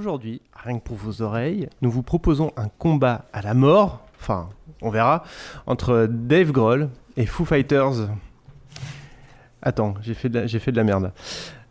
Aujourd'hui, 0.00 0.42
rien 0.62 0.78
que 0.78 0.84
pour 0.84 0.96
vos 0.98 1.22
oreilles, 1.22 1.70
nous 1.80 1.90
vous 1.90 2.02
proposons 2.02 2.52
un 2.58 2.68
combat 2.68 3.24
à 3.32 3.40
la 3.40 3.54
mort, 3.54 4.00
enfin, 4.20 4.50
on 4.82 4.90
verra, 4.90 5.24
entre 5.66 6.06
Dave 6.10 6.52
Grohl 6.52 6.90
et 7.16 7.24
Foo 7.24 7.46
Fighters. 7.46 8.10
Attends, 9.62 9.94
j'ai 10.02 10.12
fait, 10.12 10.28
de 10.28 10.40
la- 10.40 10.46
j'ai 10.46 10.58
fait 10.58 10.70
de 10.70 10.76
la 10.76 10.84
merde. 10.84 11.12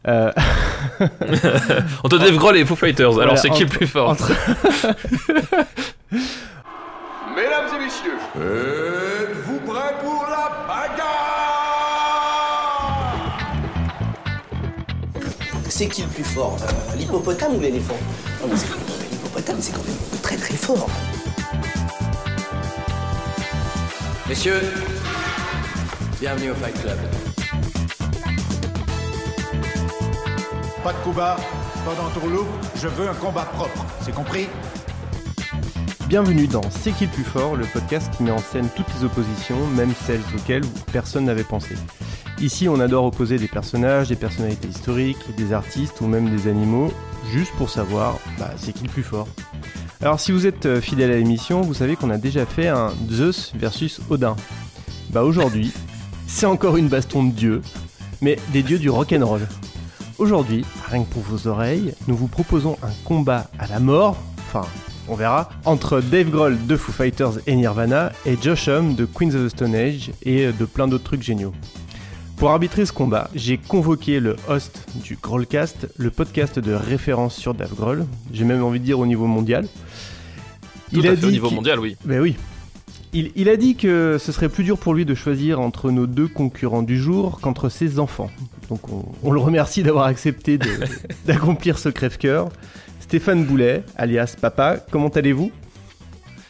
Euh, 0.07 0.31
Entre 2.03 2.17
Dave 2.17 2.35
Grohl 2.37 2.57
et 2.57 2.65
Foo 2.65 2.75
Fighters, 2.75 3.05
alors 3.11 3.13
Voilà, 3.13 3.35
c'est 3.37 3.51
qui 3.51 3.61
le 3.63 3.69
plus 3.69 3.85
fort? 3.85 4.09
entre- 4.09 4.31
Mesdames 7.35 7.69
et 7.75 7.83
messieurs, 7.83 8.13
êtes-vous 8.35 9.04
C'est 15.77 15.87
qui 15.89 16.03
le 16.03 16.07
plus 16.07 16.23
fort 16.23 16.55
euh, 16.63 16.95
L'hippopotame 16.95 17.57
ou 17.57 17.59
l'éléphant? 17.59 17.97
Non, 18.41 18.47
mais 18.49 18.55
c'est- 18.55 18.67
L'hippopotame, 19.11 19.57
c'est 19.59 19.73
quand 19.73 19.83
même 19.83 20.21
très 20.21 20.37
très 20.37 20.53
fort. 20.53 20.87
Messieurs, 24.29 24.61
bienvenue 26.21 26.51
au 26.51 26.55
Fight 26.55 26.81
Club. 26.81 26.97
Pas 30.81 30.93
de 30.93 30.97
combat, 31.03 31.35
pas 31.83 31.93
d'entourloupe, 31.95 32.47
je 32.77 32.87
veux 32.87 33.09
un 33.09 33.13
combat 33.13 33.43
propre, 33.43 33.85
c'est 34.01 34.15
compris? 34.15 34.47
Bienvenue 36.07 36.47
dans 36.47 36.61
C'est 36.69 36.93
qui 36.93 37.07
le 37.07 37.11
plus 37.11 37.25
fort, 37.25 37.57
le 37.57 37.65
podcast 37.65 38.13
qui 38.15 38.23
met 38.23 38.31
en 38.31 38.37
scène 38.37 38.69
toutes 38.77 38.87
les 38.97 39.03
oppositions, 39.03 39.67
même 39.75 39.93
celles 40.05 40.23
auxquelles 40.37 40.63
personne 40.93 41.25
n'avait 41.25 41.43
pensé. 41.43 41.75
Ici, 42.41 42.67
on 42.67 42.81
adore 42.81 43.05
opposer 43.05 43.37
des 43.37 43.47
personnages, 43.47 44.09
des 44.09 44.15
personnalités 44.15 44.67
historiques, 44.67 45.35
des 45.37 45.53
artistes 45.53 46.01
ou 46.01 46.07
même 46.07 46.29
des 46.29 46.49
animaux, 46.49 46.91
juste 47.31 47.53
pour 47.57 47.69
savoir 47.69 48.19
bah, 48.37 48.51
c'est 48.57 48.73
qui 48.73 48.83
le 48.83 48.89
plus 48.89 49.03
fort. 49.03 49.27
Alors 50.01 50.19
si 50.19 50.33
vous 50.33 50.45
êtes 50.45 50.65
euh, 50.65 50.81
fidèle 50.81 51.11
à 51.11 51.15
l'émission, 51.15 51.61
vous 51.61 51.73
savez 51.73 51.95
qu'on 51.95 52.09
a 52.09 52.17
déjà 52.17 52.45
fait 52.45 52.67
un 52.67 52.91
Zeus 53.09 53.53
versus 53.55 54.01
Odin. 54.09 54.35
Bah 55.11 55.23
aujourd'hui, 55.23 55.71
c'est 56.27 56.45
encore 56.45 56.75
une 56.75 56.89
baston 56.89 57.23
de 57.23 57.31
dieux, 57.31 57.61
mais 58.21 58.37
des 58.51 58.63
dieux 58.63 58.79
du 58.79 58.89
rock'n'roll. 58.89 59.47
Aujourd'hui, 60.17 60.65
rien 60.89 61.03
que 61.03 61.13
pour 61.13 61.23
vos 61.23 61.47
oreilles, 61.47 61.93
nous 62.07 62.15
vous 62.17 62.27
proposons 62.27 62.77
un 62.83 62.91
combat 63.05 63.47
à 63.57 63.67
la 63.67 63.79
mort, 63.79 64.17
enfin 64.39 64.67
on 65.07 65.15
verra, 65.15 65.49
entre 65.63 66.01
Dave 66.01 66.31
Grohl 66.31 66.57
de 66.65 66.75
Foo 66.75 66.91
Fighters 66.91 67.39
et 67.47 67.55
Nirvana 67.55 68.11
et 68.25 68.35
Josh 68.41 68.67
Homme 68.67 68.95
de 68.95 69.05
Queens 69.05 69.35
of 69.35 69.45
the 69.45 69.49
Stone 69.49 69.75
Age 69.75 70.11
et 70.23 70.51
de 70.51 70.65
plein 70.65 70.87
d'autres 70.87 71.03
trucs 71.03 71.23
géniaux. 71.23 71.53
Pour 72.37 72.51
arbitrer 72.51 72.85
ce 72.85 72.91
combat, 72.91 73.29
j'ai 73.33 73.57
convoqué 73.57 74.19
le 74.19 74.35
host 74.49 74.85
du 74.95 75.17
Grohlcast, 75.21 75.87
le 75.97 76.11
podcast 76.11 76.59
de 76.59 76.73
référence 76.73 77.35
sur 77.35 77.53
Dave 77.53 77.73
Grohl, 77.73 78.05
j'ai 78.33 78.43
même 78.43 78.61
envie 78.61 78.79
de 78.81 78.85
dire 78.85 78.99
au 78.99 79.05
niveau 79.05 79.25
mondial. 79.25 79.67
Tout 80.93 80.99
à 80.99 81.15
fait, 81.15 81.25
au 81.25 81.31
niveau 81.31 81.49
mondial, 81.49 81.79
oui. 81.79 81.95
ben 82.03 82.19
oui. 82.19 82.35
Il, 83.13 83.31
il 83.37 83.47
a 83.47 83.55
dit 83.55 83.75
que 83.75 84.17
ce 84.19 84.33
serait 84.33 84.49
plus 84.49 84.65
dur 84.65 84.77
pour 84.77 84.93
lui 84.93 85.05
de 85.05 85.15
choisir 85.15 85.61
entre 85.61 85.91
nos 85.91 86.07
deux 86.07 86.27
concurrents 86.27 86.83
du 86.83 86.99
jour 86.99 87.39
qu'entre 87.39 87.69
ses 87.69 87.99
enfants. 87.99 88.29
Donc 88.69 88.89
on, 88.91 89.05
on 89.23 89.31
le 89.31 89.39
remercie 89.39 89.81
d'avoir 89.83 90.05
accepté 90.05 90.59
d'accomplir 91.25 91.79
ce 91.79 91.87
crève-cœur. 91.87 92.49
Stéphane 92.99 93.45
Boulet, 93.45 93.83
alias 93.95 94.35
Papa, 94.39 94.77
comment 94.91 95.07
allez-vous? 95.07 95.51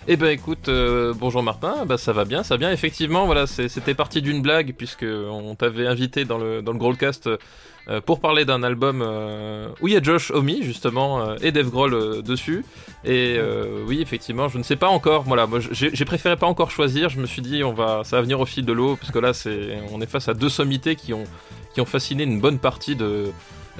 Eh 0.07 0.17
ben 0.17 0.27
écoute, 0.27 0.69
euh, 0.69 1.15
bonjour 1.17 1.41
Martin, 1.41 1.83
bah 1.87 1.97
ça 1.97 2.13
va 2.13 2.25
bien, 2.25 2.43
ça 2.43 2.53
va 2.53 2.57
bien. 2.59 2.71
Effectivement, 2.71 3.25
voilà, 3.25 3.47
c'était 3.47 3.95
parti 3.95 4.21
d'une 4.21 4.39
blague 4.39 4.75
puisque 4.77 5.03
on 5.03 5.55
t'avait 5.55 5.87
invité 5.87 6.25
dans 6.25 6.37
le 6.37 6.61
dans 6.61 6.73
le 6.73 6.79
euh, 7.87 8.01
pour 8.01 8.19
parler 8.19 8.45
d'un 8.45 8.61
album 8.61 9.01
euh, 9.01 9.67
où 9.81 9.87
il 9.87 9.95
y 9.95 9.97
a 9.97 10.03
Josh 10.03 10.29
Homme 10.29 10.51
justement 10.61 11.35
et 11.37 11.51
Dave 11.51 11.71
Grohl 11.71 12.21
dessus. 12.21 12.63
Et 13.03 13.39
oui, 13.87 13.99
effectivement, 13.99 14.47
je 14.47 14.59
ne 14.59 14.63
sais 14.63 14.75
pas 14.75 14.89
encore. 14.89 15.23
Voilà, 15.23 15.47
moi 15.47 15.59
j'ai 15.71 16.05
préféré 16.05 16.35
pas 16.37 16.47
encore 16.47 16.69
choisir. 16.69 17.09
Je 17.09 17.19
me 17.19 17.25
suis 17.25 17.41
dit 17.41 17.63
on 17.63 17.73
va, 17.73 18.03
ça 18.03 18.17
va 18.17 18.21
venir 18.21 18.39
au 18.39 18.45
fil 18.45 18.63
de 18.63 18.73
l'eau 18.73 18.97
parce 18.97 19.11
que 19.11 19.17
là 19.17 19.33
c'est, 19.33 19.79
on 19.91 20.01
est 20.01 20.09
face 20.09 20.29
à 20.29 20.35
deux 20.35 20.49
sommités 20.49 20.95
qui 20.95 21.15
ont 21.15 21.23
qui 21.73 21.81
ont 21.81 21.85
fasciné 21.85 22.25
une 22.25 22.39
bonne 22.39 22.59
partie 22.59 22.95
de 22.95 23.31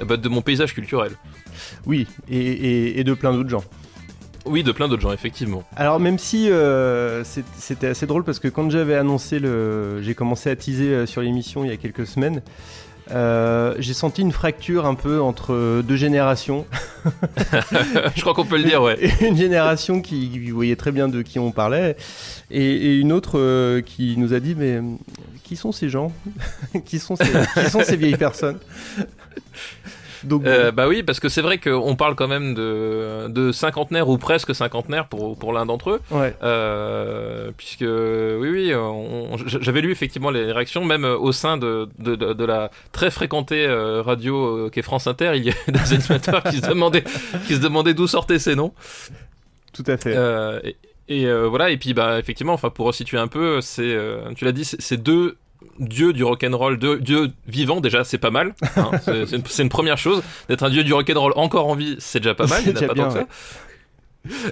ben, 0.04 0.16
de 0.16 0.28
mon 0.28 0.42
paysage 0.42 0.74
culturel. 0.74 1.12
Oui, 1.86 2.08
et 2.28 3.04
de 3.04 3.14
plein 3.14 3.32
d'autres 3.32 3.48
gens. 3.48 3.64
Oui, 4.46 4.62
de 4.62 4.72
plein 4.72 4.88
d'autres 4.88 5.02
gens, 5.02 5.12
effectivement. 5.12 5.64
Alors 5.76 6.00
même 6.00 6.18
si 6.18 6.50
euh, 6.50 7.24
c'était 7.58 7.88
assez 7.88 8.06
drôle 8.06 8.24
parce 8.24 8.38
que 8.38 8.48
quand 8.48 8.70
j'avais 8.70 8.94
annoncé 8.94 9.38
le... 9.38 10.00
J'ai 10.02 10.14
commencé 10.14 10.50
à 10.50 10.56
teaser 10.56 10.88
euh, 10.88 11.06
sur 11.06 11.20
l'émission 11.22 11.64
il 11.64 11.70
y 11.70 11.72
a 11.72 11.76
quelques 11.76 12.06
semaines. 12.06 12.42
euh, 13.10 13.74
j'ai 13.78 13.94
senti 13.94 14.22
une 14.22 14.32
fracture 14.32 14.86
un 14.86 14.94
peu 14.94 15.20
entre 15.20 15.82
deux 15.82 15.96
générations. 15.96 16.66
Je 18.14 18.20
crois 18.20 18.34
qu'on 18.34 18.44
peut 18.44 18.56
le 18.56 18.64
dire, 18.64 18.82
ouais. 18.82 18.98
une 19.20 19.36
génération 19.36 20.00
qui, 20.00 20.50
voyait 20.50 20.76
très 20.76 20.92
bien 20.92 21.08
de 21.08 21.22
qui 21.22 21.38
on 21.38 21.52
parlait 21.52 21.96
et, 22.50 22.64
et 22.64 22.96
une 22.98 23.12
autre 23.12 23.38
euh, 23.38 23.80
qui 23.80 24.16
nous 24.16 24.34
a 24.34 24.40
dit 24.40 24.54
mais 24.56 24.80
qui 25.44 25.54
sont 25.56 25.70
ces 25.70 25.88
gens? 25.88 26.12
Qui, 26.84 26.98
sont 26.98 27.14
ces, 27.14 27.24
qui 27.64 27.70
sont 27.70 27.84
ces 27.84 27.96
vieilles 27.96 28.16
personnes? 28.16 28.58
Donc 30.24 30.44
Euh, 30.46 30.70
bah 30.72 30.86
oui, 30.88 31.02
parce 31.02 31.20
que 31.20 31.28
c'est 31.28 31.42
vrai 31.42 31.58
qu'on 31.58 31.96
parle 31.96 32.14
quand 32.14 32.28
même 32.28 32.54
de, 32.54 33.28
de 33.28 33.52
cinquantenaire 33.52 34.08
ou 34.08 34.18
presque 34.18 34.54
cinquantenaire 34.54 35.06
pour, 35.08 35.38
pour 35.38 35.52
l'un 35.52 35.66
d'entre 35.66 35.90
eux. 35.90 36.00
ouais 36.10 36.34
Euh, 36.42 37.50
puisque 37.56 37.80
oui, 37.82 38.48
oui, 38.50 38.72
j'avais 39.46 39.80
lu 39.80 39.90
effectivement 39.92 40.30
les 40.30 40.50
réactions, 40.52 40.84
même 40.84 41.04
euh, 41.04 41.16
au 41.16 41.32
sein 41.32 41.56
de, 41.56 41.88
de, 41.98 42.14
de- 42.16 42.32
de 42.32 42.44
la 42.44 42.70
très 42.92 43.10
fréquentée 43.10 43.66
radio 44.04 44.68
qu'est 44.70 44.82
France 44.82 45.06
Inter, 45.06 45.32
il 45.36 45.44
y 45.44 45.50
a 45.50 45.54
des 45.68 45.92
animateurs 45.94 46.42
qui 46.44 46.58
se 46.58 46.68
demandaient, 46.68 47.04
qui 47.46 47.54
se 47.56 47.60
demandaient 47.60 47.94
d'où 47.94 48.06
sortaient 48.06 48.38
ces 48.38 48.54
noms. 48.54 48.72
tout 49.72 49.84
à 49.86 49.96
fait 49.96 50.14
Euh, 50.16 50.60
et 50.64 50.76
et, 51.08 51.26
euh, 51.26 51.46
voilà, 51.46 51.70
et 51.70 51.76
puis 51.76 51.94
bah 51.94 52.18
effectivement, 52.18 52.52
enfin 52.54 52.68
pour 52.68 52.86
resituer 52.86 53.16
un 53.16 53.28
peu, 53.28 53.60
c'est, 53.60 53.82
euh, 53.84 54.22
tu 54.34 54.44
l'as 54.44 54.50
dit, 54.50 54.64
c'est 54.64 54.96
deux 55.00 55.36
dieux 55.78 56.12
du 56.12 56.24
rock'n'roll, 56.24 56.78
deux 56.78 56.98
dieux 56.98 57.30
vivants 57.46 57.80
déjà, 57.80 58.04
c'est 58.04 58.18
pas 58.18 58.30
mal. 58.30 58.54
hein. 58.76 58.90
c'est 59.04 59.32
une, 59.32 59.42
une 59.58 59.68
première 59.68 59.98
chose. 59.98 60.22
D'être 60.48 60.62
un 60.62 60.70
dieu 60.70 60.84
du 60.84 60.92
rock'n'roll 60.92 61.32
encore 61.36 61.66
en 61.68 61.74
vie, 61.74 61.96
c'est 61.98 62.20
déjà 62.20 62.34
pas 62.34 62.46
mal. 62.46 62.62
Il 62.66 62.72
n'y 62.72 62.78
en 62.78 62.82
a 62.82 62.86
pas 62.86 62.86
tant 62.88 62.94
bien, 62.94 63.06
que 63.08 63.12
ça. 63.12 63.26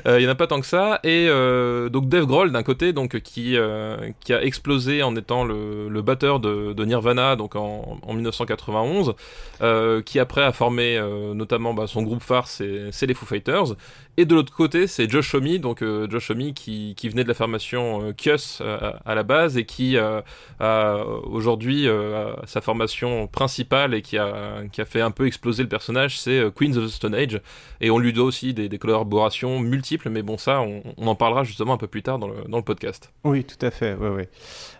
Euh, 0.06 0.18
il 0.18 0.22
n'y 0.22 0.28
en 0.28 0.32
a 0.32 0.34
pas 0.34 0.46
tant 0.46 0.60
que 0.60 0.66
ça. 0.66 1.00
Et 1.04 1.26
euh, 1.28 1.88
donc 1.88 2.08
Dave 2.08 2.26
Grohl 2.26 2.52
d'un 2.52 2.62
côté, 2.62 2.92
donc 2.92 3.20
qui 3.20 3.56
euh, 3.56 3.96
qui 4.20 4.32
a 4.32 4.42
explosé 4.42 5.02
en 5.02 5.16
étant 5.16 5.44
le, 5.44 5.88
le 5.88 6.02
batteur 6.02 6.40
de, 6.40 6.84
Nirvana, 6.84 7.36
donc 7.36 7.56
en, 7.56 7.98
en 8.02 8.14
1991, 8.14 9.14
euh, 9.62 10.02
qui 10.02 10.18
après 10.18 10.42
a 10.42 10.52
formé 10.52 10.96
euh, 10.96 11.34
notamment 11.34 11.74
bah, 11.74 11.86
son 11.86 12.02
groupe 12.02 12.22
phare, 12.22 12.48
c'est 12.48 13.06
les 13.06 13.14
Foo 13.14 13.26
Fighters. 13.26 13.74
Et 14.16 14.26
de 14.26 14.34
l'autre 14.36 14.52
côté, 14.52 14.86
c'est 14.86 15.10
Josh 15.10 15.34
Homme, 15.34 15.58
donc 15.58 15.82
euh, 15.82 16.08
Josh 16.08 16.30
Homme 16.30 16.52
qui, 16.52 16.94
qui 16.96 17.08
venait 17.08 17.24
de 17.24 17.28
la 17.28 17.34
formation 17.34 18.00
euh, 18.04 18.12
euh, 18.60 18.92
à, 19.04 19.14
la 19.16 19.22
base 19.24 19.56
et 19.56 19.64
qui 19.64 19.96
euh, 19.96 20.20
a 20.60 20.98
aujourd'hui 21.24 21.88
euh, 21.88 22.32
sa 22.46 22.60
formation 22.60 23.26
principale 23.26 23.92
et 23.92 24.02
qui 24.02 24.16
a, 24.16 24.62
qui 24.70 24.80
a 24.80 24.84
fait 24.84 25.00
un 25.00 25.10
peu 25.10 25.26
exploser 25.26 25.64
le 25.64 25.68
personnage, 25.68 26.18
c'est 26.18 26.38
euh, 26.38 26.50
Queens 26.50 26.76
of 26.76 26.84
the 26.84 26.88
Stone 26.88 27.14
Age. 27.14 27.40
Et 27.80 27.90
on 27.90 27.98
lui 27.98 28.12
doit 28.12 28.24
aussi 28.24 28.54
des, 28.54 28.68
des 28.68 28.78
collaborations 28.78 29.58
multiples, 29.64 30.10
mais 30.10 30.22
bon, 30.22 30.38
ça, 30.38 30.60
on, 30.60 30.82
en 31.06 31.14
parlera 31.14 31.44
justement 31.44 31.74
un 31.74 31.78
peu 31.78 31.86
plus 31.86 32.02
tard 32.02 32.18
dans 32.18 32.28
le, 32.28 32.44
dans 32.48 32.58
le 32.58 32.64
podcast. 32.64 33.12
oui 33.24 33.44
tout 33.44 33.64
à 33.64 33.70
fait 33.70 33.94
ouais, 33.94 34.08
ouais. 34.08 34.28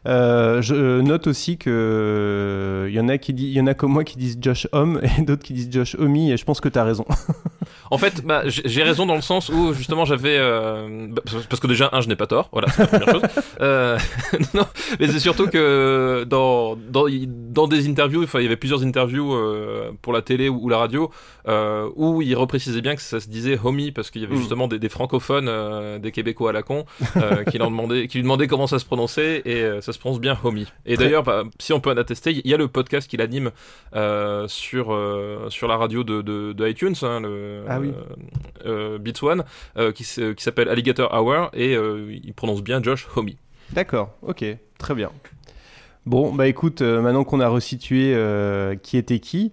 Euh, 0.06 0.60
je 0.60 1.00
note 1.00 1.26
aussi 1.26 1.56
que 1.56 2.86
il 2.88 2.94
y 2.94 3.00
en 3.00 3.08
a 3.08 3.16
qui 3.18 3.32
dit 3.32 3.46
il 3.46 3.52
y 3.52 3.60
en 3.60 3.66
a 3.66 3.74
comme 3.74 3.92
moi 3.92 4.04
qui 4.04 4.18
disent 4.18 4.36
Josh 4.40 4.68
Homme 4.72 5.00
et 5.18 5.22
d'autres 5.22 5.42
qui 5.42 5.54
disent 5.54 5.70
Josh 5.70 5.96
Homme 5.98 6.14
et 6.16 6.36
je 6.36 6.44
pense 6.44 6.60
que 6.60 6.68
tu 6.68 6.78
as 6.78 6.84
raison 6.84 7.06
En 7.90 7.98
fait, 7.98 8.24
bah, 8.24 8.42
j'ai 8.46 8.82
raison 8.82 9.06
dans 9.06 9.14
le 9.14 9.20
sens 9.20 9.48
où 9.48 9.72
justement 9.72 10.04
j'avais 10.04 10.36
euh, 10.38 11.08
bah, 11.10 11.22
parce 11.48 11.60
que 11.60 11.66
déjà 11.66 11.90
un, 11.92 12.00
je 12.00 12.08
n'ai 12.08 12.16
pas 12.16 12.26
tort, 12.26 12.48
voilà, 12.52 12.68
c'est 12.68 12.82
la 12.82 12.86
première 12.86 13.10
chose. 13.10 13.22
Euh, 13.60 13.98
non, 14.54 14.64
mais 15.00 15.08
c'est 15.08 15.20
surtout 15.20 15.46
que 15.46 16.24
dans 16.28 16.76
dans 16.76 17.06
dans 17.28 17.68
des 17.68 17.88
interviews, 17.88 18.24
enfin, 18.24 18.40
il 18.40 18.44
y 18.44 18.46
avait 18.46 18.56
plusieurs 18.56 18.84
interviews 18.84 19.34
euh, 19.34 19.92
pour 20.02 20.12
la 20.12 20.22
télé 20.22 20.48
ou, 20.48 20.64
ou 20.64 20.68
la 20.68 20.78
radio 20.78 21.10
euh, 21.48 21.88
où 21.94 22.20
il 22.20 22.34
reprécisait 22.34 22.80
bien 22.80 22.96
que 22.96 23.02
ça 23.02 23.20
se 23.20 23.28
disait 23.28 23.58
homie 23.62 23.92
parce 23.92 24.10
qu'il 24.10 24.22
y 24.22 24.24
avait 24.24 24.34
Mm. 24.34 24.38
justement 24.38 24.68
des, 24.68 24.78
des 24.78 24.88
francophones, 24.88 25.48
euh, 25.48 25.98
des 25.98 26.12
Québécois 26.12 26.50
à 26.50 26.52
la 26.52 26.62
con, 26.62 26.84
euh, 27.16 27.44
qui 27.44 27.58
leur 27.58 27.70
demandaient, 27.70 28.06
qui 28.08 28.18
lui 28.18 28.22
demandaient 28.22 28.46
comment 28.46 28.66
ça 28.66 28.78
se 28.78 28.84
prononçait 28.84 29.42
et 29.44 29.62
euh, 29.62 29.80
ça 29.80 29.92
se 29.94 29.98
prononce 29.98 30.20
bien 30.20 30.36
homie. 30.44 30.66
Et 30.84 30.94
Très- 30.96 31.04
d'ailleurs, 31.04 31.22
bah, 31.22 31.44
si 31.58 31.72
on 31.72 31.80
peut 31.80 31.90
en 31.90 31.96
attester, 31.96 32.32
il 32.32 32.50
y 32.50 32.52
a 32.52 32.56
le 32.58 32.68
podcast 32.68 33.08
qu'il 33.08 33.20
anime 33.22 33.50
euh, 33.94 34.46
sur 34.48 34.92
euh, 34.92 35.46
sur 35.48 35.68
la 35.68 35.76
radio 35.76 36.04
de, 36.04 36.20
de, 36.20 36.52
de 36.52 36.68
iTunes, 36.68 36.94
hein, 37.02 37.20
le 37.20 37.64
Ah 37.68 37.80
oui. 37.80 37.92
euh, 38.66 38.98
Beats 38.98 39.22
One, 39.22 39.44
qui, 39.94 40.04
s'appelle 40.04 40.68
Alligator 40.68 41.12
Hour 41.14 41.50
et 41.54 41.74
il 41.74 42.34
prononce 42.34 42.62
bien 42.62 42.82
Josh 42.82 43.06
Homie. 43.16 43.38
D'accord, 43.70 44.10
ok, 44.22 44.44
très 44.78 44.94
bien. 44.94 45.10
Bon, 46.06 46.34
bah 46.34 46.46
écoute, 46.48 46.82
maintenant 46.82 47.24
qu'on 47.24 47.40
a 47.40 47.48
resitué 47.48 48.14
qui 48.82 48.98
était 48.98 49.20
qui, 49.20 49.52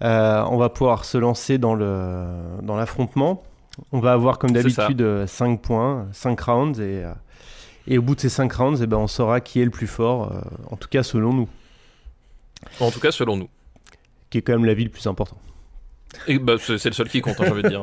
on 0.00 0.56
va 0.58 0.68
pouvoir 0.68 1.04
se 1.04 1.16
lancer 1.16 1.58
dans 1.58 1.74
le 1.74 2.26
dans 2.62 2.76
l'affrontement. 2.76 3.42
On 3.92 4.00
va 4.00 4.12
avoir 4.12 4.38
comme 4.38 4.50
d'habitude 4.50 5.26
5 5.26 5.62
points, 5.62 6.08
5 6.12 6.40
rounds 6.40 6.80
et, 6.80 7.04
et 7.90 7.96
au 7.96 8.02
bout 8.02 8.14
de 8.14 8.20
ces 8.20 8.28
5 8.28 8.52
rounds, 8.52 8.82
eh 8.82 8.86
ben, 8.86 8.98
on 8.98 9.06
saura 9.06 9.40
qui 9.40 9.60
est 9.60 9.64
le 9.64 9.70
plus 9.70 9.86
fort, 9.86 10.30
euh, 10.30 10.40
en 10.70 10.76
tout 10.76 10.88
cas 10.88 11.02
selon 11.02 11.32
nous, 11.32 11.48
En 12.80 12.90
tout 12.90 13.00
cas, 13.00 13.10
selon 13.10 13.36
nous. 13.38 13.48
qui 14.28 14.38
est 14.38 14.42
quand 14.42 14.52
même 14.52 14.66
l'avis 14.66 14.84
le 14.84 14.90
plus 14.90 15.06
important. 15.06 15.38
Et 16.26 16.38
bah, 16.38 16.56
c'est 16.58 16.84
le 16.84 16.92
seul 16.92 17.08
qui 17.08 17.22
compte, 17.22 17.40
hein, 17.40 17.44
j'ai 17.46 17.50
envie 17.50 17.62
de 17.62 17.68
dire. 17.68 17.82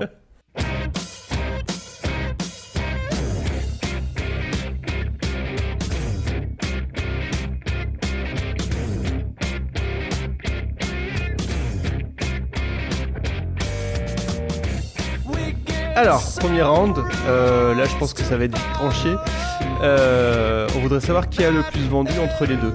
Alors, 15.96 16.22
premier 16.40 16.62
round, 16.62 16.96
euh, 17.28 17.74
là 17.74 17.86
je 17.86 17.96
pense 17.98 18.14
que 18.14 18.22
ça 18.22 18.38
va 18.38 18.44
être 18.44 18.74
tranché. 18.74 19.16
Euh, 19.82 20.68
on 20.76 20.80
voudrait 20.80 21.00
savoir 21.00 21.30
qui 21.30 21.44
a 21.44 21.52
le 21.52 21.62
plus 21.72 21.88
vendu 21.88 22.12
entre 22.20 22.46
les 22.46 22.56
deux. 22.56 22.74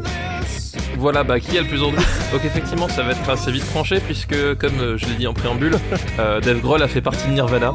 Voilà, 0.99 1.25
bah 1.25 1.41
qui 1.41 1.57
a 1.57 1.63
le 1.63 1.67
plus 1.67 1.79
vendu 1.79 1.97
Donc 2.33 2.45
effectivement, 2.45 2.89
ça 2.89 3.03
va 3.03 3.13
être 3.13 3.29
assez 3.29 3.51
vite 3.51 3.67
tranché 3.67 4.01
puisque, 4.01 4.37
comme 4.57 4.79
euh, 4.81 4.99
je 4.99 5.07
l'ai 5.07 5.15
dit 5.15 5.27
en 5.27 5.33
préambule, 5.33 5.77
euh, 6.19 6.41
Dave 6.41 6.61
Grohl 6.61 6.83
a 6.83 6.89
fait 6.89 7.01
partie 7.01 7.27
de 7.29 7.33
Nirvana. 7.33 7.75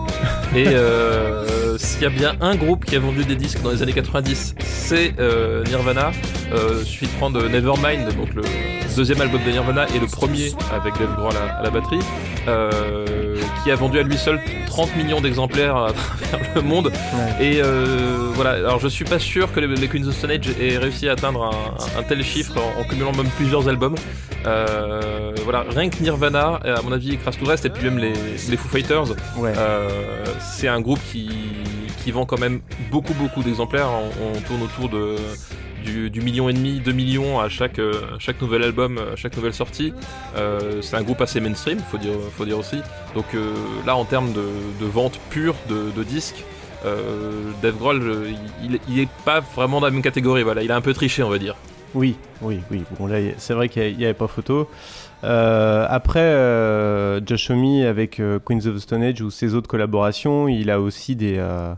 Et 0.56 0.68
euh, 0.68 1.78
s'il 1.78 2.04
y 2.04 2.06
a 2.06 2.10
bien 2.10 2.36
un 2.42 2.56
groupe 2.56 2.86
qui 2.86 2.96
a 2.96 3.00
vendu 3.00 3.26
des 3.26 3.36
disques 3.36 3.62
dans 3.62 3.72
les 3.72 3.82
années 3.82 3.94
90, 3.94 4.56
c'est 4.60 5.14
euh, 5.20 5.64
Nirvana. 5.66 6.12
Euh, 6.54 6.84
suffit 6.84 7.08
de 7.08 7.12
prendre 7.14 7.42
Nevermind, 7.48 8.16
donc 8.16 8.34
le 8.36 8.44
deuxième 8.96 9.22
album 9.22 9.42
de 9.46 9.52
Nirvana 9.52 9.88
et 9.96 10.00
le 10.00 10.08
premier 10.08 10.52
avec 10.74 10.98
Dave 10.98 11.16
Grohl 11.16 11.34
à, 11.36 11.58
à 11.60 11.64
la 11.64 11.70
batterie, 11.70 12.00
euh, 12.48 13.38
qui 13.64 13.72
a 13.72 13.76
vendu 13.76 14.00
à 14.00 14.04
lui 14.04 14.18
seul 14.18 14.40
30 14.68 14.96
millions 14.96 15.22
d'exemplaires 15.22 15.76
à 15.76 15.94
travers 16.20 16.56
le 16.56 16.62
monde. 16.62 16.92
Et 17.40 17.62
euh, 17.62 18.30
voilà, 18.34 18.52
alors 18.52 18.80
je 18.80 18.88
suis 18.88 19.06
pas 19.06 19.20
sûr 19.20 19.52
que 19.52 19.60
les, 19.60 19.68
les 19.68 19.88
Queens 19.88 20.08
of 20.08 20.16
Stone 20.16 20.32
Age 20.32 20.48
aient 20.60 20.78
réussi 20.78 21.10
à 21.10 21.14
atteindre 21.14 21.44
un, 21.44 22.00
un 22.00 22.04
tel 22.04 22.24
chiffre 22.24 22.54
en, 22.58 22.82
en 22.82 22.84
cumulant 22.84 23.12
même 23.14 23.30
plusieurs 23.36 23.68
albums. 23.68 23.96
Euh, 24.46 25.34
voilà, 25.44 25.66
rien 25.76 25.90
que 25.90 26.02
Nirvana, 26.02 26.60
à 26.64 26.82
mon 26.84 26.92
avis, 26.92 27.14
écrase 27.14 27.38
tout 27.38 27.46
le 27.46 27.52
reste, 27.52 27.66
et 27.66 27.70
puis 27.70 27.84
même 27.84 27.98
les, 27.98 28.14
les 28.14 28.58
Foo 28.58 28.68
Fighters, 28.70 29.06
Ouais. 29.38 29.54
c'est 30.40 30.68
un 30.68 30.80
groupe 30.82 31.00
qui, 31.12 31.30
qui 32.04 32.12
vend 32.12 32.26
quand 32.26 32.40
même 32.40 32.62
beaucoup 32.92 33.14
beaucoup 33.16 33.44
d'exemplaires. 33.44 33.88
On, 33.90 34.36
on 34.38 34.42
tourne 34.42 34.62
autour 34.64 34.90
de 34.90 35.16
du, 35.86 36.22
million 36.22 36.50
et 36.50 36.54
demi, 36.54 36.80
2 36.80 36.92
millions 36.92 37.40
à 37.40 37.50
chaque, 37.50 37.80
euh, 37.80 38.02
chaque 38.20 38.42
nouvel 38.42 38.64
album, 38.64 38.98
à 38.98 39.16
chaque 39.16 39.36
nouvelle 39.36 39.54
sortie. 39.54 39.94
Euh, 40.36 40.82
c'est 40.82 40.96
un 40.96 41.04
groupe 41.04 41.22
assez 41.22 41.40
mainstream, 41.40 41.80
faut 41.80 41.98
dire, 41.98 42.14
faut 42.36 42.46
dire 42.46 42.58
aussi. 42.58 42.78
Donc 43.14 43.26
euh, 43.34 43.54
là, 43.86 43.96
en 43.96 44.06
termes 44.06 44.34
de, 44.34 44.46
de 44.80 44.86
vente 44.86 45.20
pure 45.30 45.56
de, 45.70 46.04
disques, 46.04 46.44
euh, 46.86 47.52
Dave 47.62 47.78
Grohl, 47.78 48.02
euh, 48.02 48.32
il, 48.64 48.80
il 48.90 49.00
est 49.00 49.10
pas 49.24 49.40
vraiment 49.40 49.80
dans 49.80 49.88
la 49.88 49.92
même 49.92 50.02
catégorie. 50.02 50.44
Voilà, 50.44 50.64
il 50.64 50.72
a 50.72 50.76
un 50.76 50.82
peu 50.82 50.94
triché, 50.94 51.24
on 51.24 51.30
va 51.30 51.38
dire. 51.38 51.56
Oui, 51.94 52.18
oui, 52.42 52.60
oui. 52.72 52.84
Bon, 53.00 53.08
là, 53.08 53.18
c'est 53.38 53.54
vrai 53.54 53.70
qu'il 53.70 53.98
n'y 53.98 54.04
avait 54.04 54.14
pas 54.14 54.28
photo. 54.28 54.70
Euh, 55.24 55.86
après, 55.90 56.20
euh, 56.20 57.20
Josh 57.26 57.50
Homme 57.50 57.82
avec 57.84 58.20
euh, 58.20 58.38
Queens 58.40 58.68
of 58.68 58.76
the 58.76 58.80
Stone 58.80 59.02
Age 59.02 59.22
ou 59.22 59.32
ses 59.32 59.56
autres 59.56 59.70
collaborations, 59.70 60.48
il 60.48 60.70
a 60.70 60.82
aussi 60.82 61.16
des, 61.16 61.36
euh, 61.38 61.74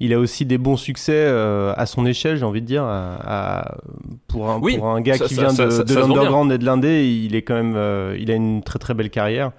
il 0.00 0.12
a 0.12 0.18
aussi 0.18 0.44
des 0.46 0.58
bons 0.58 0.76
succès 0.76 1.12
euh, 1.14 1.72
à 1.76 1.86
son 1.86 2.06
échelle, 2.06 2.36
j'ai 2.36 2.44
envie 2.44 2.62
de 2.62 2.66
dire. 2.66 2.84
à- 2.84 3.16
à- 3.60 3.76
pour, 4.28 4.48
un, 4.50 4.58
Oui, 4.60 4.76
pour 4.76 4.86
un 4.88 5.00
gars 5.00 5.16
ça- 5.16 5.26
qui 5.26 5.34
ça- 5.34 5.42
vient 5.42 5.50
ça- 5.50 5.82
de, 5.84 5.94
l'underground 5.94 6.52
et 6.52 6.58
de 6.58 6.64
l'indé, 6.64 7.04
il 7.06 7.34
est 7.34 7.42
quand 7.42 7.54
même, 7.54 7.74
euh, 7.76 8.16
il 8.18 8.30
a 8.30 8.34
une 8.34 8.62
très 8.62 8.78
très 8.78 8.94
belle 8.94 9.10
carrière. 9.10 9.52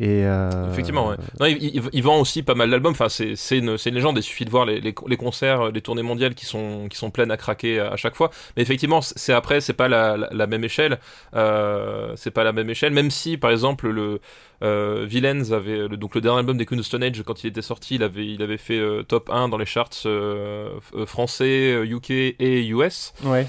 Et 0.00 0.24
euh, 0.26 0.72
Effectivement, 0.72 1.06
ouais. 1.10 1.14
Non, 1.38 1.46
il, 1.46 1.62
il- 1.62 1.82
il 1.92 2.02
vend 2.02 2.18
aussi 2.20 2.42
pas 2.42 2.56
mal 2.56 2.68
d'albums. 2.68 2.90
Enfin, 2.98 3.08
c'est 3.08 3.56
une, 3.56 3.76
légende. 3.92 4.18
Il 4.18 4.24
suffit 4.24 4.44
de 4.44 4.50
voir 4.50 4.66
les, 4.66 4.80
les, 4.80 4.92
les 5.06 5.16
concerts, 5.16 5.70
les 5.70 5.80
tournées 5.82 6.02
mondiales 6.02 6.34
qui 6.34 6.46
sont, 6.46 6.88
qui 6.90 6.96
sont 6.98 7.12
pleines 7.12 7.30
à 7.30 7.36
craquer 7.36 7.78
à, 7.78 7.92
à 7.92 7.96
chaque 7.96 8.16
fois. 8.16 8.30
Mais 8.56 8.62
effectivement, 8.64 9.00
c'est 9.02 9.32
après, 9.32 9.60
c'est 9.60 9.72
pas 9.72 9.86
la, 9.86 10.16
la, 10.16 10.28
la 10.32 10.46
même 10.48 10.64
échelle. 10.64 10.98
Euh, 11.36 12.12
c'est 12.16 12.32
pas 12.32 12.42
la 12.42 12.52
même 12.52 12.68
échelle. 12.70 12.92
Même 12.92 13.12
si, 13.12 13.36
par 13.36 13.52
exemple, 13.52 13.88
le 13.88 14.20
euh, 14.64 15.04
Villains 15.06 15.52
avait 15.52 15.86
le, 15.88 15.96
donc 15.96 16.14
le 16.14 16.20
dernier 16.20 16.38
album 16.40 16.56
des 16.56 16.66
Queens 16.66 16.78
of 16.78 16.86
Stone 16.86 17.02
Age 17.02 17.22
quand 17.24 17.44
il 17.44 17.48
était 17.48 17.62
sorti, 17.62 17.94
il 17.96 18.02
avait, 18.02 18.26
il 18.26 18.42
avait 18.42 18.56
fait 18.58 18.78
euh, 18.78 19.02
top 19.02 19.30
1 19.30 19.48
dans 19.48 19.58
les 19.58 19.66
charts 19.66 19.90
euh, 20.06 20.70
euh, 20.96 21.06
français, 21.06 21.82
UK 21.84 22.10
et 22.10 22.66
US. 22.68 23.12
Ouais. 23.24 23.46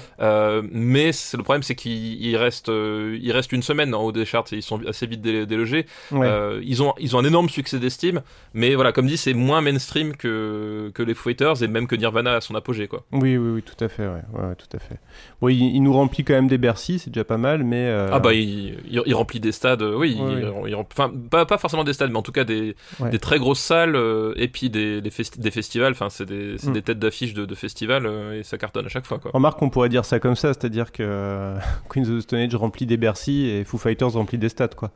Mais 0.72 1.10
le 1.36 1.42
problème, 1.42 1.62
c'est 1.62 1.74
qu'il 1.74 2.22
il 2.22 2.36
reste, 2.36 2.68
il 2.68 3.32
reste 3.32 3.52
une 3.52 3.62
semaine 3.62 3.94
en 3.94 4.02
haut 4.02 4.12
des 4.12 4.24
charts 4.24 4.44
et 4.52 4.56
ils 4.56 4.62
sont 4.62 4.80
assez 4.86 5.06
vite 5.06 5.20
dé- 5.22 5.46
délogés. 5.46 5.86
Ouais. 6.12 6.28
Ils, 6.62 6.82
ont, 6.82 6.94
ils 6.98 7.16
ont 7.16 7.18
un 7.20 7.24
énorme 7.24 7.48
succès 7.48 7.78
d'estime, 7.78 8.22
mais 8.54 8.74
voilà, 8.74 8.92
comme 8.92 9.06
dit, 9.06 9.16
c'est 9.16 9.34
moins 9.34 9.60
mainstream 9.60 10.16
que, 10.16 10.90
que 10.94 11.02
les 11.02 11.14
Foo 11.14 11.26
Fighters 11.30 11.62
et 11.62 11.66
même 11.68 11.86
que 11.88 11.96
Nirvana 11.96 12.34
à 12.36 12.40
son 12.40 12.54
apogée, 12.54 12.86
quoi. 12.86 13.04
Oui, 13.12 13.36
oui, 13.36 13.50
oui, 13.56 13.62
tout 13.62 13.82
à 13.84 13.88
fait, 13.88 14.06
ouais, 14.06 14.22
ouais, 14.34 14.54
tout 14.56 14.76
à 14.76 14.78
fait. 14.78 14.98
Bon, 15.40 15.48
il, 15.48 15.60
il 15.74 15.80
nous 15.82 15.92
remplit 15.92 16.22
quand 16.24 16.34
même 16.34 16.46
des 16.48 16.58
Bercy, 16.58 16.98
c'est 17.00 17.10
déjà 17.10 17.24
pas 17.24 17.36
mal, 17.38 17.64
mais. 17.64 17.90
Ah 18.12 18.18
bah, 18.20 18.32
il, 18.32 18.76
il, 18.88 19.02
il 19.06 19.14
remplit 19.14 19.40
des 19.40 19.52
stades, 19.52 19.82
oui, 19.82 20.16
il 20.64 20.74
remplit- 20.74 21.05
enfin, 21.06 21.14
pas, 21.30 21.46
pas 21.46 21.58
forcément 21.58 21.84
des 21.84 21.92
stades, 21.92 22.10
mais 22.10 22.18
en 22.18 22.22
tout 22.22 22.32
cas 22.32 22.44
des, 22.44 22.76
Ouais. 23.00 23.10
des 23.10 23.18
très 23.18 23.38
grosses 23.38 23.60
salles 23.60 23.96
euh, 23.96 24.32
et 24.36 24.48
puis 24.48 24.70
des, 24.70 25.00
des, 25.00 25.10
festi- 25.10 25.38
des 25.40 25.50
festivals, 25.50 25.92
enfin, 25.92 26.10
c'est 26.10 26.26
des, 26.26 26.56
Mm. 26.64 26.72
des 26.72 26.82
têtes 26.82 26.98
d'affiche 26.98 27.34
de, 27.34 27.44
de 27.44 27.54
festivals 27.54 28.06
euh, 28.06 28.38
et 28.38 28.42
ça 28.42 28.58
cartonne 28.58 28.86
à 28.86 28.88
chaque 28.88 29.06
fois, 29.06 29.18
quoi. 29.18 29.30
Remarque, 29.34 29.60
on 29.62 29.70
pourrait 29.70 29.88
dire 29.88 30.04
ça 30.04 30.20
comme 30.20 30.36
ça, 30.36 30.48
c'est-à-dire 30.54 30.92
que 30.92 31.02
euh, 31.02 31.58
Queens 31.88 32.02
of 32.10 32.18
the 32.18 32.20
Stone 32.22 32.38
Age 32.40 32.54
remplit 32.54 32.86
des 32.86 32.96
Bercy 32.96 33.46
et 33.46 33.64
Foo 33.64 33.78
Fighters 33.78 34.12
remplit 34.12 34.38
des 34.38 34.48
stades, 34.48 34.74
quoi. 34.74 34.90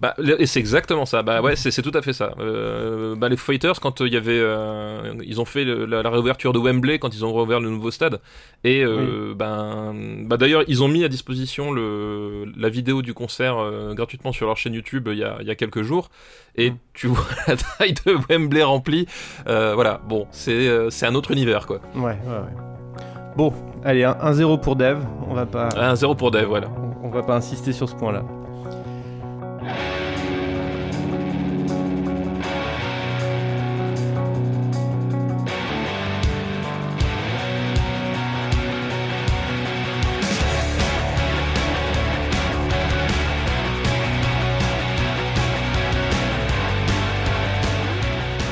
Bah, 0.00 0.14
c'est 0.44 0.60
exactement 0.60 1.06
ça. 1.06 1.22
Bah 1.22 1.40
ouais, 1.42 1.56
c'est 1.56 1.82
tout 1.82 1.90
à 1.94 2.02
fait 2.02 2.12
ça. 2.12 2.34
Euh, 2.38 3.14
bah, 3.16 3.28
les 3.28 3.36
Fighters, 3.36 3.80
quand 3.80 4.00
euh, 4.00 4.06
il 4.06 4.12
y 4.12 4.16
avait, 4.16 4.38
euh, 4.38 5.14
ils 5.24 5.40
ont 5.40 5.44
fait 5.44 5.64
le- 5.64 5.84
la, 5.86 6.02
la 6.02 6.10
réouverture 6.10 6.52
de 6.52 6.58
Wembley 6.58 6.98
quand 6.98 7.14
ils 7.14 7.24
ont 7.24 7.32
rouvert 7.32 7.60
le 7.60 7.70
nouveau 7.70 7.90
stade. 7.90 8.20
Et 8.62 8.84
euh, 8.84 9.34
ben, 9.34 9.94
bah 10.26 10.36
d'ailleurs, 10.36 10.62
ils 10.68 10.82
ont 10.84 10.88
mis 10.88 11.02
à 11.04 11.08
disposition 11.08 11.72
le 11.72 12.44
la 12.56 12.68
vidéo 12.68 13.02
du 13.02 13.14
concert 13.14 13.58
euh, 13.58 13.94
gratuitement 13.94 14.32
sur 14.32 14.46
leur 14.46 14.56
chaîne 14.56 14.74
YouTube 14.74 15.08
euh, 15.08 15.12
il 15.14 15.18
y 15.18 15.24
a, 15.24 15.42
y 15.42 15.50
a 15.50 15.54
quelques 15.54 15.82
jours. 15.82 16.10
Et 16.56 16.70
Mm. 16.70 16.76
tu 16.94 17.06
vois 17.06 17.24
la 17.48 17.56
taille 17.56 17.94
de 18.04 18.16
Wembley 18.28 18.62
remplie. 18.62 19.06
Euh, 19.48 19.74
voilà. 19.74 20.00
Bon, 20.08 20.26
c'est 20.30 20.52
euh, 20.68 20.90
c'est 20.90 21.06
un 21.06 21.14
autre 21.14 21.30
univers 21.30 21.66
quoi. 21.66 21.80
Ouais, 21.94 22.02
ouais, 22.02 22.12
ouais. 22.28 22.96
Bon, 23.36 23.52
allez, 23.84 24.02
un- 24.04 24.16
1-0 24.20 24.60
pour 24.60 24.76
Dev, 24.76 24.98
on 25.28 25.34
va 25.34 25.46
pas, 25.46 25.68
Un 25.76 25.94
zéro 25.94 26.14
pour 26.16 26.30
Dave, 26.32 26.46
voilà. 26.46 26.68
on 27.02 27.08
va 27.10 27.22
pas 27.22 27.36
insister 27.36 27.72
sur 27.72 27.88
ce 27.88 27.94
point-là. 27.94 28.24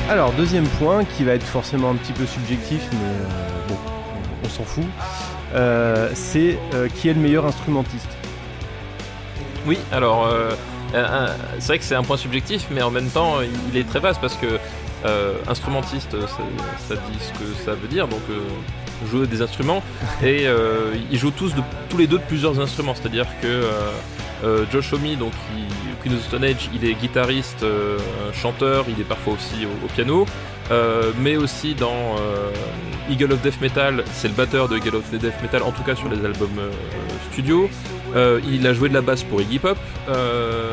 Alors, 0.09 0.31
deuxième 0.33 0.67
point 0.67 1.05
qui 1.05 1.23
va 1.23 1.33
être 1.33 1.45
forcément 1.45 1.91
un 1.91 1.95
petit 1.95 2.13
peu 2.13 2.25
subjectif, 2.25 2.81
mais 2.93 2.97
euh, 3.09 3.67
bon, 3.67 3.75
on, 4.43 4.47
on 4.47 4.49
s'en 4.49 4.63
fout. 4.63 4.83
Euh, 5.53 6.09
c'est 6.15 6.57
euh, 6.73 6.87
qui 6.89 7.09
est 7.09 7.13
le 7.13 7.19
meilleur 7.19 7.45
instrumentiste 7.45 8.09
Oui, 9.67 9.77
alors 9.91 10.25
euh, 10.27 10.51
c'est 11.59 11.67
vrai 11.67 11.79
que 11.79 11.83
c'est 11.85 11.95
un 11.95 12.03
point 12.03 12.17
subjectif, 12.17 12.67
mais 12.71 12.81
en 12.81 12.89
même 12.91 13.09
temps, 13.09 13.37
il- 13.71 13.77
est 13.77 13.87
très 13.87 13.99
vaste 13.99 14.19
parce 14.21 14.35
que 14.35 14.59
instrumentiste, 15.47 16.11
ça, 16.27 16.37
ça 16.87 16.95
dit 16.95 17.17
ce 17.19 17.31
que 17.39 17.63
ça 17.63 17.71
veut 17.73 17.87
dire, 17.87 18.07
donc 18.07 18.21
jouer 19.09 19.27
des 19.27 19.41
instruments, 19.43 19.81
et 20.23 20.47
ils 21.11 21.17
jouent 21.19 21.31
tous, 21.31 21.53
de, 21.53 21.61
tous 21.89 21.97
les 21.97 22.07
deux 22.07 22.17
de 22.17 22.23
plusieurs 22.23 22.59
instruments, 22.59 22.95
c'est-à-dire 22.95 23.27
que 23.41 23.63
Josh 24.71 24.93
Homme, 24.93 25.15
donc 25.15 25.33
Queen 26.01 26.13
of 26.13 26.21
the 26.21 26.27
Stone 26.27 26.43
Age, 26.43 26.69
il 26.73 26.87
est 26.87 26.93
guitariste, 26.93 27.63
euh, 27.63 27.97
chanteur, 28.33 28.85
il 28.87 28.99
est 28.99 29.05
parfois 29.07 29.33
aussi 29.33 29.65
au, 29.65 29.87
piano. 29.87 30.25
Euh, 30.71 31.11
mais 31.19 31.35
aussi 31.35 31.73
dans 31.73 32.15
euh, 32.19 32.51
Eagle 33.09 33.33
of 33.33 33.41
Death 33.41 33.59
Metal, 33.59 34.03
c'est 34.13 34.27
le 34.27 34.35
batteur 34.35 34.69
de 34.69 34.77
Eagle 34.77 34.97
of 34.97 35.09
Death 35.09 35.41
Metal, 35.41 35.63
en 35.63 35.71
tout 35.71 35.83
cas 35.83 35.95
sur 35.95 36.09
les 36.09 36.23
albums 36.23 36.59
euh, 36.59 36.69
studio. 37.31 37.69
Euh, 38.15 38.39
il 38.47 38.65
a 38.67 38.73
joué 38.73 38.89
de 38.89 38.93
la 38.93 39.01
basse 39.01 39.23
pour 39.23 39.41
Iggy 39.41 39.59
Pop, 39.59 39.77
euh, 40.09 40.71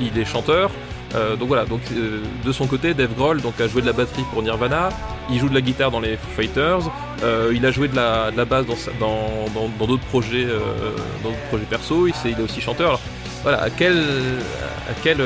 il 0.00 0.18
est 0.18 0.24
chanteur. 0.24 0.70
Euh, 1.14 1.36
donc 1.36 1.48
voilà, 1.48 1.64
donc 1.64 1.80
euh, 1.92 2.20
de 2.44 2.52
son 2.52 2.66
côté, 2.66 2.92
Dave 2.94 3.14
Grohl 3.14 3.40
donc, 3.40 3.58
a 3.60 3.66
joué 3.68 3.80
de 3.80 3.86
la 3.86 3.92
batterie 3.94 4.24
pour 4.32 4.42
Nirvana, 4.42 4.90
il 5.30 5.38
joue 5.40 5.48
de 5.48 5.54
la 5.54 5.62
guitare 5.62 5.90
dans 5.90 6.00
les 6.00 6.16
Foo 6.16 6.28
Fighters, 6.36 6.80
euh, 7.22 7.50
il 7.54 7.64
a 7.64 7.70
joué 7.70 7.88
de 7.88 7.96
la, 7.96 8.30
de 8.30 8.36
la 8.36 8.44
basse 8.44 8.66
dans 8.66 8.76
sa- 8.76 8.90
dans 9.00 9.46
dans- 9.54 9.70
dans 9.78 9.86
d'autres 9.86 10.04
projets, 10.04 10.46
dans 11.24 11.30
projets 11.48 11.64
perso, 11.64 12.06
il, 12.06 12.30
est 12.30 12.40
aussi 12.42 12.60
chanteur. 12.60 12.88
Alors, 12.88 13.00
voilà, 13.42 13.62
à 13.62 13.70
quel, 13.70 13.96
à 13.96 14.92
quel 15.02 15.18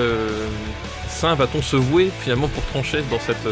saint 1.09 1.35
va-t-on 1.35 1.63
se 1.63 1.77
vouer 1.77 2.11
finalement 2.21 2.49
pour 2.49 2.63
trancher 2.67 3.03
dans 3.11 3.19
cette, 3.19 3.47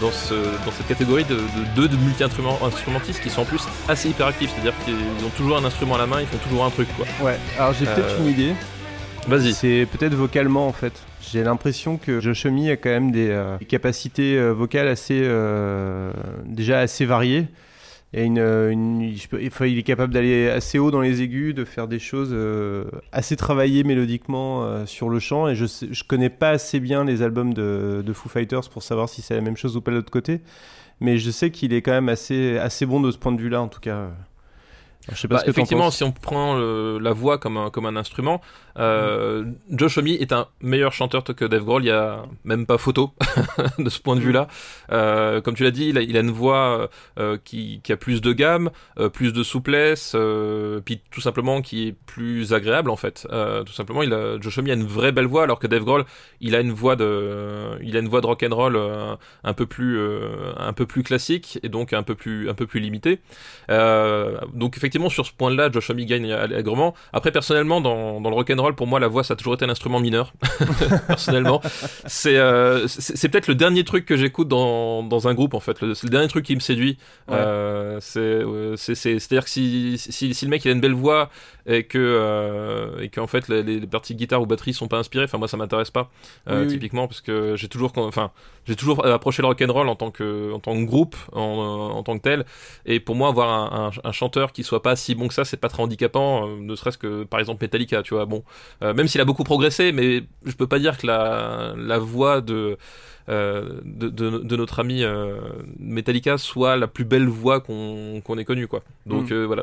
dans 0.00 0.10
ce, 0.12 0.34
dans 0.34 0.72
cette 0.76 0.88
catégorie 0.88 1.24
de 1.24 1.38
deux 1.76 1.88
de, 1.88 1.96
multi-instrumentistes 1.96 3.22
qui 3.22 3.30
sont 3.30 3.42
en 3.42 3.44
plus 3.46 3.62
assez 3.88 4.08
hyperactifs, 4.10 4.50
c'est-à-dire 4.54 4.74
qu'ils 4.84 5.24
ont 5.26 5.30
toujours 5.36 5.56
un 5.56 5.64
instrument 5.64 5.94
à 5.94 5.98
la 5.98 6.06
main, 6.06 6.20
ils 6.20 6.26
font 6.26 6.38
toujours 6.48 6.64
un 6.64 6.70
truc 6.70 6.88
quoi. 6.96 7.06
Ouais, 7.22 7.38
alors 7.58 7.72
j'ai 7.78 7.86
peut-être 7.86 8.18
une 8.18 8.26
idée. 8.28 8.54
Vas-y. 9.28 9.54
C'est 9.54 9.86
peut-être 9.90 10.14
vocalement 10.14 10.66
en 10.68 10.72
fait. 10.72 10.92
J'ai 11.22 11.42
l'impression 11.42 11.96
que 11.96 12.20
Josh 12.20 12.46
Homme 12.46 12.58
a 12.68 12.76
quand 12.76 12.90
même 12.90 13.10
des, 13.10 13.28
euh, 13.30 13.56
capacités 13.68 14.36
euh, 14.38 14.52
vocales 14.52 14.88
assez 14.88 15.20
euh, 15.24 16.12
déjà 16.44 16.80
assez 16.80 17.06
variées. 17.06 17.46
Et 18.16 18.22
une, 18.24 18.38
une- 18.38 19.12
peux- 19.28 19.40
enfin, 19.44 19.66
il 19.66 19.76
est 19.76 19.82
capable 19.82 20.12
d'aller 20.12 20.48
assez 20.48 20.78
haut 20.78 20.92
dans 20.92 21.00
les 21.00 21.20
aigus, 21.22 21.52
de 21.52 21.64
faire 21.64 21.88
des 21.88 21.98
choses 21.98 22.30
euh, 22.32 22.84
assez 23.10 23.34
travaillées 23.34 23.82
mélodiquement 23.82 24.62
euh, 24.64 24.86
sur 24.86 25.08
le 25.08 25.18
chant. 25.18 25.48
Et 25.48 25.56
je, 25.56 25.64
je 25.90 26.04
connais 26.04 26.30
pas 26.30 26.50
assez 26.50 26.78
bien 26.78 27.04
les 27.04 27.22
albums 27.22 27.52
de, 27.54 28.04
de 28.06 28.12
Foo 28.12 28.28
Fighters 28.28 28.68
pour 28.70 28.84
savoir 28.84 29.08
si 29.08 29.20
c'est 29.20 29.34
la 29.34 29.40
même 29.40 29.56
chose 29.56 29.76
ou 29.76 29.80
pas 29.80 29.90
de 29.90 29.96
l'autre 29.96 30.12
côté. 30.12 30.42
Mais 31.00 31.18
je 31.18 31.30
sais 31.32 31.50
qu'il 31.50 31.72
est 31.72 31.82
quand 31.82 31.90
même 31.90 32.08
assez, 32.08 32.56
assez 32.58 32.86
bon 32.86 33.00
de 33.00 33.10
ce 33.10 33.18
point 33.18 33.32
de 33.32 33.40
vue-là, 33.40 33.60
en 33.60 33.68
tout 33.68 33.80
cas. 33.80 34.10
Je 35.12 35.16
sais 35.18 35.28
pas 35.28 35.34
Bah, 35.36 35.40
ce 35.40 35.44
que 35.44 35.50
t'en 35.50 35.52
effectivement, 35.52 35.90
si 35.90 36.02
on 36.02 36.12
prend 36.12 36.56
le- 36.56 36.98
la 36.98 37.12
voix 37.12 37.36
comme 37.38 37.56
un, 37.58 37.68
comme 37.70 37.84
un 37.86 37.96
instrument, 37.96 38.40
euh, 38.78 39.44
Josh 39.70 39.98
Homme 39.98 40.06
est 40.06 40.32
un 40.32 40.48
meilleur 40.62 40.92
chanteur 40.94 41.22
que 41.24 41.44
Dave 41.44 41.62
Grohl. 41.64 41.84
Il 41.84 41.88
y 41.88 41.90
a 41.90 42.24
même 42.44 42.64
pas 42.64 42.78
photo 42.78 43.12
de 43.78 43.90
ce 43.90 44.00
point 44.00 44.16
de 44.16 44.20
vue-là. 44.20 44.48
Euh, 44.92 45.40
comme 45.42 45.54
tu 45.54 45.62
l'as 45.62 45.70
dit, 45.70 45.88
il 45.90 45.98
a, 45.98 46.00
il 46.02 46.16
a 46.16 46.20
une 46.20 46.30
voix 46.30 46.88
euh, 47.18 47.36
qui, 47.44 47.80
qui 47.84 47.92
a 47.92 47.96
plus 47.98 48.22
de 48.22 48.32
gamme, 48.32 48.70
euh, 48.98 49.10
plus 49.10 49.32
de 49.34 49.42
souplesse, 49.42 50.16
puis 50.86 51.00
tout 51.10 51.20
simplement 51.20 51.60
qui 51.60 51.88
est 51.88 51.92
plus 52.06 52.54
agréable 52.54 52.88
en 52.90 52.96
fait. 52.96 53.26
Tout 53.66 53.72
simplement, 53.72 54.02
il 54.02 54.12
a, 54.14 54.40
Josh 54.40 54.56
Homme 54.58 54.68
a 54.70 54.72
une 54.74 54.84
vraie 54.84 55.12
belle 55.12 55.26
voix, 55.26 55.42
alors 55.42 55.58
que 55.58 55.66
Dave 55.66 55.84
Grohl, 55.84 56.04
il 56.40 56.54
a 56.54 56.60
une 56.60 56.72
voix 56.72 56.96
de, 56.96 57.78
il 57.82 57.94
a 57.96 58.00
une 58.00 58.08
voix 58.08 58.20
de 58.22 58.26
rock 58.26 58.42
and 58.42 58.54
roll 58.54 58.78
un 59.44 59.52
peu 59.52 59.66
plus, 59.66 60.00
un 60.56 60.72
peu 60.72 60.86
plus 60.86 61.02
classique 61.02 61.58
et 61.62 61.68
donc 61.68 61.92
un 61.92 62.02
peu 62.02 62.14
plus, 62.14 62.48
un 62.48 62.54
peu 62.54 62.66
plus 62.66 62.80
limitée. 62.80 63.20
Donc 63.68 64.76
effectivement 64.78 64.93
sur 65.08 65.26
ce 65.26 65.32
point-là, 65.32 65.70
Josh 65.70 65.90
Homme 65.90 66.00
gagne 66.04 66.32
allègrement. 66.32 66.94
Après 67.12 67.32
personnellement 67.32 67.80
dans, 67.80 68.20
dans 68.20 68.30
le 68.30 68.36
rock'n'roll, 68.36 68.74
pour 68.74 68.86
moi 68.86 69.00
la 69.00 69.08
voix 69.08 69.24
ça 69.24 69.34
a 69.34 69.36
toujours 69.36 69.54
été 69.54 69.64
un 69.64 69.70
instrument 69.70 70.00
mineur. 70.00 70.32
personnellement, 71.06 71.60
c'est 72.06 72.36
euh, 72.36 72.86
c'est 72.88 73.28
peut-être 73.28 73.48
le 73.48 73.54
dernier 73.54 73.84
truc 73.84 74.06
que 74.06 74.16
j'écoute 74.16 74.48
dans, 74.48 75.02
dans 75.02 75.28
un 75.28 75.34
groupe 75.34 75.54
en 75.54 75.60
fait. 75.60 75.78
C'est 75.94 76.04
le 76.04 76.10
dernier 76.10 76.28
truc 76.28 76.44
qui 76.44 76.54
me 76.54 76.60
séduit. 76.60 76.98
Ouais. 77.28 77.34
Euh, 77.36 77.98
c'est 78.00 78.20
euh, 78.20 78.76
c'est 78.76 78.94
c'est 78.94 79.18
c'est 79.18 79.34
à 79.34 79.36
dire 79.36 79.44
que 79.44 79.50
si, 79.50 79.96
si 79.98 80.34
si 80.34 80.44
le 80.44 80.50
mec 80.50 80.64
il 80.64 80.68
a 80.68 80.72
une 80.72 80.80
belle 80.80 80.94
voix 80.94 81.30
et 81.66 81.84
que 81.84 81.98
euh, 81.98 83.00
et 83.00 83.08
qu'en 83.08 83.26
fait 83.26 83.48
les, 83.48 83.62
les 83.62 83.86
parties 83.86 84.14
guitare 84.14 84.42
ou 84.42 84.46
batterie 84.46 84.74
sont 84.74 84.88
pas 84.88 84.98
inspirées, 84.98 85.24
enfin 85.24 85.38
moi 85.38 85.48
ça 85.48 85.56
m'intéresse 85.56 85.90
pas 85.90 86.10
oui. 86.48 86.66
typiquement 86.66 87.08
parce 87.08 87.20
que 87.20 87.56
j'ai 87.56 87.68
toujours 87.68 87.92
enfin 87.96 88.30
j'ai 88.66 88.76
toujours 88.76 89.04
approché 89.06 89.42
le 89.42 89.48
rock'n'roll 89.48 89.88
en 89.88 89.96
tant 89.96 90.10
que 90.10 90.52
en 90.52 90.58
tant 90.60 90.74
que 90.74 90.84
groupe 90.84 91.16
en, 91.32 91.40
en 91.40 92.02
tant 92.02 92.16
que 92.16 92.22
tel. 92.22 92.44
Et 92.86 93.00
pour 93.00 93.14
moi 93.14 93.28
avoir 93.28 93.48
un, 93.50 93.86
un, 93.88 94.08
un 94.08 94.12
chanteur 94.12 94.52
qui 94.52 94.64
soit 94.64 94.82
pas 94.82 94.96
si 94.96 95.14
bon 95.14 95.28
que 95.28 95.34
ça 95.34 95.44
c'est 95.44 95.56
pas 95.58 95.68
très 95.68 95.82
handicapant 95.82 96.48
euh, 96.48 96.56
ne 96.60 96.74
serait-ce 96.74 96.98
que 96.98 97.24
par 97.24 97.40
exemple 97.40 97.62
Metallica 97.64 98.02
tu 98.02 98.14
vois. 98.14 98.24
Bon 98.26 98.42
euh, 98.82 98.94
même 98.94 99.08
s'il 99.08 99.20
a 99.20 99.24
beaucoup 99.24 99.44
progressé 99.44 99.92
mais 99.92 100.22
je 100.44 100.52
peux 100.54 100.66
pas 100.66 100.78
dire 100.78 100.96
que 100.98 101.06
la 101.06 101.74
la 101.76 101.98
voix 101.98 102.40
de 102.40 102.76
euh, 103.30 103.80
de, 103.84 104.10
de, 104.10 104.38
de 104.38 104.56
notre 104.56 104.80
ami 104.80 105.02
euh, 105.02 105.36
Metallica 105.78 106.36
soit 106.36 106.76
la 106.76 106.86
plus 106.86 107.04
belle 107.06 107.26
voix 107.26 107.60
qu'on 107.60 108.20
qu'on 108.22 108.36
ait 108.36 108.44
connue 108.44 108.68
quoi. 108.68 108.82
Donc 109.06 109.30
Mm. 109.30 109.32
euh, 109.32 109.46
voilà. 109.46 109.62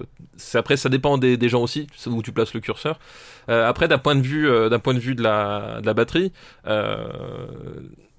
Après 0.56 0.78
ça 0.78 0.90
dépend 0.90 1.18
des, 1.20 1.38
des 1.38 1.50
gens 1.50 1.62
aussi 1.62 1.86
où 2.08 2.24
tu 2.24 2.32
places 2.32 2.54
le 2.56 2.60
curseur. 2.60 3.00
Euh, 3.50 3.68
après 3.70 3.88
d'un 3.88 4.00
point 4.00 4.16
de 4.16 4.22
vue 4.22 4.50
euh, 4.50 4.70
d'un 4.70 4.80
point 4.80 4.96
de 4.96 5.00
vue 5.00 5.14
de 5.14 5.22
la 5.22 5.80
de 5.82 5.86
la 5.86 5.94
batterie 5.94 6.32
euh, 6.68 7.08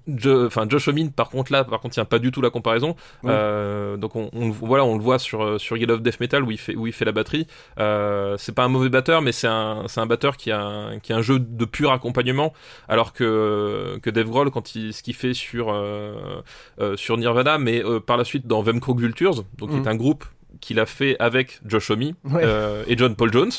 enfin 0.07 0.65
Josh 0.69 0.87
Homme 0.87 1.11
par 1.11 1.29
contre 1.29 1.51
là 1.51 1.63
par 1.63 1.79
contre 1.79 1.95
il 1.97 1.99
n'y 1.99 2.03
a 2.03 2.05
pas 2.05 2.19
du 2.19 2.31
tout 2.31 2.41
la 2.41 2.49
comparaison. 2.49 2.95
Euh, 3.25 3.97
donc 3.97 4.15
on, 4.15 4.29
on 4.33 4.49
voilà 4.49 4.83
on 4.83 4.97
le 4.97 5.03
voit 5.03 5.19
sur 5.19 5.43
euh, 5.43 5.57
sur 5.57 5.77
Yellow 5.77 5.95
of 5.95 6.01
Death 6.01 6.19
Metal 6.19 6.43
où 6.43 6.51
il 6.51 6.57
fait 6.57 6.75
où 6.75 6.87
il 6.87 6.93
fait 6.93 7.05
la 7.05 7.11
batterie 7.11 7.47
euh, 7.79 8.35
c'est 8.37 8.53
pas 8.53 8.63
un 8.63 8.67
mauvais 8.67 8.89
batteur 8.89 9.21
mais 9.21 9.31
c'est 9.31 9.47
un 9.47 9.83
c'est 9.87 10.01
un 10.01 10.05
batteur 10.05 10.35
qui 10.37 10.51
a 10.51 10.61
un, 10.61 10.99
qui 10.99 11.13
a 11.13 11.17
un 11.17 11.21
jeu 11.21 11.39
de 11.39 11.65
pur 11.65 11.91
accompagnement 11.91 12.53
alors 12.89 13.13
que 13.13 13.97
que 14.01 14.09
Dave 14.09 14.27
Grohl 14.29 14.51
quand 14.51 14.75
il 14.75 14.93
ce 14.93 15.03
qu'il 15.03 15.15
fait 15.15 15.33
sur 15.33 15.71
euh, 15.71 16.41
euh, 16.81 16.95
sur 16.97 17.17
Nirvana 17.17 17.57
mais 17.57 17.83
euh, 17.83 17.99
par 17.99 18.17
la 18.17 18.23
suite 18.25 18.45
dans 18.47 18.61
Vemkrog 18.61 18.99
Vultures 18.99 19.43
donc 19.57 19.69
qui 19.69 19.75
Mhm. 19.75 19.83
est 19.83 19.87
un 19.87 19.95
groupe 19.95 20.25
qu'il 20.63 20.79
a 20.79 20.85
fait 20.85 21.15
avec 21.19 21.59
Josh 21.65 21.91
Homme 21.91 22.01
Ouais. 22.25 22.41
euh, 22.43 22.83
et 22.87 22.97
John 22.97 23.15
Paul 23.15 23.31
Jones. 23.31 23.51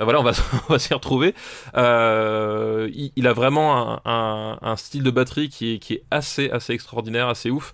Euh, 0.00 0.04
voilà, 0.04 0.20
on 0.20 0.22
va, 0.22 0.32
on 0.68 0.72
va 0.72 0.78
s'y 0.78 0.94
retrouver. 0.94 1.34
Euh, 1.76 2.88
il, 2.94 3.12
il 3.16 3.26
a 3.26 3.32
vraiment 3.32 3.76
un, 3.94 4.00
un- 4.04 4.58
un 4.62 4.76
style 4.76 5.02
de 5.02 5.10
batterie 5.10 5.48
qui 5.48 5.74
est, 5.74 5.78
qui 5.78 5.94
est 5.94 6.02
assez, 6.10 6.50
assez 6.50 6.72
extraordinaire, 6.72 7.28
assez 7.28 7.50
ouf. 7.50 7.72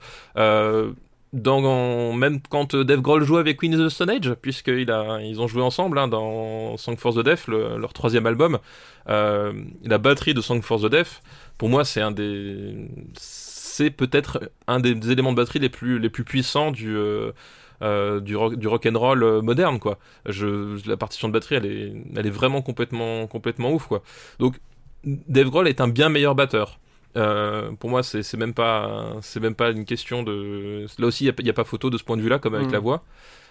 Dans, 1.34 2.14
même 2.14 2.40
quand 2.48 2.74
Dave 2.74 3.02
Grohl 3.02 3.22
jouait 3.22 3.40
avec 3.40 3.58
Queen 3.58 3.74
of 3.74 3.86
the 3.86 3.90
Stone 3.90 4.08
Age, 4.08 4.32
puisqu'ils 4.40 4.88
ils 5.24 5.40
ont 5.42 5.46
joué 5.46 5.60
ensemble 5.62 5.98
hein, 5.98 6.08
dans 6.08 6.78
Song 6.78 6.96
for 6.96 7.14
the 7.14 7.18
Deaf, 7.18 7.48
le- 7.48 7.76
leur 7.76 7.92
troisième 7.92 8.24
album, 8.24 8.58
euh, 9.10 9.52
la 9.84 9.98
batterie 9.98 10.32
de 10.32 10.40
Song 10.40 10.62
for 10.62 10.80
the 10.80 10.86
Deaf, 10.86 11.20
pour 11.58 11.68
moi, 11.68 11.84
c'est 11.84 12.00
un 12.00 12.12
des, 12.12 12.88
c'est 13.18 13.90
peut-être 13.90 14.40
un 14.66 14.80
des, 14.80 14.94
des 14.94 15.10
éléments 15.10 15.32
de 15.32 15.36
batterie 15.36 15.58
les 15.58 15.68
plus, 15.68 15.98
les 15.98 16.08
plus 16.08 16.24
puissants 16.24 16.70
du, 16.70 16.96
euh, 16.96 17.32
euh, 17.82 18.20
du 18.20 18.36
rock, 18.36 18.56
du 18.56 18.66
rock 18.68 18.86
and 18.86 18.98
roll 18.98 19.22
euh, 19.22 19.40
moderne, 19.42 19.78
quoi. 19.78 19.98
Je, 20.26 20.76
la 20.88 20.96
partition 20.96 21.28
de 21.28 21.32
batterie, 21.32 21.56
elle 21.56 21.66
est, 21.66 21.92
elle 22.16 22.26
est 22.26 22.30
vraiment 22.30 22.62
complètement, 22.62 23.26
complètement 23.26 23.70
ouf, 23.72 23.86
quoi. 23.86 24.02
Donc, 24.38 24.56
Dave 25.04 25.48
Grohl 25.50 25.68
est 25.68 25.80
un 25.80 25.88
bien 25.88 26.08
meilleur 26.08 26.34
batteur. 26.34 26.78
Euh, 27.16 27.70
pour 27.78 27.88
moi, 27.90 28.02
c'est 28.02 28.36
même 28.36 28.52
pas, 28.54 29.12
c'est 29.22 29.40
même 29.40 29.54
pas 29.54 29.70
une 29.70 29.84
question 29.84 30.22
de. 30.22 30.86
Là 30.98 31.06
aussi, 31.06 31.24
il 31.24 31.44
n'y 31.44 31.50
a, 31.50 31.52
pas 31.54 31.64
photo 31.64 31.88
de 31.90 31.96
ce 31.98 32.04
point 32.04 32.16
de 32.16 32.22
vue-là, 32.22 32.38
comme 32.38 32.54
avec 32.54 32.66
Mhm. 32.66 32.72
la 32.74 32.78
voix. 32.80 33.02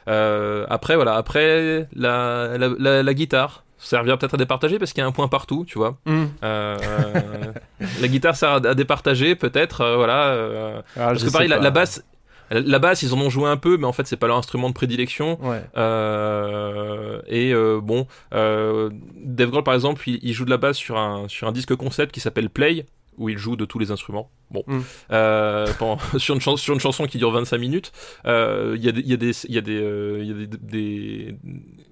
Euh, 0.08 0.66
après, 0.70 0.96
voilà. 0.96 1.16
Après, 1.16 1.88
la, 1.96 2.58
la, 2.58 2.70
la, 2.78 3.04
la 3.04 3.14
guitare 3.14 3.64
servira 3.80 4.18
peut-être 4.18 4.36
à 4.36 4.38
départager 4.38 4.80
parce 4.80 4.92
qu'il 4.94 5.02
y 5.02 5.04
a 5.04 5.08
un 5.08 5.12
point 5.12 5.28
partout, 5.28 5.66
tu 5.68 5.78
vois. 5.78 5.98
Euh, 6.08 6.78
la 8.02 8.08
guitare 8.08 8.36
sert 8.36 8.52
à, 8.52 8.60
départager, 8.76 9.36
peut-être. 9.36 9.82
euh, 9.82 9.96
voilà. 9.98 10.28
euh, 10.30 10.82
Alors, 10.96 11.10
parce 11.10 11.24
que 11.24 11.32
pareil, 11.32 11.48
la 11.50 11.72
basse. 11.72 12.04
La, 12.50 12.80
basse, 12.80 13.02
ils 13.02 13.14
en 13.14 13.20
ont 13.20 13.30
joué 13.30 13.50
un 13.50 13.58
peu, 13.58 13.78
mais 13.78 13.86
en 13.86 13.94
fait, 13.94 14.08
c'est 14.08 14.18
pas 14.18 14.28
leur 14.28 14.38
instrument 14.38 14.70
de 14.70 14.74
prédilection. 14.74 15.40
Ouais. 15.42 15.64
Euh, 15.76 17.22
et 17.28 17.54
euh, 17.54 17.80
bon, 17.82 18.08
euh, 18.34 18.90
Dave 19.16 19.50
Grohl 19.50 19.64
par 19.64 19.74
exemple, 19.74 20.02
il, 20.08 20.20
il 20.22 20.34
joue 20.34 20.46
de 20.46 20.50
la 20.50 20.58
basse 20.58 20.78
sur 20.78 20.98
un 20.98 21.28
sur 21.28 21.48
un 21.48 21.52
disque 21.52 21.76
concept 21.76 22.14
qui 22.14 22.20
s'appelle 22.20 22.50
Play, 22.50 22.86
où 23.18 23.30
il 23.30 23.38
joue 23.38 23.56
de 23.56 23.66
tous 23.66 23.80
les 23.80 23.92
instruments. 23.92 24.30
Bon, 24.50 24.64
Mm. 24.68 24.80
euh, 25.12 25.68
sur 26.18 26.34
une 26.36 26.42
chanson 26.42 26.56
sur 26.58 26.74
une 26.74 26.80
chanson 26.80 27.06
qui 27.06 27.18
dure 27.18 27.32
25 27.32 27.58
minutes, 27.58 27.92
euh, 28.26 28.76
il 28.78 28.86
y 28.86 28.88
a 28.90 28.92
des 28.94 29.02
il 29.02 29.08
y 29.10 29.14
a 29.14 29.18
des 29.18 29.32
il 29.50 29.56
y 29.56 29.58
a 29.58 29.62
des 29.62 29.78
euh, 29.82 30.20
il 30.22 30.28
y 30.28 30.32
a 30.32 30.46
des, 30.46 30.58
des 30.58 31.36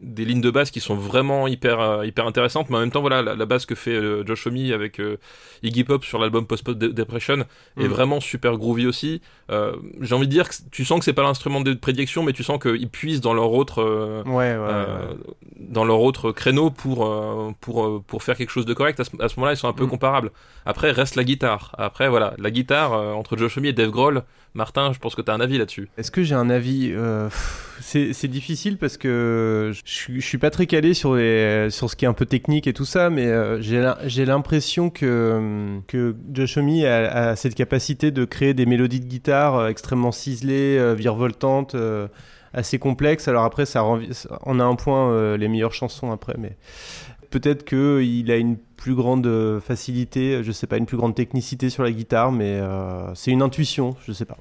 des 0.02 0.26
lignes 0.26 0.42
de 0.42 0.52
basse 0.52 0.72
qui 0.72 0.80
sont 0.80 0.96
vraiment 0.96 1.48
hyper 1.48 1.80
euh, 1.82 2.06
hyper 2.06 2.26
intéressantes, 2.28 2.70
mais 2.70 2.78
en 2.78 2.80
même 2.80 2.92
temps 2.92 3.02
voilà 3.02 3.22
la, 3.22 3.36
la 3.36 3.46
basse 3.46 3.66
que 3.66 3.76
fait 3.76 4.00
Josh 4.26 4.48
Homme 4.48 4.56
avec 4.74 5.02
Iggy 5.64 5.84
Pop 5.84 6.06
sur 6.06 6.18
l'album 6.20 6.46
Post 6.48 6.64
Post 6.64 6.78
Depression 6.78 7.40
est 7.78 7.84
Mm. 7.84 7.88
vraiment 7.88 8.20
super 8.22 8.58
groovy 8.58 8.88
aussi. 8.88 9.22
J'ai 10.02 10.16
envie 10.16 10.28
de 10.28 10.32
dire 10.32 10.48
que 10.48 10.56
tu 10.72 10.86
sens 10.86 11.00
que 11.00 11.06
c'est 11.06 11.14
pas 11.14 11.24
l'instrument 11.24 11.60
de 11.62 11.74
prédilection, 11.74 12.24
mais 12.24 12.32
tu 12.34 12.44
sens 12.44 12.58
qu'ils 12.62 12.90
puissent 12.90 13.22
dans 13.22 13.34
leur 13.34 13.52
autre 13.52 13.84
Ouais, 14.26 14.56
ouais, 14.56 14.58
ouais. 14.58 15.18
dans 15.60 15.84
leur 15.84 16.00
autre 16.02 16.32
créneau 16.32 16.70
pour 16.72 16.98
pour 17.60 18.04
pour 18.04 18.24
faire 18.24 18.38
quelque 18.38 18.50
chose 18.52 18.66
de 18.66 18.74
correct. 18.74 19.00
À 19.00 19.04
ce, 19.04 19.10
à 19.20 19.28
ce 19.28 19.36
moment-là, 19.38 19.54
ils 19.54 19.58
sont 19.58 19.68
un 19.68 19.74
peu 19.74 19.86
Mm. 19.86 19.90
comparables. 19.90 20.32
Après 20.66 20.92
reste 20.92 21.15
la 21.16 21.24
guitare. 21.24 21.74
Après 21.78 22.10
voilà, 22.10 22.34
la 22.38 22.52
guitare 22.52 22.94
euh, 22.94 23.14
entre 23.14 23.38
Josh 23.38 23.58
Homme 23.58 23.66
et 23.66 23.74
Dave 23.74 23.90
Grohl. 23.90 24.24
Martin, 24.54 24.94
je 24.94 25.00
pense 25.00 25.16
que 25.16 25.22
tu 25.22 25.30
as 25.30 25.34
un 25.34 25.42
avis 25.42 25.58
là-dessus. 25.58 25.90
Est-ce 25.98 26.12
que 26.12 26.24
j'ai 26.24 26.34
un 26.34 26.50
avis 26.50 26.94
euh, 26.94 27.28
C'est 27.82 28.30
difficile 28.30 28.78
parce 28.78 28.96
que 28.96 29.74
je, 29.74 30.14
je 30.14 30.26
suis 30.26 30.38
pas 30.38 30.50
très 30.50 30.66
calé 30.66 30.94
sur, 30.94 31.10
sur 31.10 31.90
ce 31.90 31.96
qui 31.98 32.06
est 32.06 32.08
un 32.08 32.14
peu 32.14 32.26
technique 32.26 32.66
et 32.66 32.72
tout 32.72 32.86
ça, 32.86 33.10
mais 33.10 33.26
euh, 33.26 33.60
j'ai 33.60 33.82
l'im- 33.82 33.98
j'ai 34.06 34.24
l'impression 34.24 34.90
que, 34.90 35.80
que 35.88 36.16
Josh 36.32 36.56
Homme 36.56 36.70
a, 36.86 37.36
cette 37.36 37.56
capacité 37.56 38.12
de 38.12 38.24
créer 38.24 38.54
des 38.54 38.66
mélodies 38.66 39.02
de 39.02 39.08
guitare 39.08 39.68
extrêmement 39.68 40.14
ciselées, 40.14 40.96
virevoltantes, 40.96 41.76
assez 42.54 42.80
complexes. 42.80 43.28
Alors 43.28 43.44
après, 43.44 43.66
ça 43.66 43.84
on 43.84 44.60
a 44.62 44.64
un 44.64 44.76
point 44.76 45.36
les 45.36 45.50
meilleures 45.50 45.74
chansons 45.74 46.14
après, 46.14 46.36
mais 46.38 46.56
Peut-être 47.30 47.66
qu'il 47.66 48.32
a 48.32 48.38
une 48.38 48.58
plus 48.58 48.96
grande 48.96 49.28
euh, 49.28 49.60
facilité, 49.60 50.44
je 50.44 50.52
sais 50.52 50.68
pas, 50.68 50.78
une 50.78 50.86
plus 50.86 50.98
grande 50.98 51.16
technicité 51.16 51.70
sur 51.70 51.84
la 51.84 51.92
guitare, 51.92 52.32
mais 52.32 52.60
euh, 52.60 53.14
c'est 53.16 53.32
une 53.32 53.42
intuition, 53.42 53.96
je 54.06 54.12
sais 54.14 54.26
pas. 54.26 54.38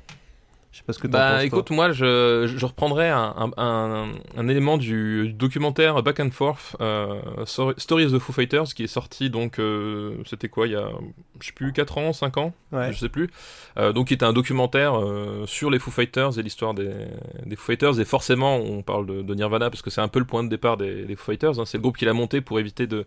Je 0.75 0.79
sais 0.81 0.85
pas 0.85 0.93
ce 0.93 0.99
que 0.99 1.07
tu 1.07 1.13
Bah 1.13 1.35
penses. 1.37 1.45
écoute, 1.45 1.71
moi 1.71 1.93
je, 1.93 2.53
je 2.53 2.67
reprendrais 2.67 3.09
un, 3.09 3.33
un, 3.39 3.51
un, 3.57 4.09
un 4.37 4.49
élément 4.49 4.77
du 4.77 5.33
documentaire 5.33 6.03
Back 6.03 6.19
and 6.19 6.33
Forth, 6.33 6.75
euh, 6.81 7.21
Story 7.77 8.07
of 8.07 8.13
the 8.13 8.19
Foo 8.19 8.33
Fighters, 8.33 8.65
qui 8.75 8.83
est 8.83 8.89
sorti 8.89 9.31
donc, 9.31 9.61
euh, 9.61 10.17
c'était 10.27 10.49
quoi, 10.49 10.67
il 10.67 10.73
y 10.73 10.77
a, 10.77 10.89
je 11.41 11.47
sais 11.47 11.53
plus, 11.53 11.73
4 11.73 11.99
ans, 11.99 12.13
5 12.13 12.39
ans, 12.39 12.53
Ouais. 12.73 12.93
je 12.93 12.99
sais 12.99 13.09
plus. 13.09 13.31
Euh, 13.79 13.93
donc 13.93 14.09
qui 14.09 14.15
était 14.15 14.25
un 14.25 14.33
documentaire 14.33 15.01
sur 15.47 15.71
les 15.71 15.79
Foo 15.79 15.93
Fighters 15.93 16.41
et 16.41 16.43
l'histoire 16.43 16.75
des, 16.75 16.91
des 17.47 17.55
Foo 17.55 17.67
Fighters. 17.67 18.01
Et 18.01 18.05
forcément, 18.05 18.57
on 18.57 18.83
parle 18.83 19.07
de, 19.07 19.23
de 19.23 19.35
Nirvana 19.35 19.71
parce 19.71 19.81
que 19.83 19.91
c'est 19.91 20.01
un 20.01 20.09
peu 20.09 20.19
le 20.19 20.25
point 20.25 20.43
de 20.43 20.49
départ 20.49 20.77
des, 20.77 21.05
des 21.05 21.15
Foo 21.15 21.27
Fighters. 21.27 21.61
hein. 21.61 21.65
C'est 21.67 21.79
le 21.79 21.83
groupe 21.83 21.97
qu'il 21.97 22.09
a 22.09 22.13
monté 22.13 22.41
pour 22.41 22.59
éviter 22.59 22.89
de, 22.89 23.07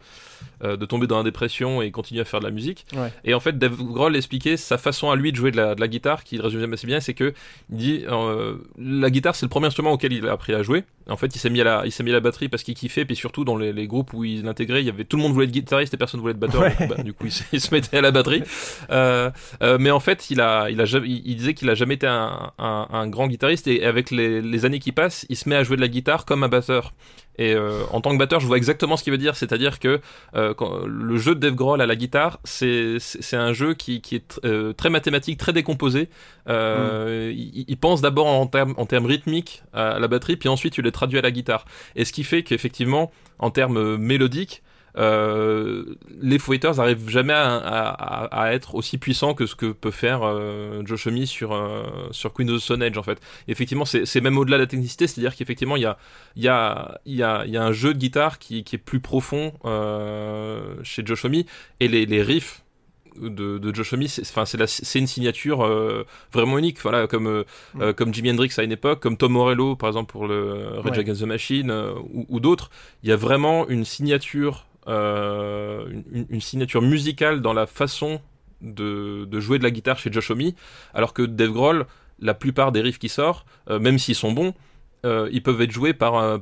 de 0.64 0.86
tomber 0.86 1.06
dans 1.08 1.18
la 1.18 1.24
dépression 1.24 1.82
et 1.82 1.92
continuer 1.92 2.22
à 2.22 2.26
faire 2.26 2.40
de 2.40 2.46
la 2.46 2.52
musique. 2.52 2.86
Ouais. 2.96 3.12
Et 3.26 3.34
en 3.34 3.42
fait, 3.42 3.58
Dave 3.58 3.76
Grohl 3.76 4.16
expliquait 4.16 4.56
sa 4.56 4.78
façon 4.78 5.12
à 5.12 5.18
lui 5.18 5.34
de 5.34 5.38
jouer 5.38 5.52
de 5.52 5.58
la, 5.58 5.76
de 5.76 5.82
la 5.82 5.88
guitare, 5.90 6.24
qui 6.24 6.40
résume 6.40 6.72
assez 6.72 6.88
bien, 6.88 7.02
c'est 7.02 7.14
que 7.14 7.34
il 7.72 7.78
dit 7.78 8.04
euh, 8.08 8.56
la 8.80 9.10
guitare 9.10 9.36
c'est 9.36 9.46
le 9.46 9.50
premier 9.50 9.68
instrument 9.68 9.92
auquel 9.92 10.14
il 10.14 10.26
a 10.28 10.32
appris 10.32 10.54
à 10.54 10.64
jouer. 10.64 10.84
En 11.10 11.16
fait, 11.16 11.34
il 11.36 11.40
s'est 11.40 11.50
mis 11.50 11.62
à 11.62 11.64
la, 11.64 11.82
il 11.86 11.92
s'est 11.92 12.04
mis 12.04 12.12
à 12.12 12.16
la 12.16 12.20
batterie 12.20 12.50
parce 12.50 12.64
qu'il 12.64 12.74
kiffait, 12.76 13.06
puis 13.06 13.16
surtout 13.16 13.46
dans 13.46 13.56
les, 13.56 13.72
les 13.72 13.88
groupes 13.88 14.12
où 14.14 14.26
il 14.26 14.44
l'intégrait, 14.44 14.82
il 14.84 14.88
y 14.88 14.90
avait 14.90 15.06
tout 15.06 15.16
le 15.16 15.24
monde 15.24 15.32
voulait 15.32 15.46
être 15.46 15.52
guitariste 15.52 15.94
et 15.94 15.98
personne 15.98 16.20
voulait 16.20 16.32
être 16.34 16.40
batteur. 16.40 16.62
Ouais. 16.62 16.76
Donc, 16.80 16.90
bah, 16.98 17.02
du 17.04 17.14
coup, 17.14 17.26
il, 17.28 17.32
se- 17.32 17.44
il 17.54 17.62
se 17.62 17.74
mettait 17.74 17.98
à 17.98 18.02
la 18.02 18.12
batterie. 18.12 18.44
Euh, 18.90 19.32
euh, 19.64 19.78
mais 19.80 19.92
en 19.92 20.02
fait, 20.02 20.30
il 20.30 20.42
a, 20.42 20.70
il 20.70 20.82
a, 20.82 20.84
il, 20.86 21.22
il 21.26 21.36
disait 21.38 21.54
qu'il 21.54 21.70
a 21.70 21.76
jamais 21.76 21.94
été 21.94 22.08
un, 22.08 22.52
un, 22.60 22.88
un 22.92 23.08
grand 23.08 23.28
guitariste 23.28 23.68
et 23.68 23.86
avec 23.86 24.12
les, 24.12 24.42
les 24.42 24.66
années 24.66 24.80
qui 24.80 24.92
passent, 24.92 25.26
il 25.30 25.38
se 25.38 25.48
met 25.48 25.56
à 25.56 25.64
jouer 25.64 25.78
de 25.78 25.82
la 25.82 25.88
guitare 25.88 26.26
comme 26.26 26.44
un 26.44 26.50
batteur. 26.50 26.94
Et 27.38 27.54
euh, 27.54 27.84
en 27.92 28.02
tant 28.02 28.12
que 28.12 28.18
batteur, 28.18 28.40
je 28.40 28.48
vois 28.48 28.58
exactement 28.58 28.98
ce 28.98 29.04
qu'il 29.04 29.12
veut 29.12 29.18
dire, 29.18 29.36
c'est-à-dire 29.36 29.80
que 29.80 30.02
euh, 30.36 30.54
quand, 30.54 30.86
le 30.86 31.18
jeu 31.18 31.36
de 31.36 31.40
Dave 31.40 31.56
Grohl 31.56 31.82
à 31.82 31.86
la 31.86 31.96
guitare, 31.96 32.40
c'est 32.44 32.98
c'est 33.00 33.22
c'est 33.22 33.38
un 33.38 33.54
jeu 33.54 33.74
qui, 33.74 34.02
qui 34.02 34.16
est 34.16 34.40
euh, 34.46 34.74
très 34.74 34.90
mathématique, 34.90 35.38
très 35.38 35.54
décomposé. 35.54 36.10
Euh, 36.50 37.32
il, 37.36 37.66
il 37.68 37.78
pense 37.78 38.02
d'abord 38.02 38.28
en 38.28 38.48
termes 38.48 38.74
en 38.78 38.86
rythmiques 38.86 39.64
à 39.74 40.00
la 40.00 40.08
batterie, 40.08 40.38
puis 40.38 40.50
ensuite 40.50 40.78
il 40.78 40.84
les 40.84 40.92
traduit 40.92 41.20
à 41.20 41.22
la 41.22 41.32
guitare. 41.32 41.66
Et 41.96 42.06
ce 42.06 42.14
qui 42.14 42.24
fait 42.24 42.44
qu'effectivement, 42.44 43.12
en 43.40 43.52
termes 43.52 43.98
mélodiques, 43.98 44.64
les 44.98 46.40
Foo 46.40 46.52
Fighters 46.54 46.76
n'arrivent 46.76 47.08
jamais 47.10 47.34
à, 47.34 47.56
à- 47.58 48.26
à- 48.26 48.42
à 48.44 48.54
être 48.54 48.76
aussi 48.76 48.98
puissants 48.98 49.34
que 49.34 49.46
ce 49.46 49.56
que 49.56 49.72
peut 49.72 49.92
faire 49.92 50.22
euh, 50.24 50.82
Joe 50.86 51.06
Homme 51.08 51.26
sur, 51.26 51.54
euh, 51.54 51.84
sur 52.12 52.34
Queen 52.34 52.50
of 52.50 52.58
the 52.58 52.64
Stone 52.64 52.82
Age 52.84 52.98
en 52.98 53.04
fait. 53.04 53.20
Effectivement, 53.48 53.86
c'est 53.86 54.22
même 54.22 54.38
au-delà 54.38 54.58
de 54.58 54.64
la 54.64 54.68
technicité, 54.68 55.08
c'est-à-dire 55.08 55.36
qu'effectivement, 55.36 55.76
il 55.76 55.84
y 55.84 55.86
a, 55.86 55.98
y, 56.36 56.48
a, 56.48 57.00
y, 57.06 57.22
a, 57.24 57.46
y 57.46 57.58
a 57.58 57.64
un 57.64 57.72
jeu 57.72 57.94
de 57.94 58.00
guitare 58.00 58.40
qui, 58.40 58.64
qui 58.64 58.76
est 58.76 58.80
plus 58.80 59.00
profond 59.00 59.54
euh, 59.66 60.62
chez 60.84 61.04
Joe 61.06 61.24
Homme, 61.26 61.44
et 61.80 61.88
les, 61.88 62.06
les 62.06 62.22
riffs 62.24 62.64
de, 63.20 63.58
de 63.58 63.74
Joe 63.76 63.94
Homme, 63.94 64.08
c'est 64.08 64.22
enfin, 64.22 64.44
une 64.96 65.08
signature 65.08 65.66
euh, 65.66 66.06
vraiment 66.32 66.58
unique, 66.60 66.80
voilà, 66.82 67.08
comme, 67.08 67.28
euh, 67.28 67.44
Mm. 67.74 67.82
euh, 67.82 67.94
comme 67.94 68.14
Jimi 68.14 68.32
Hendrix 68.32 68.52
à 68.58 68.64
une 68.64 68.72
époque, 68.72 69.00
comme 69.00 69.18
Tom 69.18 69.32
Morello 69.34 69.76
par 69.76 69.90
exemple 69.90 70.12
pour 70.12 70.28
le 70.28 70.68
Rage 70.80 70.92
Ouais. 70.92 71.00
Against 71.00 71.22
the 71.22 71.26
Machine 71.26 71.72
euh, 71.72 71.94
ou, 72.14 72.26
ou 72.30 72.40
d'autres. 72.40 72.70
Il 73.04 73.10
y 73.10 73.12
a 73.12 73.16
vraiment 73.16 73.68
une 73.68 73.86
signature, 73.86 74.66
euh, 74.77 74.77
une, 74.88 76.26
une 76.30 76.42
signature 76.42 76.82
musicale 76.82 77.42
dans 77.42 77.54
la 77.54 77.66
façon 77.68 78.20
de, 78.62 79.26
de 79.26 79.40
jouer 79.40 79.58
de 79.60 79.64
la 79.64 79.72
guitare 79.72 80.00
chez 80.00 80.12
Josh 80.12 80.32
Homme, 80.32 80.52
alors 80.94 81.14
que 81.14 81.22
Dave 81.24 81.52
Grohl, 81.52 81.86
la 82.20 82.34
plupart 82.34 82.72
des 82.72 82.82
riffs 82.82 82.98
qui 83.00 83.10
sortent, 83.10 83.46
euh, 83.70 83.80
même 83.80 84.00
s'ils 84.00 84.16
sont 84.16 84.32
bons, 84.32 84.54
euh, 85.06 85.30
ils 85.32 85.44
peuvent 85.44 85.62
être 85.62 85.72
joués 85.72 85.94
par 85.94 86.16
euh, 86.16 86.38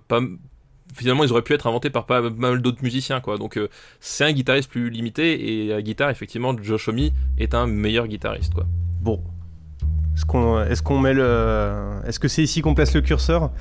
finalement 0.94 1.24
ils 1.26 1.32
auraient 1.34 1.42
pu 1.42 1.54
être 1.54 1.68
inventés 1.68 1.90
par 1.90 2.06
pas 2.06 2.22
mal 2.30 2.62
d'autres 2.62 2.82
musiciens 2.84 3.20
quoi 3.20 3.38
donc 3.38 3.58
euh, 3.58 3.68
c'est 4.00 4.24
un 4.24 4.32
guitariste 4.32 4.70
plus 4.70 4.90
limité 4.90 5.66
et 5.66 5.74
à 5.74 5.82
guitare 5.82 6.10
effectivement 6.10 6.56
Josh 6.62 6.88
Homme 6.88 7.10
est 7.38 7.54
un 7.54 7.68
meilleur 7.68 8.08
guitariste 8.08 8.54
quoi 8.54 8.66
Bon. 9.02 9.22
Est-ce 10.16 10.82
qu'on 10.82 11.00
met 11.00 11.14
le. 11.14 12.00
Est-ce 12.08 12.20
que 12.20 12.30
c'est 12.30 12.42
ici 12.44 12.62
qu'on 12.62 12.74
place 12.76 12.96
le 12.96 13.02
curseur? 13.02 13.52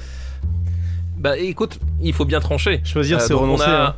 Bah 1.17 1.37
écoute 1.37 1.81
il 2.01 2.13
faut 2.13 2.25
bien 2.25 2.39
trancher 2.41 2.81
Choisir, 2.85 3.19
Euh, 3.19 3.21
c'est 3.21 3.35
on 3.35 3.41
renoncer. 3.41 3.65
a- 3.65 3.87
hein. 3.89 3.97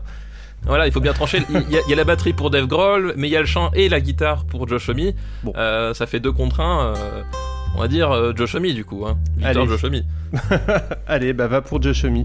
Voilà, 0.66 0.86
il 0.86 0.92
faut 0.92 1.00
bien 1.00 1.12
trancher. 1.12 1.42
Il 1.48 1.70
y, 1.70 1.76
a, 1.78 1.80
il 1.86 1.90
y 1.90 1.92
a 1.92 1.96
la 1.96 2.04
batterie 2.04 2.32
pour 2.32 2.50
Dave 2.50 2.66
Grohl, 2.66 3.14
mais 3.16 3.28
il 3.28 3.30
y 3.30 3.36
a 3.36 3.40
le 3.40 3.46
chant 3.46 3.70
et 3.74 3.88
la 3.88 4.00
guitare 4.00 4.44
pour 4.44 4.66
Josh 4.68 4.88
Homme. 4.88 5.12
Bon. 5.44 5.52
Euh, 5.56 5.94
ça 5.94 6.06
fait 6.06 6.20
deux 6.20 6.32
contre 6.32 6.60
un. 6.60 6.94
euh, 6.96 7.22
on 7.76 7.80
va 7.80 7.88
dire 7.88 8.10
euh, 8.10 8.32
Josh 8.34 8.54
Homme 8.54 8.66
du 8.72 8.84
coup. 8.84 9.04
Hein. 9.06 9.16
Victor 9.36 9.62
Allez. 9.62 9.70
Josh 9.70 9.84
Homme. 9.84 10.00
Allez, 11.06 11.32
bah 11.32 11.46
va 11.46 11.60
pour 11.62 11.80
Josh 11.80 12.04
Homme. 12.04 12.24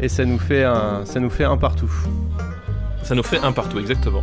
Et 0.00 0.08
ça 0.08 0.24
nous 0.24 0.38
fait 0.38 0.64
un, 0.64 1.04
ça 1.04 1.20
nous 1.20 1.30
fait 1.30 1.44
un 1.44 1.56
partout. 1.56 1.90
Ça 3.02 3.14
nous 3.14 3.22
fait 3.22 3.38
un 3.38 3.52
partout, 3.52 3.78
exactement. 3.78 4.22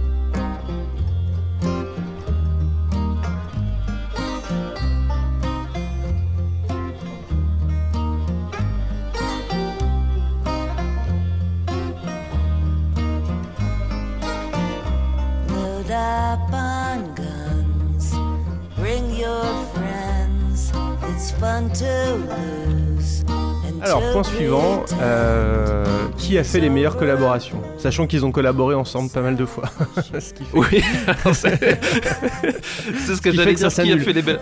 Alors, 23.87 24.11
point 24.11 24.23
suivant, 24.23 24.85
euh, 25.01 25.83
qui 26.17 26.37
a 26.37 26.43
fait 26.43 26.59
les 26.59 26.69
meilleures 26.69 26.97
collaborations? 26.97 27.61
Sachant 27.77 28.07
qu'ils 28.07 28.25
ont 28.25 28.31
collaboré 28.31 28.75
ensemble 28.75 29.09
pas 29.09 29.21
mal 29.21 29.35
de 29.35 29.45
fois. 29.45 29.65
Ce 30.19 30.33
qui 30.33 30.43
fait- 30.43 30.57
Oui, 30.57 30.83
c'est 31.33 33.15
ce 33.15 33.21
que 33.21 33.31
j'allais 33.31 33.53
dire. 33.53 33.67
Qui 33.77 33.91
a, 33.93 34.00
fait 34.00 34.13
les 34.13 34.21
belles... 34.21 34.39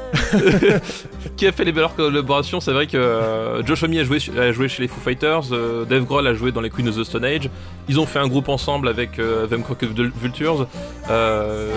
qui 1.37 1.47
a 1.47 1.51
fait 1.51 1.63
les 1.65 1.71
meilleures 1.71 1.95
collaborations? 1.95 2.59
C'est 2.59 2.71
vrai 2.71 2.87
que 2.87 2.97
euh, 2.97 3.63
Josh 3.65 3.83
Homme 3.83 3.93
a 3.97 4.03
joué, 4.03 4.19
a 4.39 4.51
joué 4.51 4.67
chez 4.67 4.81
les 4.83 4.87
Foo 4.87 4.99
Fighters, 5.03 5.51
euh, 5.51 5.85
Dave 5.85 6.05
Grohl 6.05 6.25
a 6.27 6.33
joué 6.33 6.51
dans 6.51 6.61
les 6.61 6.69
Queen 6.69 6.87
of 6.87 6.95
the 6.97 7.03
Stone 7.03 7.25
Age. 7.25 7.49
Ils 7.89 7.99
ont 7.99 8.05
fait 8.05 8.19
un 8.19 8.27
groupe 8.27 8.49
ensemble 8.49 8.87
avec 8.87 9.19
euh, 9.19 9.45
Them 9.47 9.63
Crooked 9.63 9.89
Vul- 9.95 10.11
Vultures. 10.19 10.67
Euh, 11.09 11.69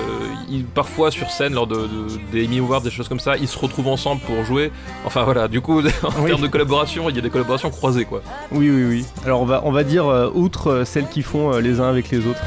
ils- 0.49 0.65
parfois 0.65 1.11
sur 1.11 1.31
scène, 1.31 1.55
lors 1.55 1.67
de, 1.67 1.75
de- 1.75 1.87
des 2.33 2.47
Emmy 2.47 2.61
Awards, 2.61 2.81
des 2.83 2.91
choses 2.91 3.09
comme 3.09 3.21
ça, 3.21 3.37
ils 3.37 3.49
se 3.49 3.59
retrouvent 3.59 3.89
ensemble 3.89 4.21
pour 4.23 4.45
jouer. 4.45 4.71
Enfin 5.05 5.25
voilà, 5.25 5.49
du 5.49 5.61
coup, 5.61 5.81
en 5.81 5.85
Oui. 6.23 6.29
termes 6.31 6.43
de 6.43 6.47
collaboration, 6.47 7.11
il 7.11 7.17
y 7.17 7.19
a 7.19 7.23
des 7.23 7.31
collaborations 7.31 7.58
croisées 7.71 8.05
quoi. 8.05 8.23
Oui, 8.53 8.71
oui, 8.71 8.85
oui. 8.85 9.07
Alors, 9.25 9.41
on 9.43 9.45
va, 9.47 9.63
on 9.65 9.73
va 9.73 9.85
dire, 9.85 10.07
euh, 10.07 10.31
outre 10.35 10.69
euh, 10.71 10.85
celles 10.85 11.09
qui 11.09 11.23
font 11.23 11.53
euh, 11.55 11.61
les 11.61 11.81
uns 11.81 11.89
avec 11.89 12.11
les 12.11 12.27
autres. 12.27 12.43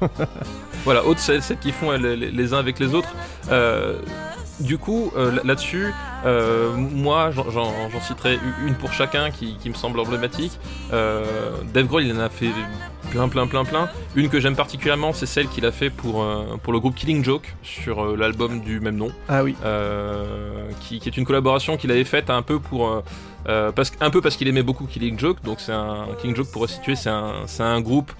Voilà, 0.84 1.02
autres 1.06 1.20
celles, 1.20 1.42
celles 1.42 1.56
qui 1.58 1.72
font 1.72 1.92
les, 1.92 2.14
les- 2.14 2.30
les 2.30 2.52
uns 2.52 2.58
avec 2.58 2.78
les 2.78 2.94
autres. 2.94 3.08
Du 4.60 4.76
coup, 4.78 5.10
là- 5.16 5.40
là-dessus, 5.44 5.92
moi, 6.78 7.30
j'en- 7.32 7.72
citerai 8.06 8.38
une 8.66 8.74
pour 8.74 8.92
chacun 8.92 9.30
qui, 9.30 9.56
qui 9.56 9.68
me 9.70 9.74
semble 9.74 9.98
emblématique. 9.98 10.58
Dave 10.90 11.86
Grohl, 11.86 12.04
il 12.04 12.14
en 12.14 12.20
a 12.20 12.28
fait 12.28 12.50
plein, 13.10 13.28
plein, 13.28 13.46
plein, 13.46 13.64
plein. 13.64 13.88
Une 14.14 14.28
que 14.28 14.40
j'aime 14.40 14.54
particulièrement, 14.56 15.12
c'est 15.14 15.26
celle 15.26 15.48
qu'il 15.48 15.64
a 15.66 15.72
fait 15.72 15.88
pour, 15.90 16.22
euh, 16.22 16.56
pour 16.62 16.72
le 16.74 16.80
groupe 16.80 16.94
Killing 16.94 17.24
Joke 17.24 17.54
sur 17.62 18.04
euh, 18.04 18.16
l'album 18.16 18.60
du 18.60 18.78
même 18.80 18.96
nom. 18.96 19.08
Ah 19.28 19.42
oui. 19.42 19.56
Euh, 19.64 20.68
qui, 20.80 21.00
qui 21.00 21.08
est 21.08 21.16
une 21.16 21.24
collaboration 21.24 21.76
qu'il 21.78 21.90
avait 21.90 22.04
faite 22.04 22.28
un 22.30 22.42
peu 22.42 22.58
pour 22.58 23.02
euh, 23.48 23.70
un 24.00 24.10
peu 24.10 24.20
parce 24.20 24.36
qu'il 24.36 24.48
aimait 24.48 24.62
beaucoup 24.62 24.86
Killing 24.86 25.18
Joke 25.18 25.42
donc 25.44 25.60
c'est 25.60 25.72
un 25.72 26.06
Killing 26.20 26.34
Joke 26.36 26.50
pour 26.50 26.62
resituer 26.62 26.96
c'est 26.96 27.10
un 27.10 27.44
un 27.58 27.80
groupe 27.80 28.12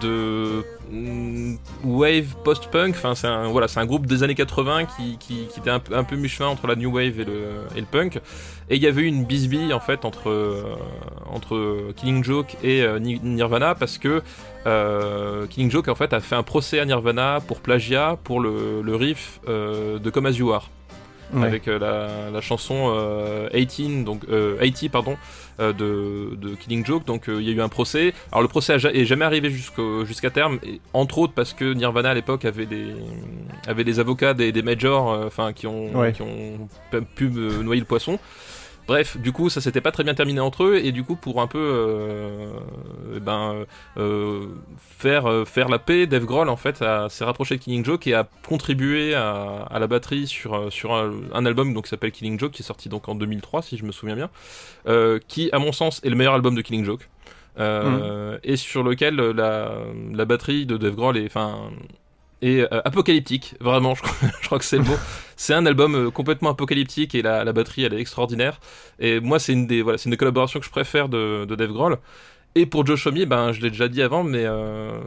de 0.00 0.64
mm, 0.90 1.54
wave 1.84 2.34
post-punk 2.44 2.94
enfin 2.96 3.14
c'est 3.14 3.26
un 3.28 3.48
voilà 3.48 3.66
un 3.76 3.86
groupe 3.86 4.06
des 4.06 4.22
années 4.22 4.34
80 4.34 4.86
qui, 4.86 5.16
qui, 5.18 5.46
était 5.56 5.70
un, 5.70 5.78
peu- 5.78 5.94
un 5.96 6.04
peu 6.04 6.16
mi-chemin 6.16 6.48
entre 6.48 6.66
la 6.66 6.74
new 6.76 6.90
wave 6.90 7.20
et 7.20 7.24
le, 7.24 7.62
et 7.76 7.80
le 7.80 7.86
punk. 7.86 8.16
Et 8.70 8.76
il 8.76 8.82
y 8.82 8.86
avait 8.86 9.02
eu 9.02 9.06
une 9.06 9.24
bisbille 9.24 9.72
en 9.72 9.80
fait 9.80 10.04
entre 10.04 10.30
euh, 10.30 10.62
entre 11.26 11.92
Killing 11.96 12.24
Joke 12.24 12.56
et 12.62 12.82
euh, 12.82 12.98
Ni- 12.98 13.20
Nirvana 13.22 13.74
parce 13.74 13.98
que 13.98 14.22
Killing 15.50 15.70
Joke 15.70 15.88
en 15.88 15.94
fait 15.94 16.12
a 16.12 16.20
fait 16.20 16.36
un 16.36 16.42
procès 16.42 16.78
à 16.78 16.84
Nirvana 16.84 17.40
pour 17.46 17.60
plagiat 17.60 18.16
pour 18.24 18.40
le, 18.40 18.80
le 18.82 18.96
riff 18.96 19.40
de 19.46 20.10
Come 20.10 20.26
As 20.26 20.32
You 20.32 20.52
Are 20.52 20.68
Ouais. 21.34 21.46
avec 21.46 21.68
euh, 21.68 21.78
la, 21.78 22.30
la 22.30 22.40
chanson 22.40 22.92
euh, 22.94 23.48
18 23.50 24.04
donc 24.04 24.22
euh, 24.30 24.56
80 24.58 24.88
pardon 24.90 25.16
euh, 25.60 25.72
de, 25.72 26.34
de 26.36 26.54
Killing 26.54 26.84
Joke 26.84 27.04
donc 27.06 27.28
euh, 27.28 27.40
il 27.40 27.48
y 27.48 27.50
a 27.50 27.54
eu 27.54 27.60
un 27.60 27.68
procès 27.68 28.12
alors 28.30 28.42
le 28.42 28.48
procès 28.48 28.74
a 28.74 28.78
ja- 28.78 28.92
est 28.92 29.04
jamais 29.04 29.24
arrivé 29.24 29.50
jusqu'au 29.50 30.04
jusqu'à 30.04 30.30
terme 30.30 30.58
et, 30.62 30.80
entre 30.92 31.18
autres 31.18 31.32
parce 31.34 31.52
que 31.54 31.72
Nirvana 31.72 32.10
à 32.10 32.14
l'époque 32.14 32.44
avait 32.44 32.66
des 32.66 32.86
avait 33.66 33.84
des 33.84 33.98
avocats 34.00 34.34
des, 34.34 34.52
des 34.52 34.62
majors 34.62 35.12
euh, 35.12 35.26
enfin 35.26 35.52
qui 35.52 35.66
ont 35.66 35.94
Ouais. 35.94 36.12
qui 36.12 36.22
ont 36.22 36.68
pu 37.14 37.28
noyer 37.28 37.80
le 37.80 37.86
poisson 37.86 38.18
Bref, 38.92 39.16
du 39.16 39.32
coup, 39.32 39.48
ça 39.48 39.62
s'était 39.62 39.80
pas 39.80 39.90
très 39.90 40.04
bien 40.04 40.12
terminé 40.12 40.38
entre 40.40 40.64
eux, 40.64 40.76
et 40.76 40.92
du 40.92 41.02
coup, 41.02 41.16
pour 41.16 41.40
un 41.40 41.46
peu 41.46 41.58
euh, 41.58 42.50
eh 43.16 43.20
ben, 43.20 43.64
euh, 43.96 44.48
faire, 44.76 45.24
euh, 45.30 45.46
faire 45.46 45.70
la 45.70 45.78
paix, 45.78 46.06
Dave 46.06 46.26
Grohl 46.26 46.50
en 46.50 46.58
fait 46.58 46.84
s'est 47.08 47.24
rapproché 47.24 47.56
de 47.56 47.62
Killing 47.62 47.86
Joke 47.86 48.06
et 48.06 48.12
a 48.12 48.28
contribué 48.46 49.14
à, 49.14 49.62
à 49.70 49.78
la 49.78 49.86
batterie 49.86 50.26
sur, 50.26 50.70
sur 50.70 50.92
un, 50.94 51.10
un 51.32 51.46
album 51.46 51.72
donc, 51.72 51.84
qui 51.84 51.88
s'appelle 51.88 52.12
Killing 52.12 52.38
Joke, 52.38 52.52
qui 52.52 52.60
est 52.60 52.66
sorti 52.66 52.90
donc 52.90 53.08
en 53.08 53.14
2003, 53.14 53.62
si 53.62 53.78
je 53.78 53.84
me 53.86 53.92
souviens 53.92 54.14
bien, 54.14 54.28
euh, 54.86 55.18
qui, 55.26 55.48
à 55.52 55.58
mon 55.58 55.72
sens, 55.72 56.02
est 56.04 56.10
le 56.10 56.16
meilleur 56.16 56.34
album 56.34 56.54
de 56.54 56.60
Killing 56.60 56.84
Joke. 56.84 57.08
euh, 57.58 58.36
et 58.44 58.56
sur 58.56 58.82
lequel 58.82 59.16
la, 59.16 59.72
la 60.12 60.24
batterie 60.26 60.66
de 60.66 60.76
Dave 60.76 60.96
Grohl 60.96 61.16
est, 61.16 61.24
enfin, 61.24 61.70
est 62.42 62.60
euh, 62.60 62.80
apocalyptique, 62.84 63.54
vraiment, 63.60 63.94
je 64.40 64.46
crois, 64.46 64.58
que 64.58 64.64
c'est 64.64 64.78
le 64.78 64.84
mot. 64.84 64.96
c'est 65.36 65.54
un 65.54 65.64
album 65.66 65.94
euh, 65.94 66.10
complètement 66.10 66.50
apocalyptique 66.50 67.14
et 67.14 67.22
la, 67.22 67.44
la 67.44 67.52
batterie 67.52 67.84
elle 67.84 67.94
est 67.94 68.00
extraordinaire. 68.00 68.60
Et 68.98 69.20
moi, 69.20 69.38
c'est 69.38 69.52
une 69.52 69.66
des, 69.66 69.82
voilà, 69.82 69.98
c'est 69.98 70.06
une 70.06 70.12
des 70.12 70.16
collaborations 70.16 70.60
que 70.60 70.66
je 70.66 70.70
préfère 70.70 71.08
de, 71.08 71.44
de 71.44 71.54
Dave 71.54 71.72
Grohl. 71.72 71.98
Et 72.54 72.66
pour 72.66 72.84
Joe 72.84 72.98
Shomi, 72.98 73.24
ben, 73.24 73.52
je 73.52 73.62
l'ai 73.62 73.70
déjà 73.70 73.88
dit 73.88 74.02
avant, 74.02 74.24
mais 74.24 74.44
euh, 74.44 75.00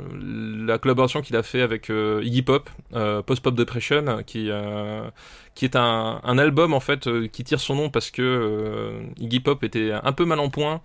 la 0.66 0.80
collaboration 0.80 1.22
qu'il 1.22 1.36
a 1.36 1.44
fait 1.44 1.62
avec 1.62 1.92
euh, 1.92 2.22
Iggy 2.24 2.42
Pop, 2.42 2.68
euh, 2.96 3.22
Post 3.22 3.44
Pop 3.44 3.54
Depression, 3.54 4.24
qui, 4.26 4.48
euh, 4.50 5.08
qui 5.54 5.66
est 5.66 5.76
un, 5.76 6.22
un 6.24 6.38
album 6.40 6.74
en 6.74 6.80
fait 6.80 7.06
euh, 7.06 7.28
qui 7.28 7.44
tire 7.44 7.60
son 7.60 7.76
nom 7.76 7.90
parce 7.92 8.10
que 8.10 8.24
euh, 8.24 9.04
Iggy 9.20 9.42
Pop 9.42 9.64
était 9.64 9.92
un 9.92 10.12
peu 10.12 10.26
mal 10.26 10.40
en 10.40 10.50
point 10.50 10.82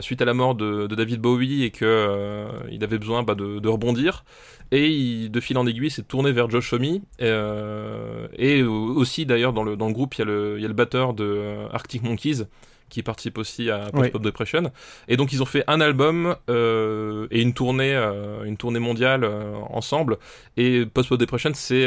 suite 0.00 0.20
à 0.20 0.24
la 0.24 0.34
mort 0.34 0.56
de, 0.56 0.88
de 0.88 0.94
David 0.96 1.20
Bowie 1.20 1.62
et 1.62 1.70
que 1.70 2.48
il 2.72 2.82
avait 2.82 2.98
besoin 2.98 3.22
bah, 3.22 3.36
de, 3.36 3.60
de 3.60 3.68
rebondir. 3.68 4.24
Et 4.72 4.88
il, 4.88 5.30
de 5.30 5.40
fil 5.40 5.56
en 5.58 5.66
aiguille, 5.66 5.90
s'est 5.90 6.02
tourné 6.02 6.32
vers 6.32 6.50
Joe 6.50 6.62
Shomi. 6.62 7.02
Euh, 7.22 8.26
et 8.36 8.64
aussi 8.64 9.26
d'ailleurs 9.26 9.52
dans 9.52 9.62
le, 9.62 9.76
dans 9.76 9.86
le 9.86 9.92
groupe, 9.92 10.14
il 10.16 10.18
y 10.18 10.22
a 10.22 10.24
le, 10.24 10.54
il 10.58 10.62
y 10.62 10.64
a 10.64 10.68
le 10.68 10.74
batteur 10.74 11.14
de 11.14 11.66
Arctic 11.72 12.02
Monkeys 12.02 12.46
qui 12.88 13.02
participe 13.02 13.38
aussi 13.38 13.70
à 13.70 13.90
Post 13.92 14.12
Pop 14.12 14.22
Depression. 14.22 14.70
Et 15.08 15.16
donc 15.16 15.32
ils 15.32 15.42
ont 15.42 15.46
fait 15.46 15.64
un 15.66 15.80
album 15.80 16.36
euh, 16.48 17.26
et 17.30 17.42
une 17.42 17.52
tournée, 17.52 17.94
euh, 17.94 18.44
une 18.44 18.56
tournée 18.56 18.78
mondiale 18.78 19.24
euh, 19.24 19.54
ensemble. 19.70 20.18
Et 20.56 20.86
Post 20.86 21.08
Pop 21.08 21.18
Depression, 21.18 21.50
c'est 21.54 21.86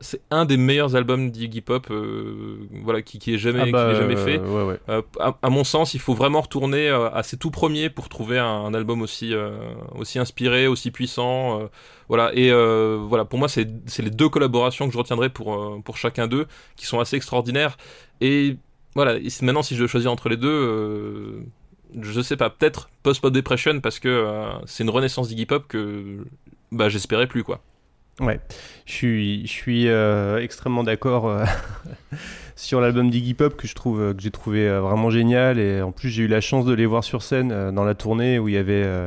c'est 0.00 0.20
un 0.30 0.44
des 0.44 0.56
meilleurs 0.56 0.94
albums 0.96 1.30
d'Iggy 1.30 1.60
Pop, 1.60 1.90
voilà, 2.84 3.02
qui, 3.02 3.18
qui 3.18 3.34
est 3.34 3.38
jamais, 3.38 3.62
Ah 3.66 3.70
bah, 3.70 3.84
qui 3.90 3.96
est 3.96 4.00
jamais 4.00 4.16
euh, 4.16 4.24
fait. 4.24 4.38
ouais, 4.38 4.64
ouais. 4.64 5.02
À, 5.18 5.36
à 5.42 5.50
mon 5.50 5.64
sens, 5.64 5.94
il 5.94 6.00
faut 6.00 6.14
vraiment 6.14 6.40
retourner 6.40 6.88
à 6.88 7.22
ses 7.22 7.36
tout 7.36 7.50
premiers 7.50 7.90
pour 7.90 8.08
trouver 8.08 8.38
un, 8.38 8.46
un 8.46 8.74
album 8.74 9.02
aussi 9.02 9.32
aussi 9.94 10.18
inspiré, 10.18 10.66
aussi 10.68 10.90
puissant. 10.90 11.68
voilà. 12.08 12.30
Et 12.34 12.50
voilà, 12.50 13.24
pour 13.24 13.38
moi, 13.38 13.48
c'est 13.48 13.68
c'est 13.86 14.02
les 14.02 14.10
deux 14.10 14.28
collaborations 14.28 14.86
que 14.86 14.92
je 14.92 14.98
retiendrai 14.98 15.28
pour 15.30 15.82
pour 15.84 15.96
chacun 15.96 16.26
d'eux, 16.28 16.46
qui 16.76 16.86
sont 16.86 17.00
assez 17.00 17.16
extraordinaires. 17.16 17.76
Et 18.20 18.56
voilà. 18.94 19.18
maintenant, 19.42 19.62
si 19.62 19.74
je 19.74 19.80
dois 19.80 19.88
choisir 19.88 20.12
entre 20.12 20.28
les 20.28 20.36
deux. 20.36 20.48
Euh, 20.48 21.44
je 22.00 22.20
sais 22.20 22.36
pas, 22.36 22.50
peut-être 22.50 22.90
Post-Pop 23.02 23.32
Depression 23.32 23.80
parce 23.80 23.98
que 23.98 24.08
euh, 24.08 24.50
c'est 24.66 24.84
une 24.84 24.90
renaissance 24.90 25.28
d'Iggy 25.28 25.46
Pop 25.46 25.66
que 25.68 26.24
bah, 26.72 26.88
j'espérais 26.88 27.26
plus 27.26 27.44
quoi. 27.44 27.60
Ouais, 28.20 28.40
je 28.84 28.92
suis, 28.92 29.46
je 29.46 29.52
suis 29.52 29.88
euh, 29.88 30.42
extrêmement 30.42 30.82
d'accord 30.82 31.28
euh, 31.28 31.44
sur 32.56 32.80
l'album 32.80 33.10
d'Iggy 33.10 33.34
Pop 33.34 33.56
que 33.56 33.68
je 33.68 33.74
trouve 33.74 34.14
que 34.14 34.20
j'ai 34.20 34.32
trouvé 34.32 34.68
vraiment 34.80 35.08
génial 35.10 35.58
et 35.58 35.80
en 35.82 35.92
plus 35.92 36.08
j'ai 36.08 36.24
eu 36.24 36.26
la 36.26 36.40
chance 36.40 36.64
de 36.64 36.74
les 36.74 36.86
voir 36.86 37.04
sur 37.04 37.22
scène 37.22 37.70
dans 37.70 37.84
la 37.84 37.94
tournée 37.94 38.40
où 38.40 38.48
il 38.48 38.56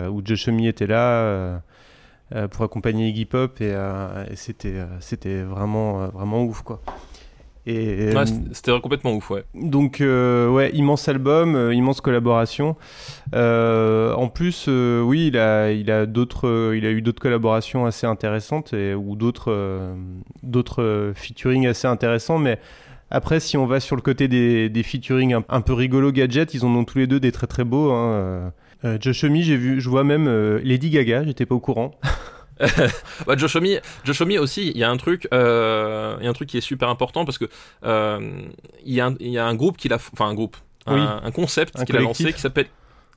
où 0.09 0.21
Josh 0.23 0.47
Homme 0.47 0.61
était 0.61 0.87
là 0.87 1.61
pour 2.51 2.63
accompagner 2.63 3.09
Iggy 3.09 3.25
Pop 3.25 3.59
et, 3.59 3.75
et 4.31 4.35
c'était 4.37 4.85
c'était 5.01 5.41
vraiment 5.41 6.07
vraiment 6.07 6.43
ouf 6.43 6.61
quoi. 6.61 6.81
Et 7.67 7.75
Ouais, 7.75 8.15
euh, 8.17 8.25
c'était- 8.25 8.53
c'était 8.53 8.79
complètement 8.81 9.13
ouf, 9.13 9.29
ouais. 9.29 9.43
donc 9.53 10.01
euh, 10.01 10.49
ouais, 10.49 10.71
immense 10.73 11.07
album, 11.07 11.55
euh, 11.55 11.73
immense 11.75 12.01
collaboration. 12.01 12.75
Euh, 13.35 14.13
en 14.13 14.29
plus, 14.29 14.67
oui, 14.67 15.27
il 15.27 15.37
a, 15.37 15.71
il 15.71 15.91
a 15.91 16.05
d'autres, 16.07 16.73
il 16.75 16.85
a 16.85 16.89
eu 16.91 17.01
d'autres 17.03 17.21
collaborations 17.21 17.85
assez 17.85 18.07
intéressantes 18.07 18.73
et, 18.73 18.95
ou 18.95 19.15
d'autres, 19.15 19.93
d'autres 20.43 21.11
featuring 21.15 21.67
assez 21.67 21.87
intéressants. 21.87 22.39
Mais 22.39 22.59
après, 23.11 23.39
si 23.39 23.57
on 23.57 23.65
va 23.67 23.79
sur 23.79 23.95
le 23.95 24.01
côté 24.01 24.27
des, 24.27 24.69
des 24.69 24.83
featuring 24.83 25.33
un, 25.33 25.43
un 25.49 25.61
peu 25.61 25.73
rigolo 25.73 26.11
gadgets, 26.11 26.53
ils 26.55 26.65
en 26.65 26.75
ont 26.75 26.83
tous 26.83 26.97
les 26.97 27.07
deux 27.07 27.19
des 27.19 27.31
très 27.31 27.47
très 27.47 27.63
beaux. 27.63 27.91
Hein. 27.91 28.51
Josh 28.99 29.23
Homme, 29.23 29.35
j'ai 29.35 29.57
vu, 29.57 29.79
je 29.79 29.87
vois 29.89 30.03
même 30.03 30.27
Lady 30.63 30.89
Gaga, 30.89 31.23
j'étais 31.25 31.45
pas 31.45 31.53
au 31.55 31.59
courant. 31.59 31.91
bah, 33.25 33.35
Josh 33.37 33.55
Homme, 33.55 33.67
Josh 34.03 34.21
Homme 34.21 34.31
aussi, 34.39 34.69
il 34.69 34.77
y 34.77 34.83
a 34.83 34.89
un 34.89 34.97
truc, 34.97 35.27
euh, 35.33 36.15
y 36.21 36.27
a 36.27 36.29
un 36.29 36.33
truc 36.33 36.49
qui 36.49 36.57
est 36.57 36.61
super 36.61 36.89
important 36.89 37.25
parce 37.25 37.37
que 37.37 37.45
euh, 37.85 38.41
il 38.85 38.93
y, 38.93 39.01
a 39.01 39.07
un- 39.07 39.15
il 39.19 39.29
y 39.31 39.37
a 39.37 39.45
un 39.45 39.55
groupe 39.55 39.77
qu'il 39.77 39.93
a, 39.93 39.95
enfin 39.95 40.27
un 40.27 40.33
groupe, 40.33 40.57
un, 40.85 40.95
Oui. 40.95 41.01
un 41.23 41.31
concept 41.31 41.83
qu'il 41.85 41.97
a 41.97 42.01
lancé 42.01 42.31
qui 42.33 42.39
s'appelle, 42.41 42.67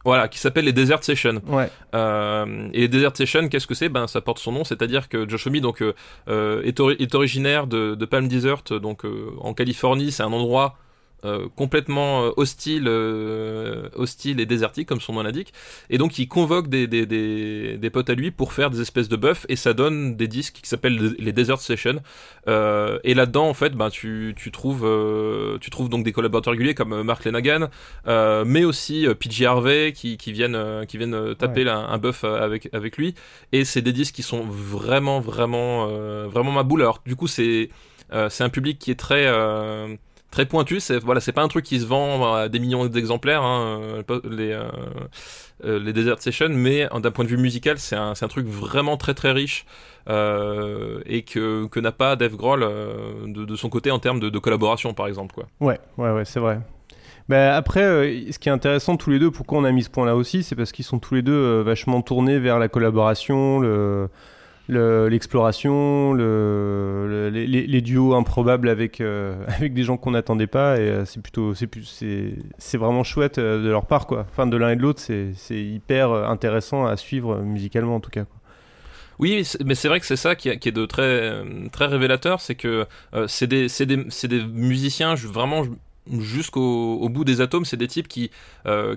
voilà, 0.04 0.28
qui 0.28 0.38
s'appelle 0.38 0.64
les 0.66 0.72
Desert 0.72 1.02
Sessions. 1.02 1.40
Ouais. 1.46 1.70
Euh, 1.94 2.68
et 2.72 2.80
les 2.80 2.88
Desert 2.88 3.16
Sessions, 3.16 3.48
qu'est-ce 3.48 3.66
que 3.66 3.74
c'est? 3.74 3.88
Ben, 3.88 4.06
ça 4.06 4.20
porte 4.20 4.38
son 4.38 4.52
nom, 4.52 4.64
c'est-à-dire 4.64 5.08
que 5.08 5.28
Josh 5.28 5.46
Homme 5.46 5.60
donc 5.60 5.82
euh, 5.82 5.94
euh, 6.28 6.62
est, 6.62 6.78
ori- 6.80 6.96
est 6.98 7.14
originaire 7.14 7.66
de, 7.66 7.94
de 7.94 8.04
Palm 8.04 8.28
Desert, 8.28 8.62
donc 8.82 9.04
euh, 9.04 9.30
en 9.40 9.54
Californie, 9.54 10.12
c'est 10.12 10.22
un 10.22 10.32
endroit 10.32 10.76
euh, 11.24 11.48
complètement 11.56 12.24
euh, 12.26 12.30
hostile, 12.36 12.84
euh, 12.86 13.88
hostile 13.94 14.40
et 14.40 14.46
désertique 14.46 14.88
comme 14.88 15.00
son 15.00 15.14
nom 15.14 15.22
l'indique. 15.22 15.52
Et 15.90 15.98
donc 15.98 16.18
il 16.18 16.28
convoque 16.28 16.68
des, 16.68 16.86
des, 16.86 17.06
des, 17.06 17.76
des 17.78 17.90
potes 17.90 18.10
à 18.10 18.14
lui 18.14 18.30
pour 18.30 18.52
faire 18.52 18.70
des 18.70 18.80
espèces 18.80 19.08
de 19.08 19.16
buffs 19.16 19.46
et 19.48 19.56
ça 19.56 19.72
donne 19.72 20.16
des 20.16 20.28
disques 20.28 20.60
qui 20.62 20.68
s'appellent 20.68 21.14
les 21.18 21.32
Desert 21.32 21.58
Sessions. 21.60 22.00
Euh, 22.48 22.98
et 23.04 23.14
là-dedans 23.14 23.48
en 23.48 23.54
fait, 23.54 23.70
ben 23.74 23.90
tu, 23.90 24.34
tu 24.36 24.50
trouves 24.52 24.84
euh, 24.84 25.58
tu 25.60 25.70
trouves 25.70 25.88
donc 25.88 26.04
des 26.04 26.12
collaborateurs 26.12 26.52
réguliers 26.52 26.74
comme 26.74 27.02
Mark 27.02 27.24
Lenagan, 27.24 27.68
euh, 28.06 28.44
mais 28.46 28.64
aussi 28.64 29.06
PJ 29.18 29.42
Harvey 29.42 29.92
qui, 29.92 30.16
qui 30.16 30.32
viennent 30.32 30.84
qui 30.86 30.98
viennent 30.98 31.34
taper 31.36 31.64
Ouais. 31.64 31.70
un 31.70 31.98
buff 31.98 32.24
avec 32.24 32.68
avec 32.74 32.96
lui. 32.98 33.14
Et 33.52 33.64
c'est 33.64 33.80
des 33.80 33.92
disques 33.92 34.14
qui 34.14 34.22
sont 34.22 34.44
vraiment 34.44 35.20
vraiment 35.20 35.86
euh, 35.88 36.26
vraiment 36.28 36.52
ma 36.52 36.62
boule. 36.62 36.82
Alors 36.82 37.00
du 37.06 37.16
coup 37.16 37.26
c'est 37.26 37.70
euh, 38.12 38.28
c'est 38.28 38.44
un 38.44 38.50
public 38.50 38.78
qui 38.78 38.90
est 38.90 38.98
très 38.98 39.26
euh, 39.26 39.96
très 40.34 40.46
pointu. 40.46 40.80
C'est 40.80 40.98
voilà, 40.98 41.20
c'est 41.20 41.32
pas 41.32 41.42
un 41.42 41.48
truc 41.48 41.64
qui 41.64 41.80
se 41.80 41.86
vend 41.86 42.34
à 42.34 42.48
des 42.48 42.58
millions 42.58 42.86
d'exemplaires, 42.86 43.42
hein, 43.42 44.02
euh, 44.10 44.20
les 44.28 44.52
euh, 44.52 44.64
euh, 45.64 45.78
les 45.78 45.92
Desert 45.92 46.20
Sessions, 46.20 46.50
mais 46.50 46.92
euh, 46.92 47.00
d'un 47.00 47.10
point 47.12 47.24
de 47.24 47.30
vue 47.30 47.38
musical, 47.38 47.78
c'est 47.78 47.96
un 47.96 48.12
un 48.20 48.28
truc 48.28 48.46
vraiment 48.46 48.96
très 48.96 49.14
très 49.14 49.32
riche 49.32 49.64
euh, 50.08 51.00
et 51.06 51.22
que 51.22 51.66
que 51.66 51.78
n'a 51.80 51.92
pas 51.92 52.16
Dave 52.16 52.36
Grohl 52.36 52.62
euh, 52.62 53.26
de, 53.26 53.56
son 53.56 53.68
côté 53.68 53.90
en 53.90 53.98
termes 53.98 54.18
de, 54.18 54.38
collaboration 54.38 54.92
par 54.92 55.06
exemple 55.06 55.34
quoi. 55.34 55.46
Ouais, 55.60 55.78
ouais, 55.98 56.10
ouais, 56.10 56.24
c'est 56.24 56.40
vrai. 56.40 56.60
Bah, 57.28 57.56
après, 57.56 57.82
euh, 57.82 58.32
ce 58.32 58.38
qui 58.38 58.50
est 58.50 58.52
intéressant 58.52 58.96
tous 58.96 59.10
les 59.10 59.18
deux, 59.18 59.30
pourquoi 59.30 59.58
on 59.58 59.64
a 59.64 59.72
mis 59.72 59.82
ce 59.82 59.88
point-là 59.88 60.14
aussi, 60.14 60.42
c'est 60.42 60.56
parce 60.56 60.72
qu'ils 60.72 60.84
sont 60.84 60.98
tous 60.98 61.14
les 61.14 61.22
deux 61.22 61.32
euh, 61.32 61.62
vachement 61.62 62.02
tournés 62.02 62.38
vers 62.38 62.58
la 62.58 62.68
collaboration, 62.68 63.60
le- 63.60 64.10
l'exploration, 64.68 66.12
le, 66.12 67.06
le- 67.08 67.28
les, 67.28 67.80
duos 67.80 68.14
improbables 68.14 68.68
avec, 68.68 69.00
euh, 69.00 69.34
avec 69.48 69.74
des 69.74 69.82
gens 69.82 69.96
qu'on 69.96 70.12
n'attendait 70.12 70.46
pas, 70.46 70.78
et 70.78 70.88
euh, 70.88 71.04
c'est 71.04 71.20
plutôt, 71.20 71.54
c'est, 71.54 72.76
vraiment 72.76 73.04
chouette 73.04 73.38
euh, 73.38 73.62
de 73.62 73.68
leur 73.68 73.86
part, 73.86 74.06
quoi. 74.06 74.26
Enfin, 74.30 74.46
de 74.46 74.56
l'un 74.56 74.70
et 74.70 74.76
de 74.76 74.82
l'autre, 74.82 75.00
c'est, 75.00 75.32
hyper 75.50 76.12
intéressant 76.12 76.86
à 76.86 76.96
suivre 76.96 77.38
musicalement 77.42 77.96
en 77.96 78.00
tout 78.00 78.10
cas. 78.10 78.24
Oui, 79.18 79.46
mais 79.64 79.74
c'est- 79.74 79.88
vrai 79.88 80.00
que 80.00 80.06
c'est 80.06 80.16
ça 80.16 80.34
qui, 80.34 80.48
est- 80.48 80.72
de 80.72 80.86
très, 80.86 81.42
très 81.70 81.86
révélateur, 81.86 82.40
c'est 82.40 82.54
que 82.56 82.86
c'est 83.28 83.46
des, 83.46 83.68
des, 83.86 83.96
des 84.28 84.44
musiciens 84.44 85.14
vraiment 85.14 85.62
jusqu'au 86.20 86.94
au 87.00 87.08
bout 87.08 87.24
des 87.24 87.40
atomes, 87.40 87.64
c'est 87.64 87.76
des 87.76 87.86
types 87.88 88.08
qui, 88.08 88.30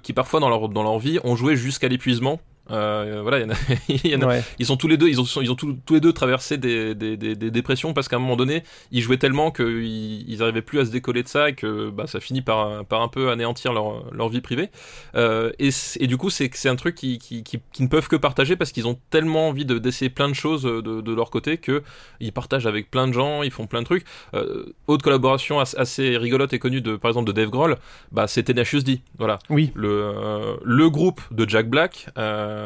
qui 0.01 0.13
parfois 0.13 0.39
dans 0.39 0.49
leur, 0.49 0.69
dans 0.69 0.83
leur 0.83 0.97
vie 0.97 1.19
ont 1.23 1.35
joué 1.35 1.55
jusqu'à 1.55 1.87
l'épuisement. 1.87 2.39
Euh, 2.71 3.19
voilà, 3.21 3.39
il 3.39 3.43
y 3.43 3.45
en 3.45 3.49
a- 3.49 4.07
y 4.07 4.15
en 4.15 4.21
a- 4.21 4.27
Ouais. 4.27 4.43
ils 4.59 4.65
sont 4.65 4.77
tous 4.77 4.87
les 4.87 4.97
deux, 4.97 5.07
ils 5.09 5.19
ont, 5.21 5.25
ils 5.41 5.51
ont 5.51 5.55
tous, 5.55 5.75
tous 5.85 5.93
les 5.93 5.99
deux 5.99 6.13
traversé 6.13 6.57
des, 6.57 6.95
des, 6.95 7.15
des, 7.17 7.35
des 7.35 7.51
dépressions 7.51 7.93
parce 7.93 8.07
qu'à 8.07 8.17
un 8.17 8.19
moment 8.19 8.35
donné, 8.35 8.63
ils 8.91 9.01
jouaient 9.01 9.17
tellement 9.17 9.51
qu'ils 9.51 10.29
ils 10.29 10.43
arrivaient 10.43 10.61
plus 10.61 10.79
à 10.79 10.85
se 10.85 10.91
décoller 10.91 11.23
de 11.23 11.27
ça 11.27 11.49
et 11.49 11.53
que 11.53 11.89
bah, 11.89 12.07
ça 12.07 12.19
finit 12.19 12.41
par, 12.41 12.83
par 12.85 13.01
un 13.01 13.07
peu 13.07 13.29
anéantir 13.29 13.73
leur, 13.73 14.11
leur 14.13 14.29
vie 14.29 14.41
privée. 14.41 14.69
Euh, 15.15 15.51
et, 15.59 15.69
et 15.99 16.07
du 16.07 16.17
coup, 16.17 16.29
c'est 16.29 16.49
c'est 16.53 16.69
un 16.69 16.75
truc 16.75 16.95
qui, 16.95 17.19
qui, 17.19 17.43
qui, 17.43 17.59
qui 17.73 17.83
ne 17.83 17.87
peuvent 17.87 18.07
que 18.07 18.15
partager 18.15 18.55
parce 18.55 18.71
qu'ils 18.71 18.87
ont 18.87 18.97
tellement 19.09 19.47
envie 19.49 19.65
de 19.65 19.77
d'essayer 19.77 20.09
plein 20.09 20.27
de 20.29 20.33
choses 20.33 20.63
de, 20.63 20.81
de 21.01 21.13
leur 21.13 21.29
côté 21.29 21.57
que 21.57 21.83
ils 22.19 22.31
partagent 22.33 22.67
avec 22.67 22.89
plein 22.91 23.07
de 23.07 23.13
gens, 23.13 23.43
ils 23.43 23.51
font 23.51 23.67
plein 23.67 23.81
de 23.81 23.85
trucs. 23.85 24.05
Euh, 24.33 24.65
autre 24.87 25.03
collaboration 25.03 25.59
as- 25.59 25.75
assez 25.77 26.17
rigolote 26.17 26.53
et 26.53 26.59
connue 26.59 26.81
de 26.81 26.95
par 26.95 27.09
exemple 27.09 27.27
de 27.27 27.31
Dave 27.31 27.49
Grohl, 27.49 27.77
bah 28.11 28.27
c'est 28.27 28.43
Tenacious 28.43 28.81
D. 28.81 29.01
Voilà 29.17 29.39
Oui, 29.49 29.71
le, 29.75 29.89
euh, 29.89 30.55
le 30.63 30.89
groupe 30.89 31.21
de 31.31 31.47
Jack 31.47 31.69
Black. 31.69 32.07
euh, 32.17 32.56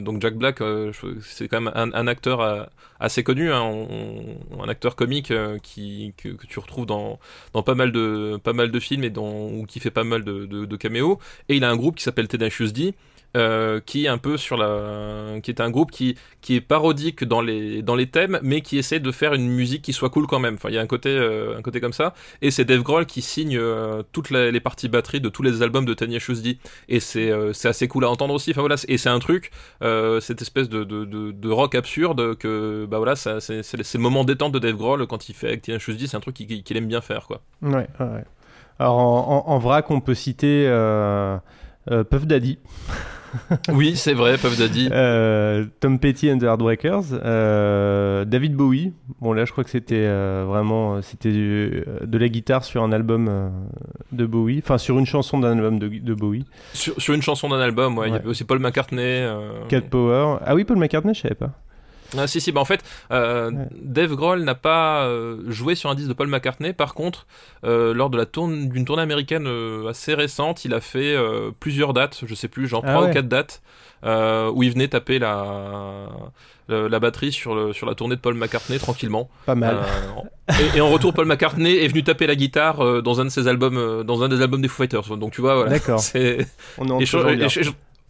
donc 0.00 0.22
Jack 0.22 0.34
Black, 0.34 0.60
euh, 0.60 0.92
c'est 1.22 1.48
quand 1.48 1.60
même 1.60 1.72
un, 1.74 2.06
acteur 2.06 2.40
euh, 2.40 2.64
assez 3.00 3.22
connu, 3.22 3.52
hein, 3.52 3.86
un 4.58 4.68
acteur 4.68 4.96
comique 4.96 5.30
euh, 5.30 5.58
que, 5.58 6.46
tu 6.46 6.58
retrouves 6.58 6.86
dans, 6.86 7.18
pas 7.52 7.74
mal 7.74 7.92
de 7.92 8.80
films 8.80 9.04
et 9.04 9.12
ou 9.16 9.64
qui 9.66 9.80
fait 9.80 9.90
pas 9.90 10.04
mal 10.04 10.24
de 10.24 10.76
caméos. 10.76 11.18
Et 11.48 11.56
il 11.56 11.64
a 11.64 11.70
un 11.70 11.76
groupe 11.76 11.96
qui 11.96 12.02
s'appelle 12.02 12.28
Tenacious 12.28 12.72
D. 12.72 12.94
euh, 13.36 13.80
qui 13.84 14.06
est 14.06 14.08
un 14.08 14.16
peu 14.16 14.38
sur 14.38 14.56
la 14.56 15.38
qui 15.42 15.50
est 15.50 15.60
un 15.60 15.68
groupe 15.68 15.90
qui 15.90 16.16
qui 16.40 16.56
est 16.56 16.62
parodique 16.62 17.24
dans 17.24 17.42
les 17.42 17.82
dans 17.82 17.94
les 17.94 18.06
thèmes 18.06 18.38
mais 18.42 18.62
qui 18.62 18.78
essaie 18.78 19.00
de 19.00 19.12
faire 19.12 19.34
une 19.34 19.48
musique 19.48 19.82
qui 19.82 19.92
soit 19.92 20.08
cool 20.08 20.26
quand 20.26 20.38
même. 20.38 20.54
Enfin 20.54 20.70
il 20.70 20.76
y 20.76 20.78
a 20.78 20.80
un 20.80 20.86
côté 20.86 21.10
euh, 21.10 21.58
un 21.58 21.60
côté 21.60 21.78
comme 21.78 21.92
ça. 21.92 22.14
Et 22.40 22.50
c'est 22.50 22.64
Dave 22.64 22.82
Grohl 22.82 23.04
qui 23.04 23.20
signe 23.20 23.58
euh, 23.58 24.02
toutes 24.12 24.30
les, 24.30 24.58
parties 24.60 24.88
batteries 24.88 25.20
de 25.20 25.28
tous 25.28 25.42
les 25.42 25.60
albums 25.60 25.84
de 25.84 25.92
Tenacious 25.92 26.40
D 26.40 26.58
et 26.88 27.00
c'est 27.00 27.30
c'est 27.52 27.68
assez 27.68 27.86
cool 27.86 28.06
à 28.06 28.10
entendre 28.10 28.32
aussi. 28.32 28.52
Enfin 28.52 28.62
voilà 28.62 28.76
et 28.88 28.96
c'est 28.96 29.10
un 29.10 29.18
truc 29.18 29.50
cette 29.82 30.40
espèce 30.40 30.70
de, 30.70 30.84
de, 30.84 31.04
de, 31.04 31.50
rock 31.50 31.74
absurde 31.74 32.34
que 32.36 32.86
bah 32.86 32.96
voilà 32.96 33.14
c'est 33.14 33.38
le 33.40 34.00
moment 34.00 34.24
détente 34.24 34.52
de 34.52 34.58
Dave 34.58 34.76
Grohl 34.76 35.06
quand 35.06 35.28
il 35.28 35.34
fait 35.34 35.48
avec 35.48 35.62
Tenacious 35.62 35.92
D 35.92 36.06
c'est 36.06 36.16
un 36.16 36.20
truc 36.20 36.34
qu'il 36.34 36.76
aime 36.78 36.88
bien 36.88 37.02
faire 37.02 37.26
quoi. 37.26 37.42
Ouais, 37.60 37.88
ouais. 38.00 38.24
Alors 38.78 38.96
en, 38.96 39.58
vrac, 39.58 39.90
on 39.90 40.00
peut 40.00 40.14
citer 40.14 40.64
Puff 41.86 42.26
Daddy. 42.26 42.58
oui, 43.72 43.94
c'est 43.96 44.14
vrai, 44.14 44.36
Puff 44.38 44.58
Daddy. 44.58 44.88
Euh, 44.92 45.64
Tom 45.80 45.98
Petty 45.98 46.30
and 46.32 46.38
the 46.38 46.44
Heartbreakers. 46.44 47.04
Euh, 47.12 48.24
David 48.24 48.54
Bowie. 48.54 48.92
Bon, 49.20 49.32
là, 49.32 49.44
je 49.44 49.52
crois 49.52 49.64
que 49.64 49.70
c'était 49.70 50.04
euh, 50.06 50.44
vraiment 50.46 51.00
c'était 51.02 51.32
du- 51.32 51.84
de 52.04 52.18
la 52.18 52.28
guitare 52.28 52.64
sur 52.64 52.82
un 52.82 52.92
album 52.92 53.28
euh, 53.28 53.48
de 54.12 54.26
Bowie. 54.26 54.60
Enfin, 54.62 54.78
sur 54.78 54.98
une 54.98 55.06
chanson 55.06 55.38
d'un 55.38 55.52
album 55.56 55.78
de, 55.78 55.88
de 55.88 56.14
Bowie. 56.14 56.44
Sur, 56.72 57.00
sur 57.00 57.14
une 57.14 57.22
chanson 57.22 57.48
d'un 57.48 57.60
album, 57.60 57.98
ouais, 57.98 58.06
il 58.06 58.10
y 58.10 58.12
Ouais. 58.12 58.18
avait 58.18 58.28
aussi 58.28 58.44
Paul 58.44 58.58
McCartney. 58.58 59.00
euh, 59.02 59.66
Cat 59.68 59.82
Power. 59.82 60.38
Ah 60.44 60.54
oui, 60.54 60.64
Paul 60.64 60.78
McCartney, 60.78 61.14
je 61.14 61.20
savais 61.20 61.34
pas. 61.34 61.52
Ah, 62.16 62.26
si, 62.26 62.40
si, 62.40 62.52
bah 62.52 62.60
en 62.60 62.64
fait, 62.64 62.82
euh, 63.12 63.50
Ouais. 63.50 63.66
Dave 63.82 64.14
Grohl 64.14 64.42
n'a 64.42 64.54
pas 64.54 65.04
euh, 65.04 65.42
joué 65.48 65.74
sur 65.74 65.90
un 65.90 65.94
disque 65.94 66.08
de 66.08 66.14
Paul 66.14 66.28
McCartney. 66.28 66.72
Par 66.72 66.94
contre, 66.94 67.26
euh, 67.64 67.92
lors 67.92 68.08
de 68.10 68.16
la 68.16 68.24
tourne 68.26 68.68
d'une 68.68 68.84
tournée 68.84 69.02
américaine 69.02 69.46
euh, 69.46 69.88
assez 69.88 70.14
récente, 70.14 70.64
il 70.64 70.72
a 70.74 70.80
fait 70.80 71.14
euh, 71.14 71.50
plusieurs 71.60 71.92
dates, 71.92 72.22
je 72.26 72.34
sais 72.34 72.48
plus, 72.48 72.66
genre 72.66 72.82
Ah 72.86 73.00
ouais. 73.02 73.10
ou 73.10 73.12
quatre 73.12 73.28
dates, 73.28 73.60
euh, 74.04 74.50
où 74.50 74.62
il 74.62 74.70
venait 74.72 74.88
taper 74.88 75.18
la, 75.18 76.06
la, 76.68 76.88
la 76.88 76.98
batterie 77.00 77.32
sur, 77.32 77.54
le, 77.54 77.72
sur 77.72 77.86
la 77.86 77.94
tournée 77.94 78.16
de 78.16 78.20
Paul 78.20 78.34
McCartney 78.34 78.78
tranquillement. 78.78 79.28
Pas 79.46 79.54
mal. 79.54 79.76
Euh, 79.76 80.52
et, 80.74 80.78
et 80.78 80.80
en 80.80 80.88
retour, 80.90 81.12
Paul 81.12 81.26
McCartney 81.26 81.76
est 81.76 81.88
venu 81.88 82.02
taper 82.04 82.26
la 82.26 82.36
guitare 82.36 82.80
euh, 82.80 83.02
dans 83.02 83.20
un 83.20 83.24
de 83.26 83.30
ses 83.30 83.48
albums, 83.48 83.76
euh, 83.76 84.02
dans 84.02 84.22
un 84.22 84.28
des 84.28 84.40
albums 84.40 84.62
des 84.62 84.68
Foo 84.68 84.82
Fighters. 84.82 85.16
Donc 85.16 85.32
tu 85.32 85.40
vois, 85.40 85.54
voilà. 85.56 85.70
D'accord. 85.70 86.00
On 86.78 86.86
est 86.86 86.92
en 86.92 86.98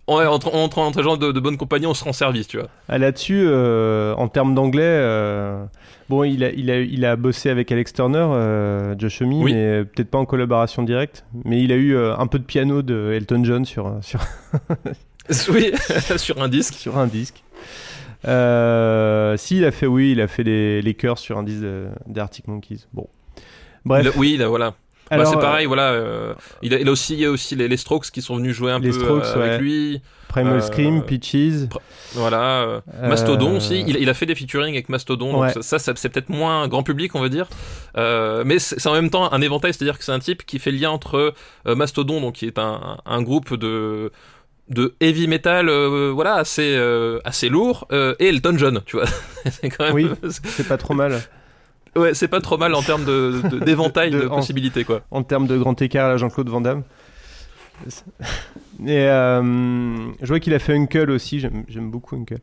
ouais, 0.08 0.26
entre, 0.26 0.54
entre, 0.54 0.78
entre 0.78 1.02
gens 1.02 1.16
de, 1.16 1.30
de 1.32 1.40
bonne 1.40 1.56
compagnie, 1.56 1.86
on 1.86 1.94
sera 1.94 2.10
en 2.10 2.12
service, 2.12 2.48
tu 2.48 2.58
vois. 2.58 2.68
Ah, 2.88 2.98
Là-dessus, 2.98 3.44
euh, 3.46 4.14
en 4.16 4.28
termes 4.28 4.54
d'anglais, 4.54 4.82
euh, 4.84 5.64
bon, 6.08 6.24
il 6.24 6.42
a, 6.44 6.50
il, 6.50 6.70
a, 6.70 6.80
il 6.80 7.04
a 7.04 7.16
bossé 7.16 7.50
avec 7.50 7.70
Alex 7.72 7.92
Turner, 7.92 8.18
euh, 8.30 8.94
Josh 8.98 9.22
Homme, 9.22 9.34
Oui. 9.42 9.52
mais 9.54 9.84
peut-être 9.84 10.10
pas 10.10 10.18
en 10.18 10.24
collaboration 10.24 10.82
directe. 10.82 11.24
Mais 11.44 11.62
il 11.62 11.72
a 11.72 11.76
eu 11.76 11.96
un 11.96 12.26
peu 12.26 12.38
de 12.38 12.44
piano 12.44 12.82
de 12.82 13.12
Elton 13.14 13.44
John 13.44 13.64
sur, 13.64 13.96
sur, 14.02 14.20
oui, 15.52 15.72
sur 16.16 16.42
un 16.42 16.48
disque. 16.48 16.74
sur 16.74 16.98
un 16.98 17.06
disque. 17.06 17.42
Si, 18.24 19.56
il 19.56 19.64
a 19.64 19.70
fait, 19.70 19.86
oui, 19.86 20.12
il 20.12 20.20
a 20.20 20.26
fait 20.26 20.42
les, 20.42 20.82
les 20.82 20.94
chœurs 20.94 21.18
sur 21.18 21.38
un 21.38 21.42
disque 21.42 21.62
de- 21.62 21.86
des 22.06 22.20
Arctic 22.20 22.48
Monkeys. 22.48 22.86
Bon. 22.92 23.06
Bref. 23.84 24.04
Le- 24.04 24.12
oui, 24.18 24.36
là, 24.36 24.48
voilà. 24.48 24.74
Bah, 25.10 25.24
c'est 25.24 25.36
euh, 25.36 25.40
pareil, 25.40 25.66
voilà. 25.66 25.90
euh, 25.92 26.34
il, 26.62 26.74
a, 26.74 26.78
il 26.80 26.88
a 26.88 26.92
aussi, 26.92 27.14
il 27.14 27.20
y 27.20 27.24
a 27.24 27.30
aussi 27.30 27.56
les, 27.56 27.68
les 27.68 27.76
Strokes 27.76 28.10
qui 28.10 28.20
sont 28.22 28.36
venus 28.36 28.54
jouer 28.54 28.72
un 28.72 28.78
Les 28.78 28.90
peu 28.90 28.98
Strokes, 28.98 29.24
euh, 29.24 29.34
avec 29.36 29.50
ouais. 29.52 29.58
lui. 29.58 30.00
Primal 30.28 30.54
euh, 30.58 30.60
Scream, 30.60 31.02
Peaches. 31.02 31.68
Voilà. 32.14 32.42
euh, 32.62 32.80
Euh, 33.02 33.08
Mastodon 33.08 33.56
aussi. 33.56 33.82
Il, 33.86 33.96
il 33.96 34.08
a 34.10 34.14
fait 34.14 34.26
des 34.26 34.34
featuring 34.34 34.74
avec 34.74 34.88
Mastodon. 34.90 35.32
Donc 35.32 35.42
Ouais. 35.42 35.52
ça, 35.54 35.62
ça, 35.62 35.78
ça, 35.78 35.92
c'est 35.96 36.10
peut-être 36.10 36.28
moins 36.28 36.68
grand 36.68 36.82
public, 36.82 37.14
on 37.14 37.20
va 37.20 37.30
dire. 37.30 37.48
Euh, 37.96 38.42
mais 38.44 38.58
c'est 38.58 38.78
c'est 38.78 38.88
en 38.88 38.92
même 38.92 39.08
temps 39.10 39.32
un 39.32 39.40
éventail, 39.40 39.72
c'est-à-dire 39.72 39.96
que 39.98 40.04
c'est 40.04 40.12
un 40.12 40.18
type 40.18 40.44
qui 40.44 40.58
fait 40.58 40.70
le 40.70 40.76
lien 40.78 40.90
entre 40.90 41.32
euh, 41.66 41.74
Mastodon, 41.74 42.20
donc 42.20 42.34
qui 42.34 42.46
est 42.46 42.58
un, 42.58 42.98
un 43.06 43.22
groupe 43.22 43.54
de 43.56 44.12
de 44.68 44.94
heavy 45.00 45.28
metal 45.28 45.70
euh, 45.70 46.10
voilà 46.14 46.34
assez 46.34 46.74
euh, 46.76 47.20
assez 47.24 47.48
lourd 47.48 47.86
euh, 47.90 48.14
et 48.18 48.28
Elton 48.28 48.54
John 48.58 48.82
tu 48.84 48.96
vois 48.96 49.06
c'est 49.50 49.70
quand 49.70 49.84
même 49.84 49.94
Oui. 49.94 50.10
C'est 50.28 50.68
pas 50.68 50.76
trop 50.76 50.92
mal. 50.92 51.18
Ouais 51.96 52.14
c'est 52.14 52.28
pas 52.28 52.40
trop 52.40 52.58
mal 52.58 52.74
en 52.74 52.82
termes 52.82 53.04
de 53.04 53.40
de- 53.48 53.58
d'éventail 53.64 54.10
de, 54.10 54.20
possibilités 54.26 54.84
quoi 54.84 55.02
en 55.10 55.22
termes 55.22 55.46
de 55.46 55.56
grand 55.58 55.80
écart 55.82 56.06
à 56.06 56.08
la 56.10 56.16
Jean-Claude 56.16 56.48
Van 56.48 56.60
Damme. 56.60 56.82
Et 58.86 58.90
euh, 59.08 59.42
je 60.20 60.26
vois 60.26 60.40
qu'il 60.40 60.54
a 60.54 60.58
fait 60.58 60.74
Uncle 60.74 61.10
aussi, 61.10 61.40
j'aime 61.40 61.90
beaucoup 61.90 62.16
Uncle. 62.16 62.34
ouais 62.34 62.40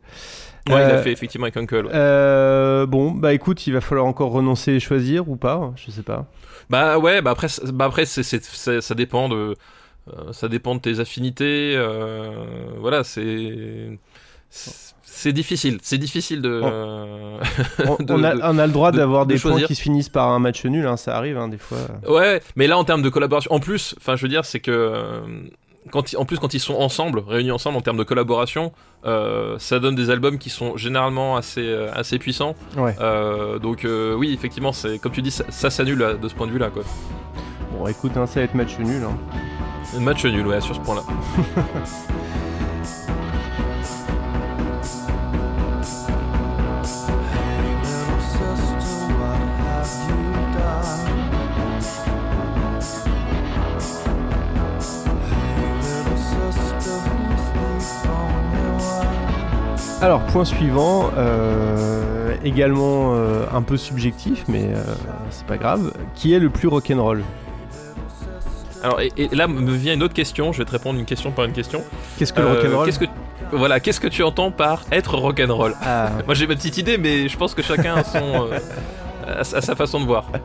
il 0.67 0.73
a 0.73 0.77
Euh, 0.95 1.03
fait 1.03 1.11
effectivement 1.11 1.45
avec 1.45 1.57
Uncle 1.57 1.85
ouais. 1.85 1.91
Euh, 1.93 2.85
bon, 2.85 3.11
bah 3.11 3.33
écoute, 3.33 3.67
il 3.67 3.73
va 3.73 3.81
falloir 3.81 4.05
encore 4.05 4.31
renoncer 4.31 4.73
et 4.73 4.79
choisir 4.79 5.29
ou 5.29 5.35
pas, 5.35 5.73
je 5.75 5.91
sais 5.91 6.03
pas. 6.03 6.25
Bah 6.69 6.97
ouais, 6.99 7.21
bah 7.21 7.31
après, 7.31 7.47
bah 7.73 7.85
après 7.85 8.05
ça 8.05 8.95
dépend 8.95 9.29
de, 9.29 9.55
ça 10.31 10.47
dépend 10.47 10.75
de 10.75 10.79
tes 10.81 10.99
affinités. 10.99 11.77
voilà, 12.79 13.03
c'est, 13.03 13.97
c'est 15.17 15.33
difficile. 15.33 15.79
C'est 15.81 15.97
difficile 15.97 16.41
de. 16.41 16.61
Euh, 16.63 17.37
On, 17.87 17.95
de- 18.03 18.13
on 18.13 18.23
a, 18.23 18.35
de- 18.35 18.41
on 18.43 18.57
a 18.57 18.67
le 18.67 18.73
droit 18.73 18.91
d'avoir 18.91 19.25
de 19.25 19.33
des 19.33 19.39
points 19.39 19.61
qui 19.61 19.75
se 19.75 19.81
finissent 19.81 20.09
par 20.09 20.29
un 20.29 20.39
match 20.39 20.65
nul, 20.65 20.85
hein, 20.85 20.97
ça 20.97 21.15
arrive 21.17 21.37
hein, 21.37 21.47
des 21.47 21.57
fois. 21.57 21.77
Ouais, 22.07 22.41
mais 22.55 22.67
là 22.67 22.77
en 22.77 22.83
termes 22.83 23.01
de 23.01 23.09
collaboration, 23.09 23.51
en 23.53 23.59
plus, 23.59 23.95
enfin 23.97 24.15
je 24.15 24.21
veux 24.23 24.27
dire, 24.29 24.43
c'est 24.45 24.59
que 24.59 24.71
euh, 24.71 25.19
quand 25.91 26.03
en 26.15 26.25
plus 26.25 26.37
quand 26.39 26.53
ils 26.53 26.59
sont 26.59 26.75
ensemble, 26.75 27.19
réunis 27.27 27.51
ensemble 27.51 27.77
en 27.77 27.81
termes 27.81 27.97
de 27.97 28.03
collaboration, 28.03 28.71
euh, 29.05 29.55
ça 29.59 29.79
donne 29.79 29.95
des 29.95 30.09
albums 30.09 30.37
qui 30.37 30.49
sont 30.49 30.75
généralement 30.77 31.37
assez 31.37 31.61
euh, 31.65 31.89
assez 31.93 32.19
puissants. 32.19 32.55
Ouais. 32.75 32.95
Euh, 33.01 33.57
donc 33.59 33.85
euh, 33.85 34.15
oui, 34.15 34.33
effectivement, 34.33 34.73
c'est 34.73 34.99
comme 34.99 35.11
tu 35.11 35.21
dis, 35.21 35.31
ça, 35.31 35.45
ça 35.49 35.69
s'annule 35.69 36.17
de 36.21 36.27
ce 36.27 36.33
point 36.35 36.47
de 36.47 36.51
vue-là, 36.51 36.69
quoi. 36.69 36.83
Bon, 37.77 37.87
écoute, 37.87 38.11
hein, 38.17 38.25
ça 38.25 38.39
va 38.39 38.45
être 38.45 38.55
match 38.55 38.77
nul. 38.79 39.03
hein. 39.03 39.15
Match 39.99 40.25
nul, 40.25 40.45
ouais, 40.47 40.59
sur 40.61 40.75
ce 40.75 40.79
point-là. 40.81 41.03
Alors, 60.05 60.21
point 60.21 60.45
suivant, 60.45 61.09
euh, 61.17 62.35
également 62.43 63.15
euh, 63.15 63.47
un 63.51 63.63
peu 63.63 63.75
subjectif, 63.75 64.43
mais 64.47 64.65
euh, 64.65 64.83
c'est 65.31 65.47
pas 65.47 65.57
grave. 65.57 65.93
Qui 66.13 66.35
est 66.35 66.37
le 66.37 66.51
plus 66.51 66.67
rock'n'roll? 66.67 67.23
Alors, 68.83 69.01
et, 69.01 69.11
et 69.17 69.29
là 69.29 69.47
me 69.47 69.71
vient 69.71 69.95
une 69.95 70.03
autre 70.03 70.13
question. 70.13 70.53
Je 70.53 70.59
vais 70.59 70.65
te 70.65 70.71
répondre 70.71 70.99
une 70.99 71.05
question 71.05 71.31
par 71.31 71.45
une 71.45 71.53
question. 71.53 71.81
Qu'est-ce 72.19 72.33
que 72.33 72.41
le 72.41 72.49
rock'n'roll? 72.49 72.85
Qu'est-ce 72.85 72.99
que 72.99 73.05
voilà, 73.51 73.79
qu'est-ce 73.79 73.99
que 73.99 74.07
tu 74.07 74.21
entends 74.21 74.51
par 74.51 74.83
être 74.91 75.17
rock'n'roll? 75.17 75.73
Ah, 75.81 76.11
Moi 76.27 76.35
j'ai 76.35 76.45
ma 76.45 76.53
petite 76.53 76.77
idée, 76.77 76.99
mais 76.99 77.27
je 77.27 77.35
pense 77.35 77.55
que 77.55 77.63
chacun 77.63 77.95
a 77.95 78.03
son 78.03 78.47
a 79.27 79.43
sa- 79.43 79.75
façon 79.75 79.99
de 79.99 80.05
voir. 80.05 80.25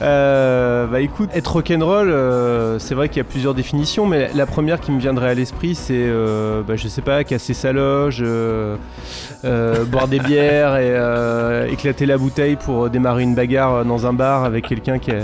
Euh, 0.00 0.86
bah 0.86 1.00
écoute, 1.00 1.28
être 1.34 1.48
rock'n'roll, 1.54 2.08
euh, 2.08 2.78
c'est 2.78 2.94
vrai 2.94 3.08
qu'il 3.08 3.16
y 3.18 3.20
a 3.20 3.24
plusieurs 3.24 3.52
définitions, 3.54 4.06
mais 4.06 4.30
la 4.32 4.46
première 4.46 4.78
qui 4.80 4.92
me 4.92 5.00
viendrait 5.00 5.30
à 5.30 5.34
l'esprit, 5.34 5.74
c'est, 5.74 5.94
euh, 5.96 6.62
bah, 6.62 6.76
je 6.76 6.86
sais 6.86 7.02
pas, 7.02 7.24
casser 7.24 7.52
sa 7.52 7.72
loge, 7.72 8.22
boire 9.42 10.06
des 10.08 10.20
bières 10.20 10.76
et 10.76 11.72
éclater 11.72 12.06
la 12.06 12.16
bouteille 12.16 12.54
pour 12.56 12.90
démarrer 12.90 13.24
une 13.24 13.34
bagarre 13.34 13.84
dans 13.84 14.06
un 14.06 14.12
bar 14.12 14.44
avec 14.44 14.68
quelqu'un 14.68 14.98
qui 15.00 15.10
a, 15.10 15.16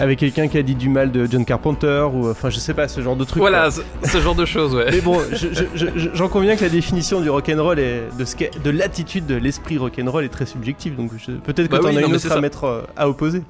avec 0.00 0.18
quelqu'un 0.18 0.48
qui 0.48 0.58
a 0.58 0.62
dit 0.62 0.74
du 0.74 0.88
mal 0.88 1.12
de 1.12 1.26
John 1.30 1.44
Carpenter 1.44 2.06
ou, 2.12 2.28
enfin, 2.30 2.50
je 2.50 2.58
sais 2.58 2.74
pas, 2.74 2.88
ce 2.88 3.00
genre 3.00 3.16
de 3.16 3.24
truc. 3.24 3.40
Voilà, 3.40 3.70
ce, 3.70 3.80
ce 4.04 4.20
genre 4.20 4.34
de 4.34 4.44
choses, 4.44 4.74
ouais. 4.74 4.86
Mais 4.90 5.00
bon, 5.00 5.20
je- 5.32 5.48
je- 5.52 5.64
je- 5.74 5.86
je- 5.96 6.08
j'en 6.14 6.28
conviens 6.28 6.56
que 6.56 6.62
la 6.62 6.70
définition 6.70 7.20
du 7.20 7.30
rock'n'roll 7.30 7.78
et 7.78 8.02
de, 8.18 8.24
ce 8.24 8.34
de 8.36 8.70
l'attitude 8.70 9.26
de 9.26 9.34
l'esprit 9.36 9.78
rock'n'roll 9.78 10.24
est 10.24 10.28
très 10.28 10.46
subjective, 10.46 10.96
donc 10.96 11.10
peut-être 11.44 11.66
que 11.68 11.72
Bah 11.72 11.78
t'en 11.78 11.88
oui, 11.88 11.98
as 11.98 12.06
une 12.06 12.14
autre 12.14 12.32
à 12.32 12.40
mettre 12.40 12.64
euh, 12.64 12.82
à 12.96 13.08
opposer. 13.08 13.42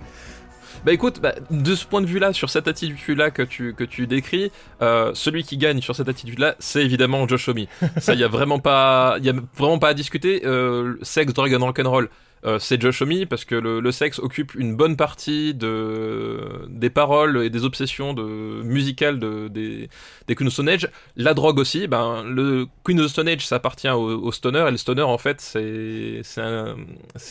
Bah 0.84 0.92
écoute, 0.92 1.18
bah, 1.22 1.34
de 1.50 1.74
ce 1.74 1.86
point 1.86 2.02
de 2.02 2.06
vue-là, 2.06 2.34
sur 2.34 2.50
cette 2.50 2.68
attitude-là 2.68 3.30
que 3.30 3.40
tu, 3.40 3.72
que 3.72 3.84
tu 3.84 4.06
décris, 4.06 4.52
euh, 4.82 5.12
celui 5.14 5.42
qui 5.42 5.56
gagne 5.56 5.80
sur 5.80 5.96
cette 5.96 6.10
attitude-là, 6.10 6.56
c'est 6.58 6.84
évidemment 6.84 7.26
Josh 7.26 7.48
Homme. 7.48 7.64
Ça, 7.98 8.12
il 8.12 8.20
y 8.20 8.24
a 8.24 8.28
vraiment 8.28 8.58
pas, 8.58 9.16
y 9.22 9.30
a 9.30 9.32
vraiment 9.56 9.78
pas 9.78 9.88
à 9.88 9.94
discuter. 9.94 10.42
Euh, 10.44 10.96
sexe, 11.00 11.32
drogue 11.32 11.54
and 11.54 11.64
rock'n'roll. 11.64 12.10
Euh, 12.46 12.58
c'est 12.58 12.80
Josh 12.80 13.00
Homme 13.02 13.26
parce 13.28 13.44
que 13.44 13.54
le, 13.54 13.80
le 13.80 13.92
sexe 13.92 14.18
occupe 14.18 14.54
une 14.54 14.76
bonne 14.76 14.96
partie 14.96 15.54
de, 15.54 16.40
des 16.68 16.90
paroles 16.90 17.42
et 17.44 17.50
des 17.50 17.64
obsessions 17.64 18.12
de, 18.12 18.22
musicales 18.62 19.18
de, 19.18 19.48
des, 19.48 19.88
des 20.26 20.34
Queen 20.34 20.48
of 20.48 20.52
Stone 20.52 20.68
Age. 20.68 20.88
La 21.16 21.32
drogue 21.34 21.58
aussi, 21.58 21.86
ben, 21.86 22.22
le 22.24 22.66
Queen 22.84 23.00
of 23.00 23.10
Stone 23.10 23.28
Age 23.28 23.46
ça 23.46 23.56
appartient 23.56 23.88
au, 23.88 24.22
au 24.22 24.32
stoner 24.32 24.64
et 24.68 24.70
le 24.70 24.76
stoner 24.76 25.02
en 25.02 25.16
fait 25.18 25.40
c'est 25.40 26.22
un, 26.38 26.76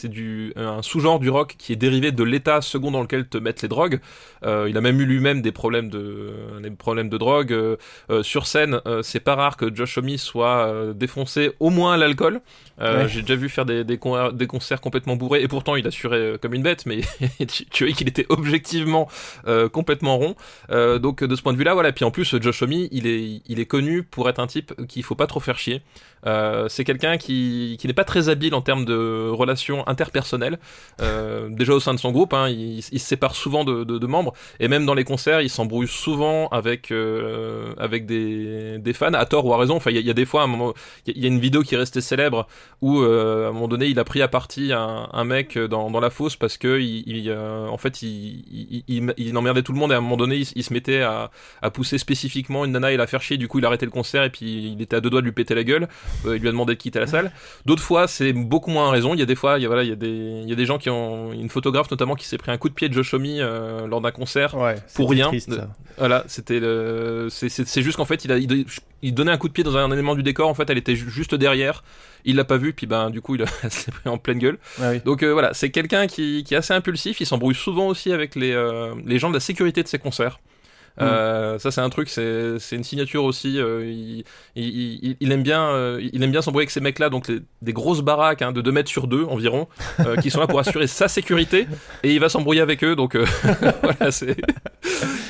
du 0.05 0.53
un 0.55 0.81
sous-genre 0.81 1.19
du 1.19 1.29
rock 1.29 1.55
qui 1.57 1.73
est 1.73 1.77
dérivé 1.77 2.11
de 2.11 2.23
l'état 2.23 2.61
second 2.61 2.91
dans 2.91 3.01
lequel 3.01 3.27
te 3.27 3.37
mettent 3.37 3.61
les 3.61 3.67
drogues. 3.67 3.99
Euh, 4.45 4.67
il 4.69 4.77
a 4.77 4.81
même 4.81 4.99
eu 4.99 5.05
lui-même 5.05 5.41
des 5.41 5.51
problèmes 5.51 5.89
de 5.89 6.31
des 6.61 6.71
problèmes 6.71 7.09
de 7.09 7.17
drogue 7.17 7.51
Euh, 7.53 8.23
sur 8.23 8.47
scène. 8.47 8.79
c'est 9.03 9.19
pas 9.19 9.35
rare 9.35 9.57
que 9.57 9.73
Josh 9.73 9.97
Homme 9.97 10.17
soit 10.17 10.93
défoncé 10.95 11.51
au 11.59 11.69
moins 11.69 11.93
à 11.93 11.97
l'alcool. 11.97 12.41
Ouais. 12.79 13.07
J'ai 13.07 13.21
déjà 13.21 13.35
vu 13.35 13.49
faire 13.49 13.65
des, 13.65 13.83
des, 13.83 13.97
con- 13.97 14.31
des 14.31 14.47
concerts 14.47 14.81
complètement 14.81 15.02
bourrés 15.15 15.41
et 15.41 15.47
pourtant 15.47 15.75
il 15.75 15.87
assurait 15.87 16.17
euh, 16.17 16.37
comme 16.37 16.53
une 16.53 16.63
bête, 16.63 16.85
mais 16.85 17.01
tu, 17.47 17.85
vois 17.85 17.93
qu'il 17.93 18.07
était 18.07 18.25
objectivement 18.29 19.07
euh, 19.47 19.69
complètement 19.69 20.17
rond. 20.17 20.35
Euh, 20.71 20.99
donc 20.99 21.23
de 21.23 21.35
ce 21.35 21.41
point 21.41 21.53
de 21.53 21.57
vue-là, 21.57 21.73
voilà. 21.73 21.91
Puis 21.91 22.05
en 22.05 22.11
plus, 22.11 22.39
Josh 22.41 22.63
il 22.69 23.07
est, 23.07 23.41
il 23.45 23.59
est 23.59 23.65
connu 23.65 24.03
pour 24.03 24.29
être 24.29 24.39
un 24.39 24.47
type 24.47 24.73
qu'il 24.87 25.03
faut 25.03 25.15
pas 25.15 25.27
trop 25.27 25.39
faire 25.39 25.57
chier. 25.57 25.81
C'est 26.69 26.85
quelqu'un 26.85 27.17
qui, 27.17 27.75
qui 27.79 27.87
n'est 27.87 27.93
pas 27.93 28.05
très 28.05 28.29
habile 28.29 28.55
en 28.55 28.61
termes 28.61 28.85
de 28.85 29.29
relations 29.29 29.85
interpersonnelles. 29.89 30.57
Déjà 31.49 31.73
au 31.73 31.81
sein 31.81 31.93
de 31.93 31.99
son 31.99 32.11
groupe, 32.11 32.33
hein, 32.33 32.47
il, 32.47 32.81
se 32.81 32.97
sépare 32.97 33.35
souvent 33.35 33.65
de, 33.65 33.83
de, 33.83 34.07
membres 34.07 34.33
et 34.61 34.69
même 34.69 34.85
dans 34.85 34.93
les 34.93 35.03
concerts, 35.03 35.41
il 35.41 35.49
s'embrouille 35.49 35.89
souvent 35.89 36.47
avec 36.47 36.93
avec 37.77 38.05
des, 38.05 38.77
des 38.77 38.93
fans 38.93 39.13
à 39.13 39.25
tort 39.25 39.45
ou 39.45 39.53
à 39.53 39.57
raison. 39.57 39.75
Enfin, 39.75 39.91
il 39.91 39.99
y, 39.99 40.09
a- 40.09 40.13
des 40.13 40.25
fois, 40.25 40.47
il 41.07 41.17
y 41.17 41.23
y 41.23 41.25
a 41.25 41.27
une 41.27 41.41
vidéo 41.41 41.61
qui 41.61 41.75
est 41.75 41.77
restée 41.77 41.99
célèbre 41.99 42.47
où 42.81 43.01
à 43.01 43.49
un 43.49 43.51
moment 43.51 43.67
donné, 43.67 43.87
il 43.87 43.99
a 43.99 44.05
pris 44.05 44.21
à 44.21 44.29
partie 44.29 44.71
un, 44.71 44.92
un, 44.93 45.09
un 45.11 45.23
mec 45.23 45.57
dans, 45.57 45.89
dans 45.89 45.99
la 45.99 46.09
fosse 46.09 46.35
parce 46.35 46.57
que 46.57 46.79
il, 46.79 47.03
il, 47.07 47.29
euh, 47.29 47.67
en 47.67 47.77
fait 47.77 48.01
il, 48.01 48.43
il, 48.51 48.83
il, 48.87 49.13
il 49.17 49.37
emmerdait 49.37 49.61
tout 49.63 49.73
le 49.73 49.79
monde 49.79 49.91
et 49.91 49.95
à 49.95 49.97
un 49.97 50.01
moment 50.01 50.17
donné 50.17 50.37
il, 50.55 50.63
se 50.63 50.73
mettait 50.73 51.01
à, 51.01 51.31
à 51.61 51.69
pousser 51.71 51.97
spécifiquement 51.97 52.65
une 52.65 52.71
nana 52.71 52.91
et 52.91 52.97
la 52.97 53.07
faire 53.07 53.21
chier. 53.21 53.37
Du 53.37 53.47
coup 53.47 53.59
il 53.59 53.65
a 53.65 53.67
arrêté 53.67 53.85
le 53.85 53.91
concert 53.91 54.23
et 54.23 54.29
puis 54.29 54.71
il 54.73 54.81
était 54.81 54.95
à 54.95 55.01
deux 55.01 55.09
doigts 55.09 55.21
de 55.21 55.25
lui 55.25 55.31
péter 55.33 55.55
la 55.55 55.63
gueule. 55.63 55.87
Euh, 56.25 56.35
il 56.35 56.41
lui 56.41 56.47
a 56.47 56.51
demandé 56.51 56.73
de 56.75 56.79
quitter 56.79 56.99
la 56.99 57.07
salle. 57.07 57.31
D'autres 57.65 57.83
fois 57.83 58.07
c'est 58.07 58.33
beaucoup 58.33 58.71
moins 58.71 58.89
raison. 58.91 59.13
Il 59.13 59.19
y 59.19 59.23
a 59.23 59.25
des 59.25 59.35
fois 59.35 59.57
il 59.59 59.63
y 59.63 59.65
a, 59.65 59.67
voilà 59.67 59.83
il 59.83 59.89
y 59.89 59.93
a 59.93 59.95
des 59.95 60.07
il 60.43 60.49
y 60.49 60.53
a 60.53 60.55
des 60.55 60.65
gens 60.65 60.77
qui 60.77 60.89
ont 60.89 61.33
une 61.33 61.49
photographe 61.49 61.89
notamment 61.91 62.15
qui 62.15 62.25
s'est 62.27 62.37
pris 62.37 62.51
un 62.51 62.57
coup 62.57 62.69
de 62.69 62.73
pied 62.73 62.89
de 62.89 62.93
Josh 62.93 63.13
Homme 63.13 63.23
euh, 63.25 63.87
lors 63.87 64.01
d'un 64.01 64.11
concert 64.11 64.55
Ouais, 64.55 64.75
pour 64.95 65.09
rien. 65.09 65.27
triste, 65.27 65.51
voilà 65.97 66.23
c'était 66.27 66.59
c'est 67.29 67.81
juste 67.81 67.97
qu'en 67.97 68.05
fait 68.05 68.25
il 68.25 68.31
a 68.31 68.37
il, 68.37 69.13
donnait 69.13 69.31
un 69.31 69.37
coup 69.37 69.47
de 69.47 69.53
pied 69.53 69.63
dans 69.63 69.75
un 69.77 69.91
élément 69.91 70.15
du 70.15 70.23
décor. 70.23 70.47
En 70.49 70.53
fait 70.53 70.69
elle 70.69 70.77
était 70.77 70.95
ju- 70.95 71.09
juste 71.09 71.35
derrière 71.35 71.83
il 72.25 72.35
l'a 72.35 72.43
pas 72.43 72.57
vu 72.57 72.73
puis 72.73 72.87
ben 72.87 73.09
du 73.09 73.21
coup 73.21 73.35
il 73.35 73.45
s'est 73.69 73.91
pris 73.91 74.09
en 74.09 74.17
pleine 74.17 74.39
gueule. 74.39 74.57
Ah 74.81 74.91
oui. 74.91 75.01
donc 75.03 75.23
euh, 75.23 75.31
voilà 75.31 75.53
c'est 75.53 75.69
quelqu'un 75.69 76.07
qui, 76.07 76.43
qui 76.43 76.53
est 76.53 76.57
assez 76.57 76.73
impulsif. 76.73 77.19
Il 77.21 77.25
s'embrouille 77.25 77.55
souvent 77.55 77.87
aussi 77.87 78.11
avec 78.11 78.35
les 78.35 78.51
euh, 78.51 78.93
les 79.05 79.19
gens 79.19 79.29
de 79.29 79.35
la 79.35 79.39
sécurité 79.39 79.83
de 79.83 79.87
ses 79.87 79.99
concerts 79.99 80.39
Euh, 81.01 81.57
ça 81.57 81.71
c'est 81.71 81.81
un 81.81 81.89
truc, 81.89 82.07
c'est 82.09 82.59
c'est 82.59 82.75
une 82.75 82.83
signature 82.83 83.23
aussi. 83.23 83.59
euh, 83.59 83.83
il, 83.85 84.23
il, 84.55 84.99
il, 85.03 85.17
il 85.19 85.31
aime 85.31 85.41
bien, 85.43 85.63
euh, 85.69 85.99
il 86.13 86.21
aime 86.23 86.31
bien 86.31 86.41
s'embrouiller 86.43 86.63
avec 86.63 86.71
ces 86.71 86.81
mecs-là, 86.81 87.09
donc 87.09 87.27
les- 87.27 87.39
des 87.63 87.73
grosses 87.73 88.01
baraques 88.01 88.41
hein, 88.43 88.51
de 88.51 88.61
2 88.61 88.71
mètres 88.71 88.89
sur 88.89 89.07
2 89.07 89.23
environ, 89.25 89.67
euh, 90.01 90.15
qui 90.17 90.29
sont 90.29 90.39
là 90.39 90.45
pour 90.47 90.59
assurer 90.65 90.85
sa 90.87 91.07
sécurité, 91.07 91.67
et 92.03 92.13
il 92.13 92.19
va 92.19 92.29
s'embrouiller 92.29 92.61
avec 92.61 92.83
eux. 92.83 92.95
Donc 92.95 93.15
euh, 93.15 93.25
voilà, 93.81 94.11
c'est 94.11 94.37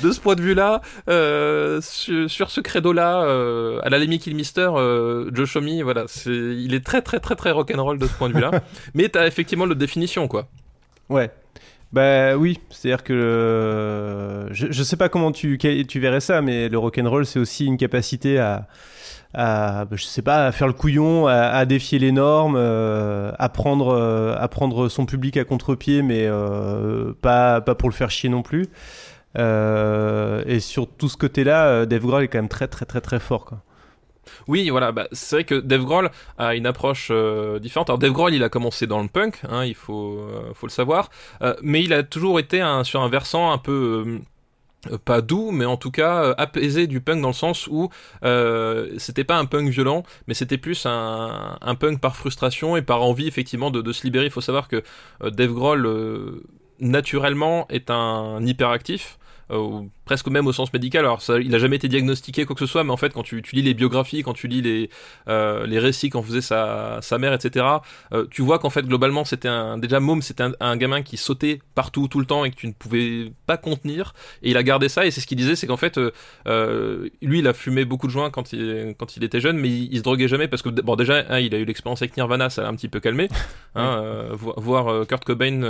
de 0.04 0.12
ce 0.12 0.19
point 0.19 0.36
de 0.36 0.41
vue-là, 0.41 0.82
euh, 1.10 1.80
sur, 1.82 2.30
sur 2.30 2.52
ce 2.52 2.60
credo-là, 2.60 3.23
euh, 3.23 3.80
à 3.84 3.89
la 3.89 3.99
limite 3.99 4.23
Kill 4.23 4.36
Mister, 4.36 4.69
euh, 4.76 5.30
Joe 5.34 5.56
Homme, 5.56 5.82
voilà, 5.84 6.04
c'est, 6.08 6.30
il 6.30 6.73
est 6.73 6.84
très 6.86 7.02
très 7.02 7.19
très 7.21 7.36
très 7.36 7.52
rock'n'roll 7.52 7.97
de 7.99 8.06
ce 8.08 8.13
point 8.13 8.28
de 8.28 8.34
vue-là. 8.34 8.52
Mais 8.95 9.08
t'as 9.08 9.26
effectivement 9.28 9.65
l'autre 9.65 9.80
définition, 9.80 10.28
quoi. 10.28 10.49
Ouais. 11.10 11.32
Bah 11.93 12.36
oui, 12.36 12.60
c'est-à-dire 12.71 13.03
que 13.03 13.13
euh, 13.13 14.51
je, 14.51 14.71
je 14.71 14.84
sais 14.84 14.97
pas 14.97 15.10
comment 15.10 15.32
tu, 15.32 15.60
verrais 15.95 16.21
ça, 16.21 16.41
mais 16.41 16.67
le 16.67 16.79
rock'n'roll 16.79 17.23
c'est 17.27 17.38
aussi 17.38 17.67
une 17.67 17.77
capacité 17.77 18.39
à, 18.39 18.67
à 19.36 19.86
bah, 19.86 19.95
je 19.95 20.03
sais 20.03 20.23
pas, 20.23 20.47
à 20.47 20.51
faire 20.51 20.65
le 20.65 20.73
couillon, 20.73 21.27
à, 21.27 21.63
défier 21.65 21.99
les 21.99 22.12
normes, 22.12 22.56
euh, 22.58 23.32
à 23.38 23.47
prendre, 23.49 23.89
euh, 23.89 24.36
à 24.39 24.47
prendre 24.47 24.89
son 24.89 25.06
public 25.06 25.38
à 25.38 25.43
contre-pied, 25.43 26.01
mais 26.01 26.27
pas, 27.21 27.62
pour 27.62 27.89
le 27.89 27.93
faire 27.93 28.10
chier 28.10 28.29
non 28.29 28.41
plus. 28.41 28.65
Et 29.38 30.60
sur 30.62 30.88
tout 30.88 31.10
ce 31.10 31.17
côté-là, 31.17 31.86
Dave 31.86 32.01
Grohl 32.01 32.23
est 32.23 32.27
quand 32.27 32.39
même 32.39 32.49
très 32.49 32.67
très 32.67 32.86
très 32.86 33.01
très 33.01 33.19
fort. 33.19 33.51
Oui, 34.48 34.70
voilà, 34.70 34.92
bah, 34.92 35.08
c'est 35.12 35.38
vrai 35.38 35.44
que 35.44 35.56
Dave 35.56 35.84
Grohl 35.84 36.12
a 36.38 36.56
une 36.56 36.66
approche 36.66 37.10
euh, 37.12 37.60
différente. 37.60 37.90
Alors 37.90 38.00
Dave 38.00 38.12
Grohl, 38.12 38.34
il 38.34 38.44
a 38.44 38.50
commencé 38.50 38.88
dans 38.88 39.02
le 39.02 39.08
punk, 39.08 39.42
hein, 39.50 39.66
il 39.66 39.76
faut, 39.76 40.20
euh, 40.20 40.54
faut 40.54 40.68
le 40.68 40.72
savoir, 40.72 41.10
Euh, 41.42 41.56
mais 41.62 41.84
il 41.84 41.94
a 41.94 42.04
toujours 42.04 42.40
été 42.40 42.62
sur 42.84 43.02
un 43.02 43.10
versant 43.10 43.52
un 43.52 43.58
peu 43.58 44.20
pas 45.06 45.22
doux, 45.22 45.52
mais 45.52 45.66
en 45.66 45.78
tout 45.78 45.92
cas 45.92 46.34
apaisé 46.38 46.88
du 46.88 47.00
punk 47.02 47.22
dans 47.22 47.30
le 47.30 47.34
sens 47.34 47.68
où 47.68 47.90
c'était 48.98 49.24
pas 49.24 49.38
un 49.38 49.46
punk 49.46 49.70
violent, 49.70 50.04
mais 50.28 50.34
c'était 50.34 50.58
plus 50.58 50.86
un, 50.86 51.58
un 51.62 51.76
punk 51.76 52.00
par 52.02 52.16
frustration 52.16 52.78
et 52.78 52.82
par 52.82 53.02
envie 53.02 53.28
effectivement 53.28 53.72
de, 53.72 53.92
se 53.92 54.04
libérer. 54.04 54.26
Il 54.26 54.32
faut 54.32 54.42
savoir 54.42 54.68
que 54.68 54.84
Dave 55.22 55.54
Grohl 55.54 56.42
naturellement 56.80 57.68
est 57.70 57.90
un 57.90 58.46
hyperactif. 58.46 59.18
Presque 60.06 60.28
même 60.28 60.48
au 60.48 60.54
sens 60.54 60.72
médical. 60.74 61.06
Alors, 61.06 61.22
ça, 61.22 61.39
il 61.39 61.54
a 61.56 61.60
jamais 61.60 61.78
été 61.78 61.88
diagnostiqué 61.88 62.46
quoi 62.46 62.56
que 62.56 62.60
ce 62.60 62.66
soit, 62.66 62.84
mais 62.84 62.92
en 62.92 62.98
fait, 62.98 63.13
quand 63.13 63.24
tu, 63.24 63.42
tu 63.42 63.56
lis 63.56 63.62
les 63.62 63.74
biographies, 63.74 64.22
quand 64.24 64.34
tu 64.34 64.48
lis 64.48 64.62
les 64.62 64.89
euh, 65.28 65.66
les 65.66 65.80
récits 65.80 66.10
qu'en 66.10 66.22
faisait 66.24 66.42
sa 66.42 67.00
sa 67.02 67.18
mère, 67.18 67.34
etc. 67.34 67.66
euh, 68.13 68.26
tu 68.30 68.42
vois 68.42 68.60
qu'en 68.60 68.70
fait, 68.70 68.86
globalement, 68.86 69.26
c'était 69.26 69.48
un 69.48 69.78
déjà 69.78 70.00
Môme, 70.00 70.22
c'était 70.22 70.44
un, 70.44 70.54
un 70.60 70.76
gamin 70.78 71.02
qui 71.04 71.18
sautait 71.18 71.60
partout 71.76 72.08
tout 72.08 72.20
le 72.20 72.26
temps 72.26 72.44
et 72.46 72.52
que 72.52 72.56
tu 72.56 72.68
ne 72.68 72.74
pouvais 72.74 73.32
pas 73.46 73.58
contenir. 73.58 74.13
Et 74.42 74.52
il 74.52 74.58
a 74.58 74.63
gardé 74.63 74.89
ça. 74.89 75.06
Et 75.06 75.12
c'est 75.12 75.22
ce 75.22 75.28
qu'il 75.28 75.38
disait, 75.38 75.56
c'est 75.56 75.68
qu'en 75.68 75.78
fait, 75.78 76.00
euh, 76.48 77.10
lui, 77.22 77.39
il 77.39 77.48
a 77.48 77.54
fumé 77.54 77.86
beaucoup 77.86 78.08
de 78.08 78.12
joints 78.12 78.30
quand 78.30 78.54
il 78.54 78.96
quand 78.98 79.16
il 79.18 79.24
était 79.24 79.39
jeune, 79.39 79.58
mais 79.58 79.70
il, 79.70 79.94
il 79.94 79.98
se 80.00 80.04
droguait 80.04 80.28
jamais 80.28 80.48
parce 80.48 80.62
que 80.62 80.70
bon, 80.70 80.96
déjà, 80.96 81.24
hein, 81.30 81.39
il 81.39 81.54
a 81.56 81.58
eu 81.60 81.66
l'expérience 81.66 82.02
avec 82.02 82.18
Nirvana, 82.18 82.50
ça 82.50 82.62
l'a 82.63 82.68
un 82.70 82.76
petit 82.76 82.89
peu 82.89 83.00
calmé. 83.00 83.30
Hein, 83.76 84.02
vo- 84.32 84.54
voir 84.58 85.08
Kurt 85.08 85.24
Cobain 85.24 85.62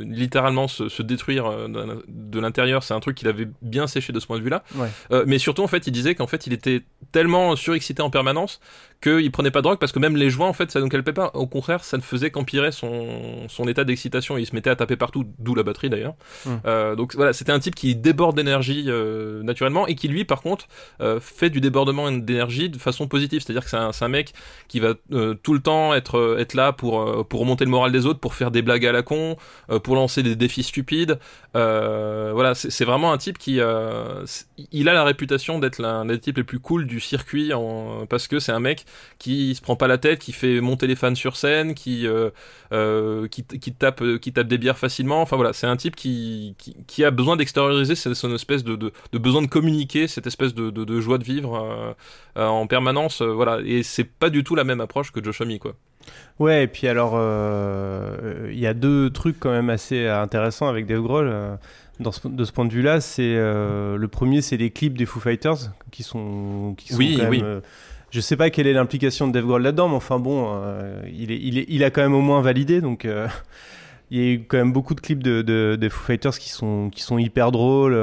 littéralement 0.00 0.68
se, 0.68 0.88
se 0.88 1.02
détruire 1.02 1.50
de 1.68 2.40
l'intérieur, 2.40 2.82
c'est 2.82 2.94
un 2.94 3.00
truc 3.00 3.16
qu'il 3.16 3.28
avait 3.28 3.48
bien 3.62 3.86
séché 3.86 4.12
de 4.12 4.20
ce 4.20 4.26
point 4.26 4.38
de 4.38 4.42
vue-là. 4.42 4.62
Ouais. 4.74 4.88
Euh, 5.12 5.24
mais 5.26 5.38
surtout, 5.38 5.62
en 5.62 5.68
fait, 5.68 5.86
il 5.86 5.92
disait 5.92 6.14
qu'en 6.14 6.26
fait, 6.26 6.46
il 6.46 6.52
était 6.52 6.82
tellement 7.12 7.56
surexcité 7.56 8.02
en 8.02 8.10
permanence 8.10 8.60
qu'il 9.00 9.30
prenait 9.30 9.50
pas 9.50 9.60
de 9.60 9.64
drogue 9.64 9.78
parce 9.78 9.92
que 9.92 9.98
même 9.98 10.16
les 10.16 10.28
joints, 10.28 10.48
en 10.48 10.52
fait, 10.52 10.70
ça 10.70 10.80
ne 10.80 10.88
calpait 10.88 11.12
pas. 11.12 11.30
Au 11.34 11.46
contraire, 11.46 11.84
ça 11.84 11.96
ne 11.96 12.02
faisait 12.02 12.30
qu'empirer 12.30 12.70
son, 12.70 13.48
son 13.48 13.66
état 13.66 13.84
d'excitation. 13.84 14.36
Il 14.36 14.46
se 14.46 14.54
mettait 14.54 14.70
à 14.70 14.76
taper 14.76 14.96
partout, 14.96 15.24
d'où 15.38 15.54
la 15.54 15.62
batterie 15.62 15.88
d'ailleurs. 15.88 16.14
Mm. 16.44 16.50
Euh, 16.66 16.96
donc 16.96 17.14
voilà, 17.14 17.32
c'était 17.32 17.52
un 17.52 17.58
type 17.58 17.74
qui 17.74 17.94
déborde 17.96 18.36
d'énergie 18.36 18.84
euh, 18.88 19.42
naturellement 19.42 19.86
et 19.86 19.94
qui 19.94 20.08
lui, 20.08 20.24
par 20.24 20.42
contre, 20.42 20.66
fait 21.20 21.50
du 21.50 21.60
débordement 21.60 22.10
d'énergie 22.12 22.68
de 22.68 22.78
façon 22.78 23.08
positive. 23.08 23.42
C'est-à-dire 23.42 23.64
que 23.64 23.70
c'est 23.70 24.04
un, 24.04 24.08
mec 24.08 24.34
qui 24.68 24.80
va 24.80 24.94
tout 25.42 25.54
le 25.54 25.60
temps 25.60 25.94
être 25.94 26.36
être 26.38 26.54
là 26.54 26.72
pour 26.72 27.26
pour 27.28 27.40
remonter 27.40 27.64
le 27.64 27.70
moral 27.70 27.92
des 27.92 28.06
autres, 28.06 28.20
pour 28.20 28.34
faire 28.34 28.50
des 28.50 28.62
blagues 28.62 28.84
à 28.86 28.92
la 28.92 29.02
con, 29.02 29.36
pour 29.82 29.94
lancer 29.94 30.22
des 30.22 30.36
défis 30.36 30.62
stupides. 30.62 31.18
Voilà, 31.54 32.54
c'est 32.54 32.84
vraiment 32.84 33.12
un 33.12 33.18
type 33.18 33.38
qui 33.40 33.58
euh, 33.58 34.24
il 34.70 34.88
a 34.90 34.92
la 34.92 35.02
réputation 35.02 35.58
d'être 35.58 35.78
l'un 35.78 36.04
des 36.04 36.20
types 36.20 36.36
les 36.36 36.44
plus 36.44 36.60
cool 36.60 36.86
du 36.86 37.00
circuit 37.00 37.52
parce 38.10 38.28
que 38.28 38.38
c'est 38.38 38.52
un 38.52 38.60
mec 38.60 38.84
qui 39.18 39.54
se 39.54 39.62
prend 39.62 39.76
pas 39.76 39.88
la 39.88 39.96
tête, 39.96 40.18
qui 40.18 40.32
fait 40.32 40.60
monter 40.60 40.86
les 40.86 40.94
fans 40.94 41.14
sur 41.14 41.36
scène, 41.36 41.74
qui 41.74 42.06
euh, 42.06 42.30
euh, 42.72 43.26
qui, 43.28 43.42
tape 43.72 44.02
qui 44.18 44.32
tape 44.34 44.46
des 44.46 44.58
bières 44.58 44.76
facilement. 44.76 45.22
Enfin 45.22 45.36
voilà, 45.36 45.54
c'est 45.54 45.66
un 45.66 45.76
type 45.76 45.96
qui, 45.96 46.54
qui 46.86 47.02
a 47.02 47.10
besoin 47.10 47.36
d'extérioriser 47.36 47.94
son, 47.94 48.34
espèce 48.34 48.62
de, 48.62 48.76
de 48.76 49.18
besoin 49.18 49.40
de 49.40 49.48
communiquer, 49.48 50.06
cette 50.06 50.26
espèce 50.26 50.54
de 50.54 50.70
de, 50.70 51.00
joie 51.00 51.16
de 51.16 51.24
vivre 51.24 51.96
en 52.36 52.66
permanence. 52.66 53.22
voilà, 53.22 53.60
et 53.64 53.82
c'est 53.82 54.04
pas 54.04 54.28
du 54.28 54.44
tout 54.44 54.54
la 54.54 54.64
même 54.64 54.82
approche 54.82 55.12
que 55.12 55.24
Josh 55.24 55.40
Homme, 55.40 55.58
quoi. 55.58 55.74
Ouais, 56.38 56.64
et 56.64 56.66
puis 56.66 56.88
alors, 56.88 57.14
il 58.50 58.58
y 58.58 58.66
a 58.66 58.74
deux 58.74 59.08
trucs 59.08 59.40
quand 59.40 59.50
même 59.50 59.70
assez 59.70 60.06
intéressants 60.06 60.68
avec 60.68 60.86
Dave 60.86 61.00
Grohl. 61.00 61.58
Dans 62.00 62.12
ce- 62.12 62.26
de 62.28 62.44
ce 62.44 62.52
point 62.52 62.64
de 62.64 62.72
vue-là, 62.72 63.00
c'est 63.00 63.22
euh, 63.36 63.96
le 63.96 64.08
premier, 64.08 64.40
c'est 64.42 64.56
les 64.56 64.70
clips 64.70 64.96
des 64.98 65.06
Foo 65.06 65.20
Fighters 65.20 65.56
qui 65.90 66.02
sont, 66.02 66.74
qui 66.76 66.92
sont 66.92 66.98
Oui, 66.98 67.14
quand 67.16 67.22
même, 67.24 67.30
oui. 67.30 67.40
euh, 67.42 67.60
je 68.10 68.20
sais 68.20 68.36
pas 68.36 68.50
quelle 68.50 68.66
est 68.66 68.72
l'implication 68.72 69.28
de 69.28 69.32
Dave 69.32 69.44
Grohl 69.46 69.62
là-dedans, 69.62 69.88
mais 69.88 69.94
enfin 69.96 70.18
bon, 70.18 70.50
euh, 70.54 71.00
il, 71.12 71.30
est, 71.30 71.38
il, 71.40 71.58
est, 71.58 71.66
il 71.68 71.84
a 71.84 71.90
quand 71.90 72.02
même 72.02 72.14
au 72.14 72.20
moins 72.22 72.40
validé, 72.42 72.80
donc 72.80 73.04
euh, 73.04 73.28
il 74.10 74.18
y 74.18 74.22
a 74.28 74.32
eu 74.32 74.44
quand 74.48 74.56
même 74.56 74.72
beaucoup 74.72 74.94
de 74.94 75.00
clips 75.00 75.22
de, 75.22 75.42
de, 75.42 75.76
de 75.80 75.88
Foo 75.88 76.04
Fighters 76.06 76.36
qui 76.38 76.48
sont, 76.48 76.90
qui 76.90 77.02
sont 77.02 77.18
hyper 77.18 77.52
drôles. 77.52 77.94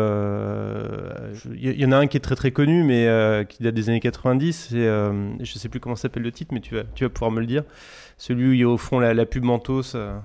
Il 1.54 1.80
y, 1.80 1.86
en 1.86 1.92
a 1.92 1.98
un 1.98 2.08
qui 2.08 2.18
est 2.18 2.22
très 2.22 2.36
très 2.36 2.52
connu, 2.52 2.84
mais 2.84 3.08
euh, 3.08 3.44
qui 3.44 3.62
date 3.64 3.76
des 3.76 3.90
années 3.90 4.00
90. 4.00 4.68
C'est, 4.72 4.76
euh, 4.78 5.30
je 5.44 5.58
sais 5.58 5.70
plus 5.70 5.80
comment 5.80 5.96
s'appelle 5.96 6.24
le 6.24 6.32
titre, 6.32 6.54
mais 6.54 6.60
tu 6.62 6.76
vas, 6.76 6.84
tu 6.96 7.04
vas 7.04 7.10
pouvoir 7.10 7.32
me 7.32 7.40
le 7.40 7.46
dire. 7.46 7.64
Celui 8.18 8.48
où 8.50 8.54
il 8.54 8.60
y 8.60 8.64
a 8.64 8.68
au 8.70 8.78
fond 8.78 9.00
la, 9.00 9.14
la 9.14 9.26
pub 9.28 9.44
Mentos. 9.44 9.96
euh, 9.96 10.18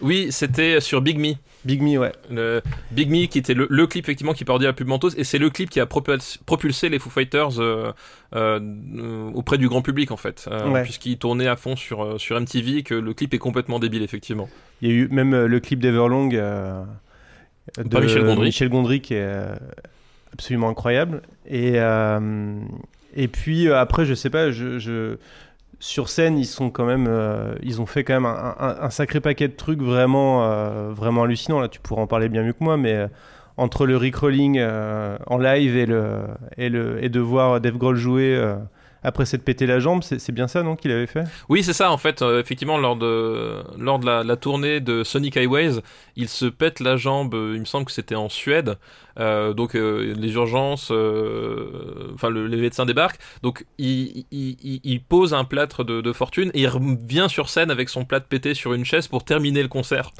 Oui, 0.00 0.28
c'était 0.30 0.80
sur 0.80 1.00
Big 1.02 1.18
Me. 1.18 1.34
Big 1.64 1.82
Me, 1.82 1.96
ouais. 1.98 2.12
Le 2.30 2.62
Big 2.90 3.10
Me 3.10 3.26
qui 3.26 3.38
était 3.38 3.54
le, 3.54 3.66
le 3.70 3.86
clip 3.86 4.04
effectivement 4.04 4.32
qui 4.32 4.44
parodiait 4.44 4.68
la 4.68 4.72
pub 4.72 4.88
Mentos 4.88 5.10
et 5.16 5.22
c'est 5.24 5.38
le 5.38 5.48
clip 5.50 5.70
qui 5.70 5.78
a 5.80 5.86
propulsé, 5.86 6.88
les 6.88 6.98
Foo 6.98 7.10
Fighters 7.10 7.60
euh, 7.60 7.92
auprès 9.34 9.58
du 9.58 9.68
grand 9.68 9.82
public 9.82 10.10
en 10.10 10.16
fait 10.16 10.48
euh, 10.50 10.68
Ouais. 10.70 10.82
puisqu'il 10.82 11.16
tournait 11.18 11.46
à 11.48 11.56
fond 11.56 11.76
sur, 11.76 12.20
sur 12.20 12.40
MTV 12.40 12.82
que 12.82 12.94
le 12.94 13.14
clip 13.14 13.34
est 13.34 13.38
complètement 13.38 13.78
débile 13.78 14.02
effectivement. 14.02 14.48
Il 14.82 14.88
y 14.88 14.92
a 14.92 14.94
eu 14.94 15.08
même 15.08 15.44
le 15.46 15.60
clip 15.60 15.78
d'Everlong 15.80 16.28
de 16.30 18.00
Michel 18.00 18.24
Gondry. 18.24 18.46
Michel 18.46 18.68
Gondry 18.68 19.00
qui 19.00 19.14
est 19.14 19.44
absolument 20.32 20.68
incroyable. 20.68 21.22
Et, 21.46 21.72
euh, 21.76 22.60
et 23.14 23.28
puis 23.28 23.68
euh, 23.68 23.78
après, 23.78 24.04
je 24.04 24.14
sais 24.14 24.30
pas, 24.30 24.50
je, 24.50 25.16
sur 25.80 26.08
scène, 26.08 26.38
ils 26.38 26.46
sont 26.46 26.70
quand 26.70 26.84
même, 26.84 27.06
euh, 27.08 27.54
ils 27.62 27.80
ont 27.80 27.86
fait 27.86 28.04
quand 28.04 28.14
même 28.14 28.26
un, 28.26 28.90
sacré 28.90 29.20
paquet 29.20 29.48
de 29.48 29.54
trucs 29.54 29.80
vraiment, 29.80 30.90
vraiment 30.90 31.22
hallucinants. 31.22 31.60
Là, 31.60 31.68
tu 31.68 31.80
pourras 31.80 32.02
en 32.02 32.06
parler 32.06 32.28
bien 32.28 32.42
mieux 32.42 32.52
que 32.52 32.64
moi, 32.64 32.76
mais 32.76 33.08
entre 33.58 33.86
le 33.86 33.96
recrolling 33.96 34.58
euh, 34.58 35.18
en 35.26 35.36
live 35.36 35.76
et 35.76 35.84
le 35.84 36.20
et 36.56 36.68
le 36.68 37.04
et 37.04 37.08
de 37.08 37.20
voir 37.20 37.60
Dave 37.60 37.76
Grohl 37.76 37.96
jouer 37.96 38.40
après 39.02 39.24
s'être 39.26 39.44
pété 39.44 39.66
la 39.66 39.78
jambe, 39.80 40.02
c'est 40.02 40.32
bien 40.32 40.48
ça, 40.48 40.62
non, 40.62 40.76
qu'il 40.76 40.90
avait 40.90 41.06
fait? 41.06 41.24
Oui 41.48 41.62
c'est 41.62 41.72
ça 41.72 41.90
en 41.92 41.98
fait 41.98 42.22
euh, 42.22 42.40
effectivement 42.40 42.78
lors 42.78 42.96
de, 42.96 43.62
lors 43.78 43.98
de 43.98 44.06
la, 44.06 44.24
la 44.24 44.36
tournée 44.36 44.80
de 44.80 45.04
Sonic 45.04 45.36
Highways 45.36 45.80
il 46.16 46.28
se 46.28 46.46
pète 46.46 46.80
la 46.80 46.96
jambe 46.96 47.34
euh, 47.34 47.52
il 47.54 47.60
me 47.60 47.64
semble 47.64 47.86
que 47.86 47.92
c'était 47.92 48.14
en 48.16 48.28
Suède. 48.28 48.76
Euh, 49.20 49.52
donc 49.52 49.74
euh, 49.74 50.14
les 50.16 50.32
urgences 50.34 50.92
enfin 52.14 52.28
le- 52.30 52.46
les 52.46 52.56
médecins 52.56 52.86
débarquent. 52.86 53.18
Donc 53.42 53.66
il, 53.78 54.24
il, 54.30 54.56
il- 54.62 54.80
il 54.84 55.02
pose 55.02 55.34
un 55.34 55.44
plâtre 55.44 55.82
de, 55.84 56.00
de 56.00 56.12
fortune 56.12 56.50
et 56.54 56.60
il 56.62 56.68
revient 56.68 57.26
sur 57.28 57.48
scène 57.48 57.70
avec 57.72 57.88
son 57.88 58.04
plâtre 58.04 58.26
pété 58.26 58.54
sur 58.54 58.74
une 58.74 58.84
chaise 58.84 59.08
pour 59.08 59.24
terminer 59.24 59.62
le 59.62 59.68
concert. 59.68 60.10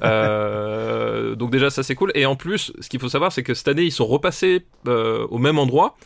Donc 1.36 1.50
déjà 1.50 1.70
ça 1.70 1.82
c'est 1.82 1.94
cool. 1.94 2.12
Et 2.14 2.26
en 2.26 2.36
plus 2.36 2.72
ce 2.80 2.88
qu'il 2.88 3.00
faut 3.00 3.08
savoir 3.08 3.32
c'est 3.32 3.42
que 3.42 3.54
cette 3.54 3.68
année 3.68 3.82
ils 3.84 3.92
sont 3.92 4.06
repassés 4.06 4.64
au 4.86 5.38
même 5.38 5.58
endroit 5.58 5.96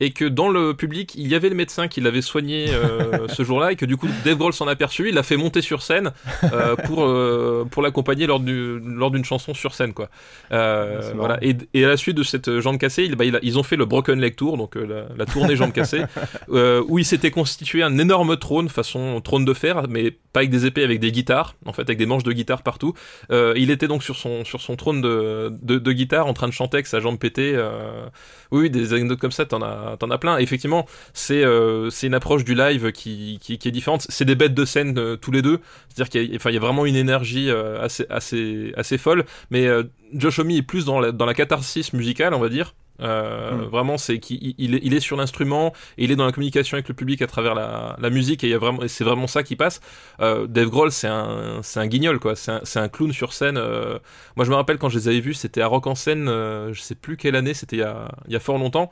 et 0.00 0.10
que 0.12 0.24
dans 0.24 0.48
le 0.48 0.74
public, 0.74 1.14
il 1.16 1.28
y 1.28 1.34
avait 1.34 1.48
le 1.48 1.54
médecin 1.54 1.88
qui 1.88 2.00
l'avait 2.00 2.22
soigné 2.22 2.66
euh, 2.70 3.26
ce 3.28 3.42
jour-là, 3.44 3.72
et 3.72 3.76
que 3.76 3.86
du 3.86 3.96
coup, 3.96 4.08
Dave 4.24 4.36
Grohl 4.38 4.52
s'en 4.52 4.66
aperçu, 4.68 5.08
il 5.08 5.14
l'a 5.14 5.22
fait 5.22 5.36
monter 5.36 5.62
sur 5.62 5.82
scène 5.82 6.12
euh, 6.52 6.76
pour, 6.76 7.04
euh, 7.04 7.66
pour 7.70 7.82
l'accompagner 7.82 8.26
lors 8.26 8.40
du, 8.40 8.78
lors 8.80 9.10
d'une 9.10 9.24
chanson 9.24 9.54
sur 9.54 9.74
scène, 9.74 9.92
quoi. 9.94 10.08
Euh, 10.52 11.12
voilà. 11.16 11.38
Et, 11.42 11.56
et 11.74 11.84
à 11.84 11.88
la 11.88 11.96
suite 11.96 12.16
de 12.16 12.22
cette 12.22 12.60
jambe 12.60 12.78
cassée, 12.78 13.04
il, 13.04 13.14
bah, 13.16 13.24
il 13.24 13.36
a- 13.36 13.40
ils 13.42 13.58
ont 13.58 13.62
fait 13.62 13.76
le 13.76 13.84
Broken 13.84 14.20
Leg 14.20 14.36
Tour, 14.36 14.56
donc 14.56 14.76
euh, 14.76 15.06
la, 15.08 15.16
la 15.16 15.26
tournée 15.26 15.56
jambe 15.56 15.72
cassée, 15.72 16.02
euh, 16.50 16.82
où 16.88 16.98
il 16.98 17.04
s'était 17.04 17.30
constitué 17.30 17.82
un 17.82 17.98
énorme 17.98 18.36
trône, 18.36 18.68
façon 18.68 19.20
trône 19.20 19.44
de 19.44 19.54
fer, 19.54 19.84
mais 19.88 20.10
pas 20.32 20.40
avec 20.40 20.50
des 20.50 20.66
épées, 20.66 20.82
avec 20.84 21.00
des 21.00 21.12
guitares, 21.12 21.54
en 21.66 21.72
fait, 21.72 21.82
avec 21.82 21.98
des 21.98 22.06
manches 22.06 22.24
de 22.24 22.32
guitare 22.32 22.62
partout. 22.62 22.94
Euh, 23.30 23.54
il 23.56 23.70
était 23.70 23.88
donc 23.88 24.02
sur 24.02 24.16
son, 24.16 24.44
sur 24.44 24.60
son 24.60 24.76
trône 24.76 25.00
de, 25.00 25.52
de, 25.62 25.78
de 25.78 25.92
guitare 25.92 26.26
en 26.26 26.34
train 26.34 26.48
de 26.48 26.52
chanter 26.52 26.76
avec 26.78 26.86
sa 26.86 27.00
jambe 27.00 27.18
pétée. 27.18 27.52
euh, 27.54 28.06
oui, 28.50 28.70
des 28.70 28.92
anecdotes 28.92 29.20
comme 29.20 29.32
ça, 29.32 29.44
t'en 29.46 29.62
as, 29.62 29.66
t'en 29.98 30.10
as 30.10 30.18
plein. 30.18 30.38
Effectivement, 30.38 30.86
c'est 31.12 31.44
euh, 31.44 31.90
c'est 31.90 32.06
une 32.06 32.14
approche 32.14 32.44
du 32.44 32.54
live 32.54 32.92
qui, 32.92 33.38
qui, 33.40 33.58
qui 33.58 33.68
est 33.68 33.72
différente. 33.72 34.06
C'est 34.08 34.24
des 34.24 34.34
bêtes 34.34 34.54
de 34.54 34.64
scène 34.64 34.98
euh, 34.98 35.16
tous 35.16 35.30
les 35.30 35.42
deux. 35.42 35.60
C'est-à-dire 35.88 36.10
qu'il 36.10 36.30
y, 36.30 36.32
a- 36.32 36.36
enfin, 36.36 36.50
il 36.50 36.54
y 36.54 36.56
a 36.56 36.60
vraiment 36.60 36.86
une 36.86 36.96
énergie 36.96 37.50
euh, 37.50 37.80
assez, 37.82 38.06
assez, 38.10 38.72
assez 38.76 38.98
folle. 38.98 39.24
Mais 39.50 39.66
Josh 40.12 40.38
Homme 40.38 40.50
est 40.50 40.62
plus 40.62 40.84
dans 40.84 41.00
la, 41.00 41.12
dans 41.12 41.26
la 41.26 41.34
catharsis 41.34 41.92
musicale, 41.92 42.34
on 42.34 42.40
va 42.40 42.48
dire. 42.48 42.74
Euh, 43.00 43.50
Mm. 43.52 43.62
Vraiment, 43.70 43.98
c'est 43.98 44.20
qu'il 44.20 44.54
il 44.56 44.76
est, 44.76 44.80
il 44.84 44.94
est 44.94 45.00
sur 45.00 45.16
l'instrument 45.16 45.72
et 45.98 46.04
il 46.04 46.12
est 46.12 46.16
dans 46.16 46.26
la 46.26 46.32
communication 46.32 46.76
avec 46.76 46.86
le 46.88 46.94
public 46.94 47.22
à 47.22 47.26
travers 47.26 47.54
la, 47.56 47.96
la 48.00 48.10
musique 48.10 48.44
et 48.44 48.46
il 48.46 48.50
y 48.50 48.54
a 48.54 48.58
vraiment, 48.58 48.82
et 48.82 48.88
c'est 48.88 49.02
vraiment 49.04 49.26
ça 49.26 49.42
qui 49.42 49.56
passe. 49.56 49.80
Euh, 50.20 50.46
Dave 50.46 50.68
Grohl, 50.70 50.92
c'est 50.92 51.08
un, 51.08 51.58
c'est 51.62 51.80
un 51.80 51.86
guignol 51.88 52.20
quoi. 52.20 52.36
C'est 52.36 52.52
un, 52.52 52.60
un 52.76 52.88
clown 52.88 53.12
sur 53.12 53.32
scène. 53.32 53.56
euh. 53.58 53.98
Moi, 54.36 54.44
je 54.44 54.50
me 54.50 54.54
rappelle 54.54 54.78
quand 54.78 54.88
je 54.88 54.98
les 54.98 55.08
avais 55.08 55.20
vus, 55.20 55.34
c'était 55.34 55.60
à 55.60 55.66
Rock 55.66 55.86
en 55.88 55.94
scène. 55.96 56.26
je 56.28 56.80
sais 56.80 56.94
plus 56.94 57.16
quelle 57.16 57.34
année, 57.36 57.52
c'était 57.54 57.76
il 57.76 58.32
y 58.32 58.36
a 58.36 58.40
fort 58.40 58.58
longtemps. 58.58 58.90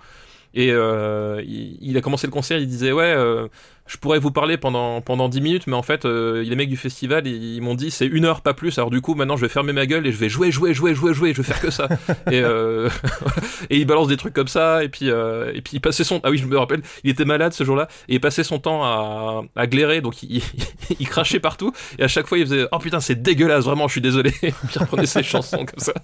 Et 0.55 0.71
euh, 0.71 1.43
il, 1.47 1.79
il 1.81 1.97
a 1.97 2.01
commencé 2.01 2.27
le 2.27 2.33
concert, 2.33 2.59
il 2.59 2.67
disait 2.69 2.93
ouais, 2.93 3.05
euh, 3.05 3.49
je 3.87 3.97
pourrais 3.97 4.19
vous 4.19 4.31
parler 4.31 4.57
pendant 4.57 5.01
pendant 5.01 5.29
10 5.29 5.41
minutes, 5.41 5.67
mais 5.67 5.75
en 5.75 5.83
fait, 5.83 6.05
euh, 6.05 6.43
les 6.43 6.57
mecs 6.57 6.69
du 6.69 6.77
festival, 6.77 7.27
ils, 7.27 7.57
ils 7.57 7.61
m'ont 7.61 7.75
dit 7.75 7.91
c'est 7.91 8.07
une 8.07 8.25
heure 8.25 8.41
pas 8.41 8.55
plus. 8.55 8.79
Alors 8.79 8.91
du 8.91 9.01
coup, 9.01 9.15
maintenant, 9.15 9.37
je 9.37 9.43
vais 9.43 9.49
fermer 9.49 9.73
ma 9.73 9.87
gueule 9.87 10.07
et 10.07 10.13
je 10.13 10.19
vais 10.19 10.29
jouer, 10.29 10.53
jouer, 10.53 10.73
jouer, 10.73 10.95
jouer, 10.95 11.15
jouer. 11.15 11.33
Je 11.33 11.39
vais 11.43 11.47
faire 11.47 11.61
que 11.61 11.71
ça. 11.71 11.89
et 12.31 12.41
euh, 12.43 12.89
et 13.71 13.79
il 13.79 13.87
balance 13.87 14.09
des 14.09 14.17
trucs 14.17 14.35
comme 14.35 14.49
ça. 14.49 14.85
Et 14.85 14.89
puis 14.89 15.11
euh, 15.11 15.53
et 15.55 15.63
puis 15.63 15.75
il 15.75 15.81
passait 15.81 16.05
son 16.05 16.21
ah 16.23 16.31
oui, 16.31 16.39
je 16.39 16.47
me 16.47 16.57
rappelle, 16.57 16.83
il 17.05 17.11
était 17.11 17.25
malade 17.25 17.53
ce 17.53 17.65
jour-là 17.65 17.89
et 18.09 18.15
il 18.15 18.21
passait 18.21 18.45
son 18.45 18.59
temps 18.59 18.85
à 18.85 19.43
à 19.57 19.67
glairer, 19.67 20.01
donc 20.01 20.23
il, 20.23 20.43
il 21.01 21.09
crachait 21.09 21.41
partout. 21.41 21.73
Et 21.99 22.05
à 22.05 22.09
chaque 22.09 22.27
fois, 22.27 22.39
il 22.39 22.47
faisait 22.47 22.67
oh 22.73 22.79
putain, 22.79 23.01
c'est 23.01 23.21
dégueulasse, 23.21 23.65
vraiment, 23.65 23.89
je 23.89 23.93
suis 23.93 24.01
désolé. 24.01 24.31
puis 24.31 24.53
il 24.75 24.79
reprenait 24.79 25.07
ses 25.07 25.23
chansons 25.23 25.65
comme 25.65 25.81
ça. 25.81 25.95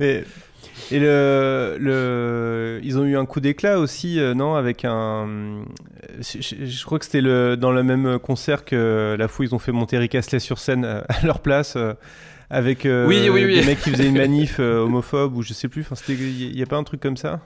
Mais- 0.00 0.24
et 0.90 0.98
le, 0.98 1.76
le, 1.78 2.80
ils 2.82 2.98
ont 2.98 3.04
eu 3.04 3.16
un 3.16 3.26
coup 3.26 3.40
d'éclat 3.40 3.78
aussi, 3.78 4.20
euh, 4.20 4.34
non 4.34 4.54
Avec 4.54 4.84
un. 4.84 5.64
Je, 6.20 6.40
je- 6.40 6.64
je 6.66 6.84
crois 6.84 6.98
que 6.98 7.04
c'était 7.04 7.20
le, 7.20 7.56
dans 7.56 7.72
le 7.72 7.82
même 7.82 8.18
concert 8.18 8.64
que 8.64 9.16
la 9.18 9.28
fois 9.28 9.44
ils 9.44 9.54
ont 9.54 9.58
fait 9.58 9.72
monter 9.72 9.98
Rick 9.98 10.14
Astley 10.14 10.38
sur 10.38 10.58
scène 10.58 10.84
euh, 10.84 11.00
à 11.08 11.24
leur 11.26 11.40
place. 11.40 11.74
euh, 11.76 11.94
avec 12.48 12.82
Oui, 12.84 13.28
oui, 13.28 13.44
oui. 13.44 13.54
des 13.60 13.66
mecs 13.66 13.80
qui 13.80 13.90
faisaient 13.90 14.06
une 14.08 14.18
manif 14.18 14.60
homophobe 14.60 15.36
ou 15.36 15.42
je 15.42 15.52
sais 15.52 15.66
plus. 15.68 15.82
Enfin, 15.82 15.96
c'était, 15.96 16.12
il 16.14 16.56
y 16.56 16.62
a 16.62 16.66
pas 16.66 16.76
un 16.76 16.84
truc 16.84 17.00
comme 17.00 17.16
ça? 17.16 17.40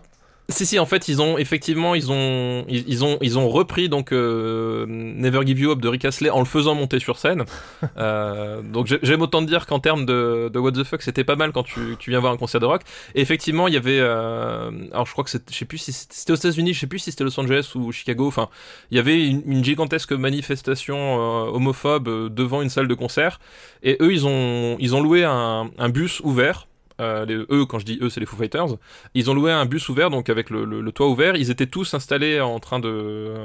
Si 0.50 0.66
si 0.66 0.78
en 0.78 0.86
fait 0.86 1.08
ils 1.08 1.22
ont 1.22 1.38
effectivement 1.38 1.94
ils 1.94 2.10
ont 2.10 2.64
ils, 2.68 2.84
ils 2.88 3.04
ont 3.04 3.18
ils 3.20 3.38
ont 3.38 3.48
repris 3.48 3.88
donc 3.88 4.12
euh, 4.12 4.84
Never 4.88 5.40
Give 5.46 5.58
You 5.60 5.70
Up 5.70 5.80
de 5.80 5.88
Rick 5.88 6.04
Astley 6.04 6.28
en 6.30 6.40
le 6.40 6.44
faisant 6.44 6.74
monter 6.74 6.98
sur 6.98 7.18
scène. 7.18 7.44
Euh, 7.96 8.62
donc 8.62 8.86
j'ai- 8.86 8.98
j'aime 9.02 9.20
autant 9.22 9.40
te 9.42 9.46
dire 9.46 9.66
qu'en 9.66 9.78
termes 9.80 10.06
de, 10.06 10.48
de 10.52 10.58
what 10.58 10.72
the 10.72 10.84
fuck 10.84 11.02
c'était 11.02 11.24
pas 11.24 11.36
mal 11.36 11.52
quand 11.52 11.62
tu, 11.64 11.96
tu 11.98 12.10
viens 12.10 12.20
voir 12.20 12.32
un 12.32 12.36
concert 12.36 12.60
de 12.60 12.66
rock. 12.66 12.82
Et 13.14 13.20
effectivement 13.20 13.68
il 13.68 13.74
y 13.74 13.76
avait 13.76 13.98
euh, 14.00 14.70
alors 14.92 15.06
je 15.06 15.12
crois 15.12 15.24
que 15.24 15.30
c'était 15.30 15.52
je 15.52 15.58
sais 15.58 15.64
plus 15.64 15.78
si 15.78 15.92
c'était 15.92 16.14
c'était 16.14 16.32
aux 16.32 16.36
États-Unis 16.36 16.72
je 16.74 16.80
sais 16.80 16.86
plus 16.86 16.98
si 17.00 17.10
c'était 17.10 17.24
Los 17.24 17.38
Angeles 17.38 17.70
ou 17.74 17.90
Chicago. 17.92 18.26
Enfin 18.28 18.48
il 18.90 18.96
y 18.96 19.00
avait 19.00 19.26
une, 19.26 19.42
une 19.46 19.64
gigantesque 19.64 20.12
manifestation 20.12 20.96
euh, 20.96 21.50
homophobe 21.50 22.08
euh, 22.08 22.28
devant 22.28 22.62
une 22.62 22.70
salle 22.70 22.88
de 22.88 22.94
concert 22.94 23.38
et 23.82 23.96
eux 24.00 24.12
ils 24.12 24.26
ont 24.26 24.76
ils 24.78 24.94
ont 24.94 25.02
loué 25.02 25.24
un, 25.24 25.70
un 25.78 25.88
bus 25.88 26.20
ouvert. 26.20 26.66
Euh, 27.00 27.24
les- 27.24 27.34
eux, 27.50 27.64
quand 27.66 27.78
je 27.78 27.84
dis 27.86 27.98
eux, 28.02 28.10
c'est 28.10 28.20
les 28.20 28.26
Foo 28.26 28.36
Fighters. 28.36 28.66
Ils 29.14 29.30
ont 29.30 29.34
loué 29.34 29.50
un 29.50 29.64
bus 29.66 29.88
ouvert, 29.88 30.10
donc 30.10 30.28
avec 30.28 30.50
le, 30.50 30.64
le- 30.64 30.80
le 30.82 30.92
toit 30.92 31.08
ouvert. 31.08 31.34
Ils 31.36 31.50
étaient 31.50 31.66
tous 31.66 31.94
installés 31.94 32.40
en 32.40 32.60
train 32.60 32.78
de, 32.78 32.88
euh, 32.88 33.36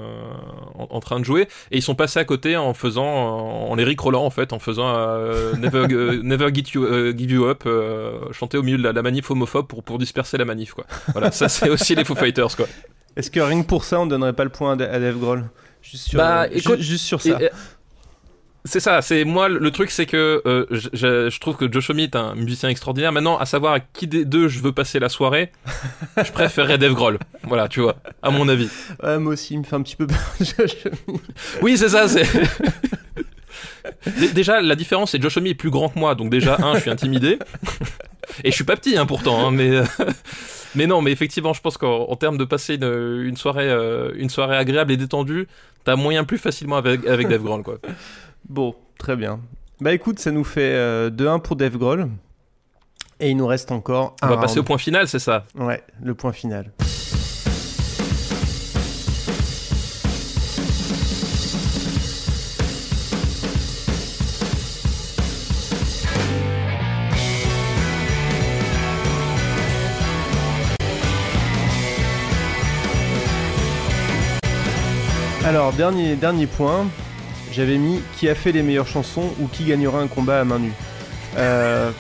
en, 0.78 0.88
en 0.90 1.00
train 1.00 1.20
de 1.20 1.26
jouer, 1.26 1.48
et 1.72 1.78
ils 1.78 1.82
sont 1.82 1.96
passés 1.96 2.20
à 2.20 2.26
côté 2.26 2.58
en 2.58 2.74
faisant, 2.74 3.06
en, 3.08 3.72
en 3.72 3.76
les 3.76 3.84
ricrolant 3.86 4.24
en 4.26 4.30
fait, 4.30 4.54
en 4.54 4.60
faisant 4.60 4.94
euh, 4.96 5.54
Never, 5.58 5.88
euh, 5.94 6.20
Never 6.22 6.50
Get 6.54 6.64
You, 6.74 6.84
euh, 6.86 7.14
Give 7.18 7.32
You 7.32 7.46
Up, 7.46 7.64
euh, 7.66 8.20
chanter 8.34 8.58
au 8.58 8.64
milieu 8.64 8.78
de 8.78 8.84
la, 8.84 8.92
la 8.92 9.02
manif 9.02 9.32
homophobe 9.32 9.68
pour 9.68 9.84
pour 9.84 9.98
disperser 9.98 10.38
la 10.38 10.46
manif 10.46 10.74
quoi. 10.74 10.86
Voilà, 11.14 11.32
ça 11.32 11.48
c'est 11.50 11.70
aussi 11.70 11.96
les 11.96 12.04
Foo 12.04 12.16
Fighters 12.16 12.56
quoi. 12.56 12.68
Est-ce 13.16 13.32
que 13.32 13.40
rien 13.40 13.62
que 13.62 13.68
pour 13.68 13.86
ça, 13.86 14.00
on 14.02 14.06
donnerait 14.08 14.34
pas 14.34 14.44
le 14.44 14.50
point 14.50 14.74
à, 14.74 14.76
Dave 14.76 15.18
Grohl? 15.18 15.46
Juste 15.82 16.10
sur, 16.10 16.18
Bah, 16.18 16.48
écoute, 16.52 16.80
juste 16.82 17.06
sur 17.06 17.22
ça. 17.22 17.30
Et, 17.40 17.46
euh, 17.46 17.50
c'est 18.66 18.80
ça, 18.80 19.02
c'est 19.02 19.24
moi 19.26 19.48
le 19.48 19.72
truc 19.72 19.92
c'est 19.92 20.06
que 20.06 20.42
euh, 20.46 20.66
je, 20.72 20.90
je- 20.94 21.30
je 21.30 21.40
trouve 21.40 21.56
que 21.56 21.72
Josh 21.72 21.90
Homme 21.92 22.00
est 22.00 22.16
un 22.16 22.36
musicien 22.36 22.68
extraordinaire. 22.70 23.12
Maintenant, 23.12 23.38
à 23.38 23.46
savoir 23.46 23.74
à 23.74 23.80
qui 23.80 24.08
des 24.08 24.26
deux 24.26 24.48
je 24.48 24.60
veux 24.60 24.72
passer 24.74 25.00
la 25.00 25.08
soirée, 25.10 25.52
je 26.24 26.32
préférerais 26.32 26.78
Dave 26.78 26.94
Grohl. 26.94 27.20
Voilà, 27.44 27.68
tu 27.68 27.80
vois, 27.82 27.96
à 28.22 28.32
mon 28.32 28.50
avis. 28.50 28.68
Ouais, 29.04 29.18
moi 29.20 29.34
aussi, 29.34 29.54
il 29.54 29.60
me 29.60 29.64
fait 29.64 29.76
un 29.76 29.82
petit 29.82 29.96
peu 29.96 30.08
peur. 30.08 30.18
Oui, 31.62 31.78
c'est 31.78 31.90
ça, 31.90 32.08
c'est. 32.08 32.26
Dé- 34.20 34.30
Déjà, 34.34 34.62
la 34.62 34.76
différence, 34.76 35.12
c'est 35.12 35.18
que 35.18 35.24
Josh 35.24 35.38
Homme 35.38 35.48
est 35.48 35.54
plus 35.56 35.70
grand 35.70 35.90
que 35.90 36.00
moi, 36.00 36.16
donc 36.16 36.30
déjà, 36.30 36.58
un, 36.62 36.76
je 36.76 36.82
suis 36.82 36.90
intimidé. 36.92 37.40
Et 38.44 38.50
je 38.52 38.56
suis 38.56 38.64
pas 38.64 38.76
petit, 38.76 38.98
hein, 38.98 39.06
pourtant, 39.06 39.48
hein, 39.48 39.52
mais. 39.52 39.70
euh, 39.70 39.84
Mais 40.76 40.88
non, 40.88 41.02
mais 41.02 41.12
effectivement, 41.12 41.54
je 41.54 41.62
pense 41.62 41.78
qu'en 41.78 42.04
en 42.10 42.16
termes 42.18 42.38
de 42.38 42.44
passer 42.44 42.76
une, 42.76 43.24
une 43.24 43.38
soirée, 43.38 43.70
euh, 43.70 44.12
une 44.18 44.30
soirée 44.30 44.58
agréable 44.58 44.92
et 44.92 44.98
détendue, 44.98 45.48
t'as 45.86 45.96
moyen 45.96 46.26
plus 46.26 46.38
facilement 46.38 46.76
avec, 46.76 47.06
avec 47.08 47.28
Dave 47.30 47.44
Grohl, 47.44 47.64
quoi. 47.64 47.78
Bon, 48.50 48.76
très 49.00 49.16
bien. 49.16 49.40
Bah 49.82 49.94
écoute, 49.94 50.20
ça 50.20 50.32
nous 50.32 50.44
fait 50.44 50.74
euh, 50.74 51.10
2-1 51.10 51.42
pour 51.42 51.56
Dave 51.56 51.78
Grohl. 51.78 52.10
Et 53.20 53.30
il 53.32 53.38
nous 53.38 53.48
reste 53.48 53.72
encore 53.72 54.16
On 54.22 54.28
un 54.28 54.30
va 54.30 54.38
passer 54.38 54.60
au 54.60 54.64
point 54.64 54.78
final, 54.78 55.08
c'est 55.08 55.20
ça? 55.20 55.46
Ouais, 55.56 55.82
le 56.02 56.14
point 56.14 56.32
final. 56.34 56.72
Alors, 75.46 75.74
dernier, 75.74 76.16
dernier 76.16 76.48
point. 76.48 76.88
J'avais 77.56 77.78
mis 77.78 78.02
qui 78.18 78.28
a 78.30 78.36
fait 78.36 78.52
les 78.52 78.62
meilleures 78.64 78.88
chansons 78.88 79.34
ou 79.40 79.48
qui 79.48 79.64
gagnera 79.66 80.00
un 80.02 80.08
combat 80.08 80.40
à 80.42 80.44
main 80.44 80.60
nue. 80.60 80.74
Euh, 81.38 81.92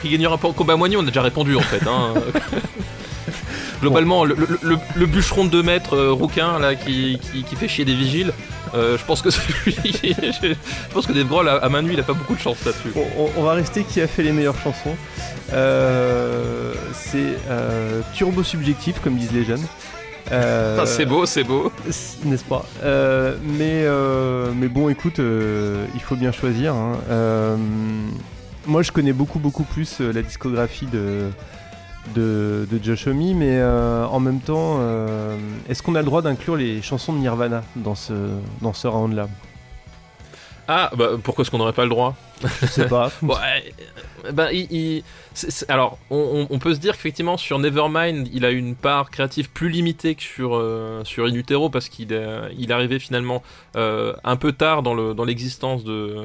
Qui 0.00 0.10
gagnera 0.10 0.34
au 0.40 0.52
combat 0.52 0.76
moignon, 0.76 1.00
on 1.00 1.02
a 1.02 1.06
déjà 1.06 1.22
répondu 1.22 1.56
en 1.56 1.60
fait. 1.60 1.84
Hein. 1.88 2.14
Globalement, 3.80 4.24
le, 4.24 4.36
le- 4.36 4.58
le- 4.62 4.78
le 4.94 5.06
bûcheron 5.06 5.44
de 5.44 5.50
2 5.50 5.62
mètres, 5.64 5.96
euh, 5.96 6.12
rouquin, 6.12 6.60
là, 6.60 6.76
qui, 6.76 7.18
qui, 7.20 7.42
qui 7.42 7.56
fait 7.56 7.66
chier 7.66 7.84
des 7.84 7.94
vigiles, 7.96 8.32
euh, 8.74 8.96
je 8.96 9.04
pense 9.04 9.22
que 9.22 9.30
c'est 9.30 9.42
lui. 9.66 9.74
je, 10.04 10.54
pense 10.94 11.06
que 11.08 11.12
Dave 11.12 11.26
Grohl, 11.26 11.48
à, 11.48 11.56
à 11.56 11.68
main 11.68 11.82
nue, 11.82 11.94
il 11.94 12.00
a 12.00 12.04
pas 12.04 12.12
beaucoup 12.12 12.36
de 12.36 12.40
chance 12.40 12.64
là-dessus. 12.64 12.92
On, 12.94 13.28
on 13.36 13.42
va 13.42 13.54
rester 13.54 13.82
qui 13.82 14.00
a 14.00 14.06
fait 14.06 14.22
les 14.22 14.30
meilleures 14.32 14.58
chansons. 14.62 14.94
Euh, 15.52 16.72
c'est 16.94 17.36
turbo 18.14 18.44
subjectif, 18.44 19.00
comme 19.02 19.16
disent 19.16 19.32
les 19.32 19.44
jeunes. 19.44 19.66
Euh, 20.30 20.78
Ah, 20.80 20.86
c'est 20.86 21.04
beau, 21.06 21.26
c'est 21.26 21.44
beau. 21.44 21.72
N'est-ce 22.24 22.44
pas 22.44 22.64
Euh, 22.82 23.36
mais, 23.42 23.82
euh, 23.84 24.52
mais 24.54 24.68
bon, 24.68 24.88
écoute, 24.88 25.18
il 25.18 26.00
faut 26.00 26.16
bien 26.16 26.32
choisir. 26.32 26.74
hein. 26.74 27.58
Moi, 28.66 28.82
je 28.82 28.92
connais 28.92 29.12
beaucoup, 29.12 29.40
beaucoup 29.40 29.64
plus 29.64 29.98
la 30.00 30.22
discographie 30.22 30.86
de, 30.86 31.30
de, 32.14 32.66
de 32.70 32.80
Josh 32.84 33.08
Homme, 33.08 33.34
mais 33.36 33.62
en 33.62 34.20
même 34.20 34.38
temps, 34.40 34.78
est-ce 35.68 35.82
qu'on 35.82 35.94
a 35.96 35.98
le 36.00 36.06
droit 36.06 36.22
d'inclure 36.22 36.56
les 36.56 36.80
chansons 36.82 37.12
de 37.12 37.18
Nirvana 37.18 37.62
dans 37.76 37.96
ce, 37.96 38.12
dans 38.60 38.72
ce 38.72 38.86
round-là? 38.86 39.28
Ah, 40.74 40.90
bah 40.96 41.10
pourquoi 41.22 41.42
est-ce 41.42 41.50
qu'on 41.50 41.58
n'aurait 41.58 41.72
pas 41.74 41.84
le 41.84 41.90
droit 41.90 42.16
Je 42.62 42.66
sais 42.66 42.88
pas. 42.88 43.10
Bon, 43.22 43.34
euh, 43.34 44.32
bah, 44.32 44.52
il, 44.52 45.02
alors, 45.68 45.98
on, 46.10 46.58
peut 46.58 46.72
se 46.74 46.78
dire 46.78 46.94
qu'effectivement, 46.94 47.36
sur 47.36 47.58
Nevermind, 47.58 48.28
il 48.32 48.44
a 48.44 48.50
une 48.50 48.74
part 48.74 49.10
créative 49.10 49.50
plus 49.50 49.68
limitée 49.68 50.14
que 50.14 50.22
sur, 50.22 50.56
euh, 50.56 51.02
sur 51.04 51.26
In 51.26 51.34
Utero, 51.34 51.68
parce 51.70 51.88
qu'il 51.88 52.12
est, 52.12 52.26
il 52.58 52.72
arrivé 52.72 52.98
finalement 52.98 53.42
euh, 53.76 54.14
un 54.24 54.36
peu 54.36 54.52
tard 54.52 54.82
dans 54.82 54.94
le- 54.94 55.12
dans 55.14 55.24
l'existence 55.24 55.84
de, 55.84 56.16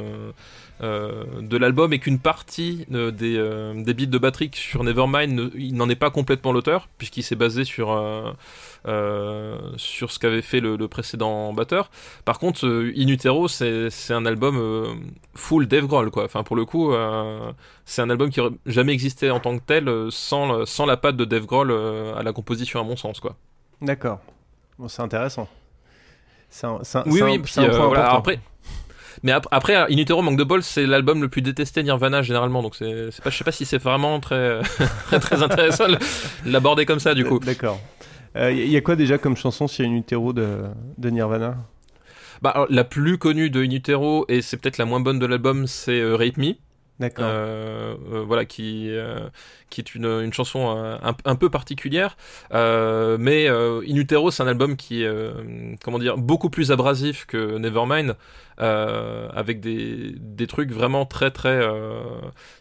euh, 0.83 1.23
de 1.41 1.57
l'album 1.57 1.91
et 1.91 1.99
qu'une 1.99 2.19
partie 2.19 2.85
euh, 2.93 3.09
des, 3.11 3.35
euh, 3.35 3.73
des 3.83 3.93
beats 3.95 4.05
de 4.05 4.17
batterie 4.19 4.51
sur 4.53 4.83
Nevermind, 4.83 5.33
ne- 5.33 5.49
il 5.57 5.73
n'en 5.75 5.89
est 5.89 5.95
pas 5.95 6.11
complètement 6.11 6.51
l'auteur, 6.51 6.87
puisqu'il 6.99 7.23
s'est 7.23 7.35
basé 7.35 7.63
sur, 7.65 7.91
sur 9.77 10.11
ce 10.11 10.19
qu'avait 10.19 10.41
fait 10.41 10.59
le, 10.59 10.75
le 10.75 10.87
précédent 10.87 11.53
batteur. 11.53 11.89
Par 12.25 12.39
contre, 12.39 12.65
euh, 12.65 12.93
In 12.97 13.07
Utero, 13.07 13.47
c'est 13.47 13.89
un 14.11 14.25
album 14.25 14.57
euh, 14.57 14.93
full 15.35 15.67
Dave 15.67 15.85
Grohl, 15.87 16.09
quoi. 16.11 16.25
Enfin, 16.25 16.43
pour 16.43 16.55
le 16.55 16.65
coup, 16.65 16.93
euh, 16.93 17.51
c'est 17.85 18.01
un 18.01 18.09
album 18.09 18.29
qui 18.29 18.39
aurait 18.41 18.51
jamais 18.65 18.93
existé 18.93 19.29
en 19.31 19.39
tant 19.39 19.57
que 19.57 19.63
tel 19.65 19.87
euh, 19.89 20.09
sans, 20.11 20.65
la 20.85 20.97
patte 20.97 21.17
de 21.17 21.25
Dave 21.25 21.45
Grohl 21.45 21.71
euh, 21.71 22.15
à 22.15 22.23
la 22.23 22.33
composition, 22.33 22.79
à 22.79 22.83
mon 22.83 22.95
sens, 22.95 23.19
quoi. 23.19 23.35
D'accord. 23.81 24.19
Bon, 24.79 24.87
c'est 24.87 25.01
intéressant. 25.01 25.47
C'est 26.49 26.65
un, 26.67 26.79
c'est 26.83 26.99
un- 26.99 27.03
Oui, 27.07 27.21
oui, 27.21 27.41
un- 27.57 27.63
euh, 27.63 27.69
point 27.77 27.87
voilà, 27.87 28.11
après. 28.13 28.39
Mais 29.23 29.31
ap- 29.31 29.47
après, 29.51 29.75
In 29.75 29.97
Utero, 29.97 30.21
Manque 30.21 30.37
de 30.37 30.43
bol, 30.43 30.61
c'est 30.61 30.85
l'album 30.85 31.21
le 31.21 31.27
plus 31.27 31.41
détesté 31.41 31.81
Nirvana 31.81 32.21
généralement, 32.21 32.61
donc 32.61 32.75
c'est 32.75 33.09
c'est 33.11 33.23
pas, 33.23 33.31
je 33.31 33.37
sais 33.37 33.43
pas 33.43 33.51
si 33.51 33.65
c'est 33.65 33.79
vraiment 33.79 34.19
très, 34.19 34.61
très, 35.07 35.19
très 35.19 35.41
intéressant 35.41 35.87
de 35.87 35.97
l'aborder 36.45 36.85
comme 36.85 36.99
ça 36.99 37.15
du 37.15 37.25
coup. 37.25 37.39
D'accord. 37.39 37.79
Il 38.39 38.69
y, 38.69 38.77
a 38.77 38.81
quoi 38.81 38.95
déjà 38.95 39.17
comme 39.17 39.35
chanson 39.35 39.67
une 39.83 39.95
utéro 39.95 40.31
de, 40.31 40.63
de 40.97 41.09
Nirvana? 41.09 41.57
Bah, 42.41 42.67
la 42.69 42.83
plus 42.83 43.17
connue 43.17 43.49
de 43.49 43.63
In 43.63 43.71
Utero, 43.71 44.25
et 44.29 44.41
c'est 44.41 44.57
peut-être 44.57 44.77
la 44.77 44.85
moins 44.85 44.99
bonne 44.99 45.17
de 45.17 45.25
l'album, 45.25 45.65
c'est 45.65 45.99
euh, 45.99 46.17
Me. 46.37 46.53
D'accord. 46.99 47.25
Euh, 47.27 47.95
euh, 48.11 48.23
voilà 48.25 48.45
qui 48.45 48.89
euh, 48.89 49.29
qui 49.69 49.81
est 49.81 49.93
une, 49.93 50.05
une 50.05 50.33
chanson 50.33 50.75
euh, 50.75 50.97
un, 51.03 51.15
un 51.25 51.35
peu 51.35 51.47
particulière 51.47 52.17
euh, 52.55 53.17
mais 53.19 53.47
In 53.47 53.95
Utero 53.95 54.31
c'est 54.31 54.41
un 54.41 54.47
album 54.47 54.75
qui 54.75 55.03
est 55.03 55.09
comment 55.83 55.99
dire 55.99 56.17
beaucoup 56.17 56.49
plus 56.49 56.71
abrasif 56.71 57.25
que 57.27 57.59
Nevermind 57.59 58.15
avec 58.57 59.59
des, 59.59 60.15
des 60.17 60.47
trucs 60.47 60.71
vraiment 60.71 61.05
très 61.05 61.29
très 61.29 61.61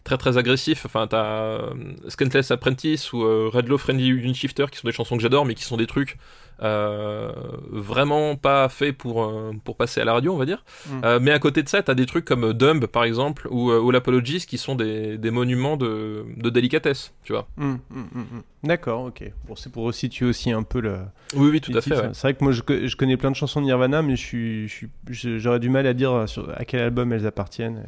très 0.04 0.18
très 0.18 0.36
agressifs 0.36 0.84
enfin 0.84 1.06
t'as 1.06 1.70
Scantless 2.08 2.50
Apprentice 2.50 3.14
ou 3.14 3.24
euh, 3.24 3.48
Red 3.50 3.68
Low 3.68 3.78
Friendly 3.78 4.08
Union 4.08 4.34
Shifter 4.34 4.66
qui 4.70 4.76
sont 4.78 4.86
des 4.86 4.92
chansons 4.92 5.16
que 5.16 5.22
j'adore 5.22 5.46
mais 5.46 5.54
qui 5.54 5.64
sont 5.64 5.78
des 5.78 5.86
trucs 5.86 6.18
euh, 6.62 7.32
vraiment 7.70 8.36
pas 8.36 8.68
faits 8.68 8.96
pour 8.96 9.24
euh, 9.24 9.52
pour 9.64 9.76
passer 9.76 10.00
à 10.00 10.04
la 10.04 10.14
radio 10.14 10.32
on 10.32 10.36
va 10.38 10.46
dire 10.46 10.64
Mm. 10.90 11.00
euh, 11.04 11.18
mais 11.20 11.30
à 11.32 11.38
côté 11.38 11.62
de 11.62 11.68
ça, 11.68 11.82
t'as 11.82 11.94
des 11.94 12.06
trucs 12.06 12.24
comme 12.24 12.52
Dumb, 12.52 12.86
par 12.86 13.04
exemple, 13.04 13.48
ou 13.50 13.70
All 13.72 13.96
Apologies, 13.96 14.46
qui 14.46 14.56
sont 14.58 14.74
des, 14.74 15.18
des 15.18 15.30
monuments 15.30 15.76
de, 15.76 16.24
de 16.36 16.48
délicatesse, 16.50 17.12
tu 17.24 17.32
vois. 17.32 17.48
Hum, 17.58 17.78
hum. 17.90 18.42
D'accord, 18.62 19.04
ok. 19.06 19.30
Bon, 19.48 19.56
c'est 19.56 19.70
pour 19.72 19.84
resituer 19.84 20.26
aussi 20.26 20.50
un 20.52 20.62
peu 20.62 20.80
le. 20.80 20.98
Oui, 21.34 21.48
oui, 21.50 21.60
tout 21.60 21.72
à 21.76 21.80
fait. 21.80 21.96
ouais. 21.96 22.10
C'est 22.12 22.22
vrai 22.22 22.34
que 22.34 22.42
moi, 22.44 22.52
je, 22.52 22.62
je 22.86 22.96
connais 22.96 23.16
plein 23.16 23.30
de 23.30 23.36
chansons 23.36 23.60
de 23.60 23.66
Nirvana, 23.66 24.02
mais 24.02 24.16
je 24.16 24.22
suis, 24.24 24.68
je 24.68 24.86
je- 25.10 25.38
j'aurais 25.38 25.60
du 25.60 25.68
mal 25.70 25.86
à 25.86 25.92
dire 25.94 26.28
sur, 26.28 26.48
à 26.56 26.64
quel 26.64 26.80
album 26.80 27.12
elles 27.12 27.26
appartiennent, 27.26 27.82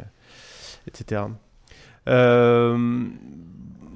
etc. 0.88 1.22
Euh, 2.08 3.04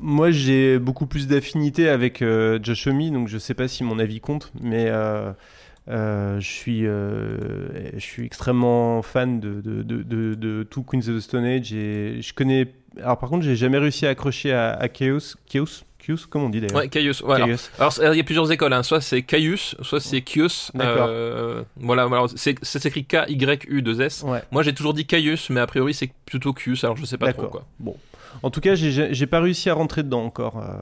moi, 0.03 0.31
j'ai 0.31 0.79
beaucoup 0.79 1.07
plus 1.07 1.29
d'affinité 1.29 1.89
avec 1.89 2.23
euh, 2.23 2.59
Josh 2.63 2.87
Homme, 2.89 3.11
donc 3.11 3.29
je 3.29 3.39
sais 3.39 3.55
pas 3.55 3.69
si 3.69 3.85
mon 3.85 3.99
avis 3.99 4.21
compte, 4.21 4.53
mais 4.61 4.87
euh, 4.89 5.33
euh, 5.89 6.41
je 6.41 6.49
suis, 6.49 6.87
euh, 6.87 7.91
je 7.95 8.01
suis 8.01 8.25
extrêmement 8.25 9.03
fan 9.03 9.41
de, 9.41 9.61
de, 9.61 9.83
de, 10.35 10.63
tout 10.65 10.83
Queens 10.83 11.09
of 11.09 11.17
the 11.17 11.21
Stone 11.21 11.45
Age 11.45 11.73
et 11.73 12.21
je 12.21 12.35
connais. 12.35 12.67
Alors, 12.99 13.19
par 13.19 13.31
contre, 13.31 13.45
j'ai 13.45 13.57
jamais 13.57 13.79
réussi 13.79 14.07
à 14.07 14.11
accrocher 14.11 14.53
à, 14.53 14.73
à 14.73 14.89
Chaos, 14.89 15.37
Chaos, 15.49 15.85
Chaos, 16.05 16.17
comme 16.29 16.43
on 16.43 16.49
dit 16.49 16.61
d'ailleurs. 16.61 16.77
Ouais, 16.77 16.89
Caius. 16.89 17.21
ouais, 17.23 17.35
alors, 17.37 17.49
alors, 17.79 18.15
il 18.15 18.17
y 18.17 18.21
a 18.21 18.25
plusieurs 18.25 18.51
écoles. 18.51 18.73
hein. 18.73 18.83
Soit 18.83 19.01
c'est 19.01 19.23
Caius, 19.23 19.77
soit 19.83 20.01
c'est 20.01 20.21
Kius. 20.23 20.71
D'accord. 20.75 21.07
Euh, 21.09 21.63
voilà, 21.77 22.07
voilà. 22.07 22.27
C'est, 22.35 22.57
ça 22.65 22.81
s'écrit 22.81 23.05
K-Y-U-2-S. 23.05 24.25
Ouais. 24.27 24.43
Moi, 24.51 24.63
j'ai 24.63 24.75
toujours 24.75 24.95
dit 24.95 25.07
Caius, 25.07 25.49
mais 25.51 25.61
a 25.61 25.67
priori, 25.67 25.95
c'est 25.95 26.11
plutôt 26.27 26.53
Kius. 26.53 26.85
Alors, 26.85 26.97
je 26.97 27.05
sais 27.05 27.19
pas 27.19 27.33
trop, 27.33 27.43
D'accord. 27.43 27.51
quoi. 27.51 27.65
Bon. 27.79 27.97
En 28.43 28.51
tout 28.51 28.61
cas, 28.61 28.75
j'ai 28.75 29.13
j'ai 29.13 29.27
pas 29.27 29.41
réussi 29.41 29.69
à 29.69 29.75
rentrer 29.75 30.03
dedans 30.03 30.25
encore 30.25 30.57
euh, 30.59 30.73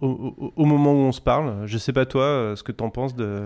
au, 0.00 0.06
au- 0.38 0.52
au 0.56 0.64
moment 0.64 0.92
où 0.92 0.98
on 1.08 1.12
se 1.12 1.20
parle. 1.20 1.66
Je 1.66 1.76
sais 1.76 1.92
pas 1.92 2.06
toi 2.06 2.22
euh, 2.22 2.56
ce 2.56 2.62
que 2.62 2.70
t'en 2.72 2.88
penses 2.88 3.16
de. 3.16 3.42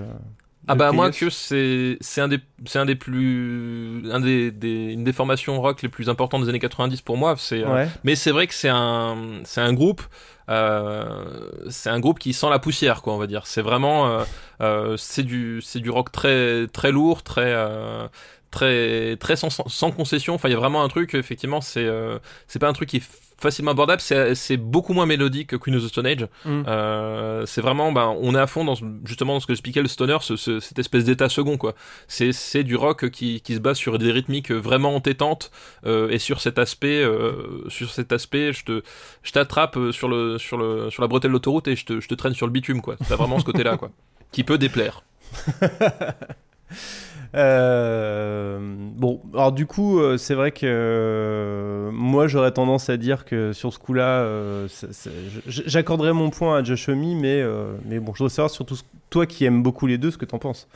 Ah 0.69 0.75
bah 0.75 0.91
moi 0.93 1.11
que 1.13 1.31
c'est 1.31 1.97
c'est 2.01 2.21
un 2.21 2.29
des 2.29 2.39
c'est 2.67 2.79
un 2.81 2.87
des 2.87 2.97
plus 2.97 4.03
un 4.11 4.19
des, 4.21 4.51
des 4.51 4.93
une 4.93 5.05
des 5.05 5.13
formations 5.13 5.61
rock 5.61 5.83
les 5.83 5.89
plus 5.89 6.09
importantes 6.09 6.43
des 6.43 6.49
années 6.49 6.59
90 6.59 7.03
pour 7.03 7.17
moi. 7.17 7.37
C'est 7.39 7.63
euh, 7.63 7.87
mais 8.03 8.17
c'est 8.17 8.33
vrai 8.33 8.47
que 8.47 8.55
c'est 8.55 8.69
un 8.69 9.17
c'est 9.45 9.61
un 9.61 9.73
groupe 9.73 10.03
euh, 10.49 11.51
c'est 11.71 11.91
un 11.91 12.01
groupe 12.01 12.19
qui 12.19 12.33
sent 12.33 12.49
la 12.51 12.59
poussière 12.59 13.03
quoi 13.03 13.15
on 13.15 13.19
va 13.19 13.27
dire. 13.27 13.47
C'est 13.47 13.63
vraiment 13.63 14.09
euh, 14.09 14.25
euh, 14.61 14.97
c'est 14.97 15.23
du 15.23 15.61
c'est 15.63 15.81
du 15.81 15.91
rock 15.91 16.11
très 16.11 16.67
très 16.69 16.91
lourd 16.91 17.23
très 17.23 17.53
euh, 17.55 18.09
très 18.51 19.17
très 19.17 19.37
sans, 19.37 19.51
sans 19.51 19.91
concession. 19.93 20.35
Enfin 20.35 20.49
il 20.49 20.53
y 20.53 20.57
a 20.57 20.59
vraiment 20.59 20.83
un 20.83 20.89
truc 20.89 21.15
effectivement 21.15 21.61
c'est 21.61 21.85
euh, 21.85 22.19
c'est 22.49 22.59
pas 22.59 22.69
un 22.69 22.73
truc 22.73 22.89
qui 22.89 22.97
est 22.99 23.09
facilement 23.39 23.73
abordable 23.73 24.01
c'est 24.01 24.57
beaucoup 24.57 24.93
moins 24.95 25.05
mélodique 25.07 25.49
que 25.51 25.57
Queen 25.57 25.77
of 25.77 25.85
the 25.85 25.89
Stone 25.89 26.07
Age 26.07 26.27
Mm. 26.45 26.63
euh, 26.67 27.45
c'est 27.47 27.61
vraiment, 27.61 27.93
ben, 27.93 28.15
on 28.21 28.35
est 28.35 28.39
à 28.39 28.47
fond 28.47 28.65
dans 28.65 28.75
ce- 28.77 28.85
justement 29.05 29.35
dans 29.35 29.41
ce 29.41 29.47
que 29.47 29.53
expliquait 29.53 29.83
le 29.83 29.89
stoner, 29.89 30.17
ce- 30.23 30.37
ce- 30.37 30.59
cette 30.61 30.79
espèce 30.79 31.05
d'état 31.05 31.29
second, 31.29 31.57
quoi. 31.59 31.75
C'est, 32.09 32.33
c'est 32.33 32.65
du 32.65 32.77
rock 32.77 33.11
qui, 33.11 33.41
qui 33.43 33.55
se 33.55 33.61
base 33.61 33.77
sur 33.77 33.99
des 33.99 34.11
rythmiques 34.11 34.51
vraiment 34.51 34.95
entêtantes 34.95 35.51
euh, 35.85 36.09
et 36.11 36.19
sur 36.19 36.41
cet 36.41 36.59
aspect, 36.59 37.03
euh, 37.03 37.63
sur 37.69 37.91
cet 37.91 38.13
aspect, 38.13 38.53
je 38.53 38.65
te, 38.65 38.83
je 39.23 39.33
t'attrape 39.33 39.79
sur 39.93 40.09
le, 40.09 40.39
sur 40.39 40.57
le, 40.57 40.89
sur 40.91 41.03
la 41.03 41.09
bretelle 41.09 41.31
de 41.31 41.35
l'autoroute 41.35 41.69
et 41.69 41.77
je 41.77 41.85
te, 41.85 42.01
je 42.01 42.09
te 42.09 42.15
traîne 42.15 42.35
sur 42.35 42.47
le 42.47 42.53
bitume, 42.53 42.81
quoi. 42.81 42.97
T'as 43.09 43.17
vraiment 43.17 43.39
ce 43.39 43.45
côté-là, 43.45 43.77
quoi, 43.77 43.91
qui 44.33 44.45
peut 44.45 44.59
déplaire. 44.59 45.03
Euh, 47.35 48.59
bon, 48.61 49.21
alors 49.35 49.53
du 49.53 49.67
coup, 49.67 50.01
euh, 50.01 50.17
c'est 50.17 50.35
vrai 50.35 50.53
que 50.53 50.67
euh, 50.67 51.91
moi 51.93 52.29
j'aurais 52.29 52.53
tendance 52.53 52.89
à 52.89 52.97
dire 52.97 53.25
que 53.25 53.53
sur 53.53 53.73
ce 53.73 53.79
coup-là, 53.79 54.21
euh, 54.21 54.69
j'accorderais 55.47 56.13
mon 56.13 56.31
point 56.31 56.59
à 56.59 56.63
Josh 56.63 56.89
mais, 56.89 57.45
mais 57.85 57.99
bon, 57.99 58.13
je 58.15 58.19
voudrais 58.19 58.35
savoir 58.35 58.51
surtout 58.51 58.77
toi 59.11 59.27
qui 59.27 59.45
aimes 59.45 59.63
beaucoup 59.63 59.87
les 59.87 59.99
deux, 59.99 60.11
ce 60.11 60.19
que 60.19 60.25
t'en 60.25 60.39
penses. 60.39 60.69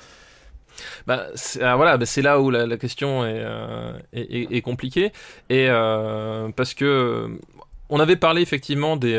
Bah, 1.06 1.26
ah, 1.60 1.76
voilà, 1.76 1.98
bah, 1.98 2.06
c'est 2.06 2.22
là 2.22 2.40
où 2.40 2.50
la, 2.50 2.76
question 2.76 3.24
est, 3.24 3.44
est, 4.12 4.62
compliquée. 4.62 5.12
Et 5.48 5.68
parce 6.56 6.74
que 6.74 7.38
on 7.88 7.98
avait 8.00 8.16
parlé 8.16 8.42
effectivement 8.42 8.96
des, 8.96 9.18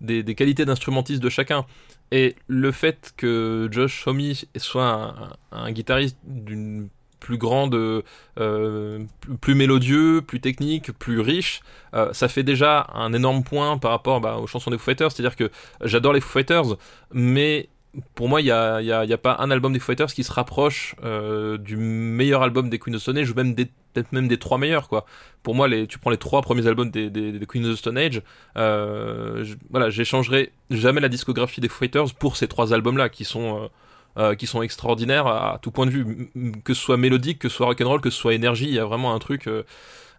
des 0.00 0.34
qualités 0.34 0.64
d'instrumentiste 0.64 1.22
de 1.22 1.28
chacun. 1.28 1.64
Et 2.12 2.36
le 2.46 2.72
fait 2.72 3.14
que 3.16 3.68
Josh 3.72 4.06
Homme 4.06 4.20
soit 4.58 5.14
un, 5.50 5.72
guitariste 5.72 6.18
d'une 6.24 6.90
plus 7.20 7.38
grande, 7.38 7.74
euh, 7.74 9.04
plus, 9.20 9.36
plus 9.38 9.54
mélodieux, 9.54 10.20
plus 10.20 10.40
technique, 10.40 10.92
plus 10.92 11.20
riche, 11.20 11.62
euh, 11.94 12.12
ça 12.12 12.28
fait 12.28 12.42
déjà 12.42 12.86
un 12.92 13.14
énorme 13.14 13.44
point 13.44 13.78
par 13.78 13.92
rapport 13.92 14.20
bah, 14.20 14.36
aux 14.36 14.46
chansons 14.46 14.70
des 14.70 14.76
Foo 14.76 14.84
Fighters. 14.84 15.10
C'est-à-dire 15.10 15.36
que 15.36 15.50
j'adore 15.80 16.12
les 16.12 16.20
Foo 16.20 16.28
Fighters, 16.28 16.76
mais 17.12 17.70
pour 18.14 18.28
moi, 18.28 18.40
il 18.40 18.44
n'y 18.44 18.50
a, 18.50 18.80
y 18.80 18.90
a- 18.92 19.00
a 19.00 19.18
pas 19.18 19.36
un 19.40 19.50
album 19.50 19.72
des 19.72 19.78
Fighters 19.78 20.06
qui 20.14 20.24
se 20.24 20.32
rapproche 20.32 20.94
euh, 21.04 21.58
du 21.58 21.76
meilleur 21.76 22.42
album 22.42 22.70
des 22.70 22.78
Queen 22.78 22.96
of 22.96 23.02
Stone 23.02 23.18
Age, 23.18 23.30
ou 23.30 23.34
même 23.34 23.54
peut-être 23.54 24.12
même 24.12 24.28
des 24.28 24.38
trois 24.38 24.56
meilleurs. 24.58 24.88
Quoi. 24.88 25.04
Pour 25.42 25.54
moi, 25.54 25.68
tu 25.86 25.98
prends 25.98 26.10
les 26.10 26.16
trois 26.16 26.40
premiers 26.42 26.66
albums 26.66 26.90
des, 26.90 27.10
des, 27.10 27.38
Queen 27.46 27.66
of 27.66 27.76
Stone 27.78 27.98
Age, 27.98 28.22
euh, 28.56 29.44
je- 29.44 29.56
voilà, 29.70 29.90
j'échangerai 29.90 30.52
jamais 30.70 31.00
la 31.00 31.08
discographie 31.10 31.60
des 31.60 31.68
Fighters 31.68 32.14
pour 32.18 32.36
ces 32.36 32.48
trois 32.48 32.72
albums-là, 32.72 33.08
qui 33.10 33.24
sont... 33.24 33.64
euh, 33.64 33.68
euh, 34.18 34.34
qui 34.34 34.46
sont 34.46 34.60
extraordinaires 34.60 35.26
à, 35.26 35.58
tout 35.62 35.70
point 35.70 35.86
de 35.86 35.90
vue, 35.90 36.30
que 36.64 36.74
ce 36.74 36.82
soit 36.82 36.98
mélodique, 36.98 37.38
que 37.38 37.48
ce 37.48 37.56
soit 37.56 37.66
rock'n'roll, 37.66 38.02
que 38.02 38.10
ce 38.10 38.18
soit 38.18 38.34
énergie, 38.34 38.66
il 38.66 38.74
y 38.74 38.78
a 38.78 38.84
vraiment 38.84 39.14
un 39.14 39.18
truc, 39.18 39.46
euh, 39.46 39.62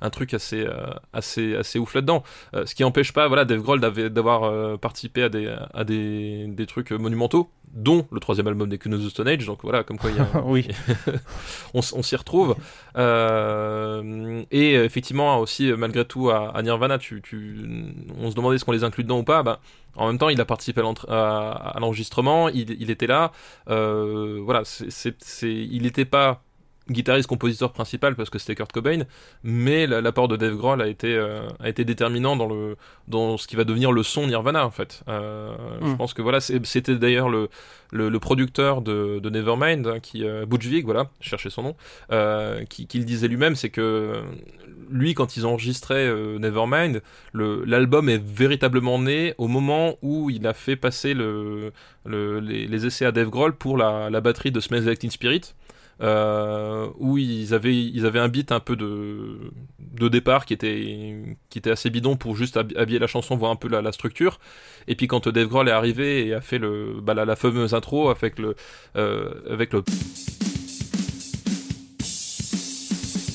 un 0.02 0.10
truc 0.10 0.34
assez, 0.34 0.62
euh, 0.62 0.88
assez, 1.14 1.56
assez 1.56 1.78
ouf 1.78 1.94
là-dedans. 1.94 2.24
Ce 2.66 2.74
qui 2.74 2.82
n'empêche 2.82 3.14
pas, 3.14 3.28
voilà, 3.28 3.46
Dave 3.46 3.62
Grohl 3.62 3.80
d'avoir 3.80 4.80
participé 4.80 5.22
à 5.22 5.30
des, 5.30 5.56
à 5.74 5.84
des, 5.84 6.48
des 6.48 6.66
trucs 6.66 6.92
monumentaux, 6.92 7.52
dont 7.72 8.08
le 8.12 8.20
troisième 8.20 8.48
album 8.48 8.68
des 8.68 8.80
Queen 8.80 8.96
of 8.96 9.04
the 9.04 9.10
Stone 9.10 9.28
Age. 9.28 9.46
Donc 9.46 9.60
voilà, 9.62 9.84
comme 9.84 10.00
quoi 10.00 10.10
il 10.10 10.18
y 10.18 10.20
a, 10.20 10.28
oui. 10.44 10.68
on, 11.76 11.82
s'y 11.82 12.16
retrouve. 12.16 12.56
Et 12.98 14.74
effectivement, 14.74 15.38
aussi, 15.38 15.72
malgré 15.74 16.04
tout, 16.04 16.32
à, 16.32 16.50
à 16.50 16.62
Nirvana, 16.64 16.98
tu, 16.98 17.22
tu, 17.22 17.58
on 18.20 18.32
se 18.32 18.36
demandait 18.36 18.56
est-ce 18.56 18.66
qu'on 18.66 18.72
les 18.72 18.84
inclut 18.84 19.04
dedans 19.04 19.20
ou 19.20 19.24
pas. 19.24 19.44
Bah, 19.44 19.60
en 19.96 20.08
même 20.08 20.18
temps, 20.18 20.30
il 20.30 20.40
a 20.42 20.46
participé 20.46 20.82
à 20.82 21.76
l'enregistrement, 21.80 22.50
il, 22.50 22.90
était 22.90 23.08
là. 23.08 23.32
Euh, 23.70 24.40
voilà, 24.44 24.64
c'est- 24.66 25.16
il 25.44 25.84
n'était 25.84 26.06
pas 26.06 26.44
guitariste 26.90 27.28
compositeur 27.30 27.72
principal 27.72 28.16
parce 28.16 28.30
que 28.30 28.38
c'était 28.40 28.56
Kurt 28.56 28.72
Cobain 28.72 29.04
mais 29.44 29.88
la- 29.88 30.02
l'apport 30.02 30.28
de 30.28 30.36
Dave 30.36 30.56
Grohl 30.56 30.82
a 30.82 30.88
été 30.88 31.16
euh, 31.16 31.48
a 31.62 31.70
été 31.70 31.86
déterminant 31.86 32.36
dans 32.36 32.48
le 32.48 32.76
dans 33.08 33.38
ce 33.38 33.48
qui 33.48 33.56
va 33.56 33.64
devenir 33.64 33.92
le 33.94 34.04
son 34.04 34.28
Nirvana 34.28 34.66
en 34.66 34.72
fait 34.72 35.02
euh, 35.08 35.56
je 35.82 35.88
Mm. 35.92 35.98
pense 35.98 36.14
que 36.14 36.22
voilà 36.22 36.40
c'était 36.42 36.96
d'ailleurs 36.96 37.30
le, 37.30 37.48
le 37.92 38.10
le 38.10 38.20
producteur 38.20 38.82
de, 38.82 39.20
de 39.20 39.30
Nevermind 39.30 39.88
hein, 39.88 40.00
qui 40.02 40.26
euh, 40.26 40.46
Butch 40.46 40.66
Vig 40.66 40.84
voilà 40.84 41.10
je 41.22 41.30
cherchais 41.30 41.50
son 41.50 41.64
nom 41.64 41.76
euh, 42.12 42.66
qui, 42.66 42.86
qui 42.88 43.00
le 43.00 43.06
disait 43.06 43.30
lui-même 43.30 43.56
c'est 43.56 43.70
que 43.70 44.22
lui 44.90 45.14
quand 45.14 45.38
ils 45.38 45.46
enregistraient 45.46 46.14
Nevermind 46.40 47.02
l'album 47.34 48.10
est 48.10 48.22
véritablement 48.24 49.00
né 49.00 49.34
au 49.38 49.48
moment 49.48 49.96
où 50.02 50.30
il 50.30 50.46
a 50.48 50.54
fait 50.54 50.76
passer 50.76 51.14
le, 51.14 51.72
le 52.06 52.40
les, 52.40 52.68
les 52.68 52.86
essais 52.86 53.06
à 53.06 53.12
Dave 53.12 53.30
Grohl 53.30 53.54
pour 53.56 53.78
la, 53.78 54.10
la 54.10 54.22
batterie 54.22 54.52
de 54.52 54.60
Smells 54.60 54.84
Like 54.86 55.00
Teen 55.00 55.12
Spirit 55.12 55.54
euh, 56.04 56.88
où 56.98 57.18
ils 57.18 57.54
avaient, 57.54 57.76
ils 57.76 58.06
avaient 58.06 58.20
un 58.20 58.28
beat 58.28 58.52
un 58.52 58.60
peu 58.60 58.76
de, 58.76 59.52
de 59.80 60.08
départ 60.10 60.46
qui 60.46 60.54
était, 60.54 61.38
qui 61.50 61.58
était 61.58 61.72
assez 61.72 61.90
bidon 61.90 62.18
pour 62.18 62.36
juste 62.36 62.58
hab- 62.58 62.78
habiller 62.78 63.00
la 63.00 63.08
chanson, 63.08 63.36
voir 63.36 63.52
un 63.52 63.56
peu 63.56 63.70
la, 63.70 63.82
la 63.82 63.92
structure. 63.92 64.40
Et 64.88 64.96
puis 64.96 65.08
quand 65.08 65.28
Dave 65.30 65.48
Grohl 65.48 65.70
est 65.70 65.72
arrivé 65.72 66.28
et 66.28 66.34
a 66.34 66.42
fait 66.42 66.60
le, 66.60 67.00
bah, 67.02 67.14
la, 67.14 67.26
la 67.26 67.36
fameuse 67.36 67.74
intro 67.74 68.10
avec 68.10 68.38
le, 68.38 68.56
euh, 68.98 69.32
avec 69.50 69.74
le. 69.74 69.84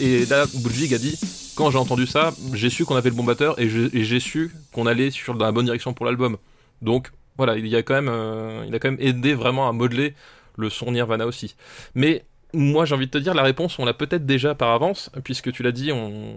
Et 0.00 0.26
là, 0.26 0.44
Budwig 0.62 0.94
a 0.94 0.98
dit, 0.98 1.18
quand 1.56 1.72
j'ai 1.72 1.78
entendu 1.78 2.06
ça, 2.06 2.32
j'ai 2.52 2.70
su 2.70 2.84
qu'on 2.84 2.94
avait 2.94 3.10
le 3.10 3.16
bon 3.16 3.24
batteur 3.24 3.58
et 3.58 3.68
j'ai 3.68 4.20
su 4.20 4.52
qu'on 4.72 4.86
allait 4.86 5.10
sur 5.10 5.34
dans 5.34 5.44
la 5.46 5.50
bonne 5.52 5.64
direction 5.64 5.92
pour 5.92 6.06
l'album. 6.06 6.36
Donc 6.82 7.10
voilà, 7.36 7.56
il 7.56 7.74
a 7.74 7.82
quand 7.82 7.94
même, 7.94 8.08
euh, 8.08 8.64
il 8.68 8.74
a 8.74 8.78
quand 8.78 8.90
même 8.90 9.00
aidé 9.00 9.34
vraiment 9.34 9.68
à 9.68 9.72
modeler 9.72 10.14
le 10.56 10.70
son 10.70 10.92
Nirvana 10.92 11.26
aussi. 11.26 11.56
Mais 11.96 12.24
moi, 12.54 12.84
j'ai 12.84 12.94
envie 12.94 13.06
de 13.06 13.10
te 13.10 13.18
dire, 13.18 13.34
la 13.34 13.42
réponse, 13.42 13.78
on 13.78 13.84
l'a 13.84 13.94
peut-être 13.94 14.24
déjà 14.26 14.54
par 14.54 14.70
avance, 14.70 15.10
puisque 15.24 15.52
tu 15.52 15.62
l'as 15.62 15.72
dit, 15.72 15.92
on... 15.92 16.34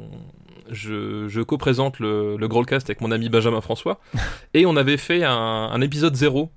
je, 0.70 1.28
je 1.28 1.42
co-présente 1.42 2.00
le, 2.00 2.36
le 2.38 2.48
Growlcast 2.48 2.90
avec 2.90 3.02
mon 3.02 3.12
ami 3.12 3.30
Benjamin 3.30 3.62
François, 3.62 4.00
et 4.54 4.66
on 4.66 4.76
avait 4.76 4.98
fait 4.98 5.24
un, 5.24 5.32
un 5.34 5.82
épisode 5.82 6.16
zéro 6.16 6.52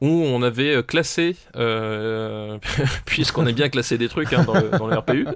où 0.00 0.06
on 0.08 0.42
avait 0.42 0.82
classé, 0.82 1.36
euh, 1.56 2.56
puisqu'on 3.04 3.46
aime 3.46 3.54
bien 3.54 3.68
classer 3.68 3.98
des 3.98 4.08
trucs 4.08 4.32
hein, 4.32 4.44
dans, 4.44 4.54
le, 4.54 4.70
dans 4.70 4.86
le 4.86 4.96
RPU, 4.96 5.26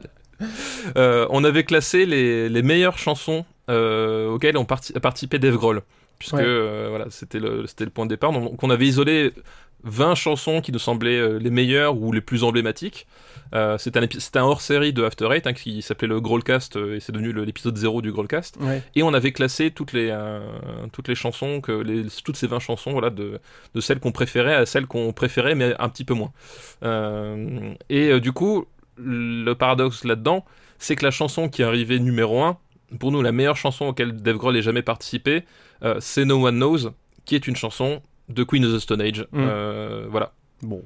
euh, 0.96 1.26
on 1.30 1.44
avait 1.44 1.64
classé 1.64 2.06
les, 2.06 2.48
les 2.48 2.62
meilleures 2.62 2.98
chansons 2.98 3.44
euh, 3.70 4.28
auxquelles 4.30 4.56
ont 4.56 4.64
parti- 4.64 4.92
participé 4.94 5.38
Dave 5.38 5.56
Grohl. 5.56 5.82
Puisque 6.18 6.34
Ouais. 6.34 6.42
euh, 6.44 6.86
voilà, 6.90 7.06
c'était 7.10 7.40
le, 7.40 7.66
c'était 7.66 7.84
le 7.84 7.90
point 7.90 8.04
de 8.06 8.10
départ. 8.10 8.32
Donc 8.32 8.62
on 8.62 8.70
avait 8.70 8.86
isolé 8.86 9.32
20 9.84 10.14
chansons 10.14 10.60
qui 10.60 10.72
nous 10.72 10.78
semblaient 10.78 11.18
euh, 11.18 11.38
les 11.38 11.50
meilleures 11.50 11.96
ou 11.96 12.12
les 12.12 12.20
plus 12.20 12.44
emblématiques. 12.44 13.06
Euh, 13.54 13.78
c'était 13.78 14.00
un, 14.38 14.42
hors-série 14.42 14.92
de 14.92 15.04
After 15.04 15.28
Eight 15.30 15.46
hein, 15.46 15.52
qui 15.52 15.80
s'appelait 15.82 16.08
le 16.08 16.20
Growlcast 16.20 16.76
euh, 16.76 16.96
et 16.96 17.00
c'est 17.00 17.12
devenu 17.12 17.32
l'épisode 17.44 17.76
0 17.76 18.02
du 18.02 18.10
Growlcast. 18.10 18.56
Ouais. 18.60 18.82
Et 18.96 19.02
on 19.02 19.14
avait 19.14 19.32
classé 19.32 19.70
toutes 19.70 19.92
les, 19.92 20.08
euh, 20.10 20.40
toutes 20.92 21.08
les 21.08 21.14
chansons, 21.14 21.60
que 21.60 21.72
les, 21.72 22.06
toutes 22.24 22.36
ces 22.36 22.46
20 22.46 22.58
chansons, 22.58 22.92
voilà, 22.92 23.10
de, 23.10 23.40
de 23.74 23.80
celles 23.80 24.00
qu'on 24.00 24.12
préférait 24.12 24.54
à 24.54 24.66
celles 24.66 24.86
qu'on 24.86 25.12
préférait, 25.12 25.54
mais 25.54 25.74
un 25.78 25.88
petit 25.88 26.04
peu 26.04 26.14
moins. 26.14 26.32
Et 27.88 28.20
du 28.20 28.32
coup, 28.32 28.66
le 28.96 29.52
paradoxe 29.54 30.04
là-dedans, 30.04 30.44
c'est 30.78 30.96
que 30.96 31.04
la 31.04 31.10
chanson 31.10 31.48
qui 31.48 31.62
est 31.62 31.64
arrivée 31.64 31.98
numéro 31.98 32.42
1, 32.42 32.58
pour 32.98 33.12
nous, 33.12 33.22
la 33.22 33.32
meilleure 33.32 33.56
chanson 33.56 33.86
auquel 33.86 34.14
Dave 34.16 34.36
Grohl 34.36 34.56
ait 34.56 34.62
jamais 34.62 34.82
participé, 34.82 35.44
c'est 36.00 36.24
No 36.24 36.46
One 36.46 36.56
Knows, 36.56 36.90
qui 37.24 37.34
est 37.34 37.46
une 37.46 37.56
chanson 37.56 38.02
de 38.28 38.44
Queen 38.44 38.64
of 38.64 38.74
the 38.74 38.78
Stone 38.78 39.00
Age. 39.00 39.26
Mm. 39.32 39.38
Euh, 39.40 40.06
voilà. 40.10 40.32
Bon, 40.62 40.82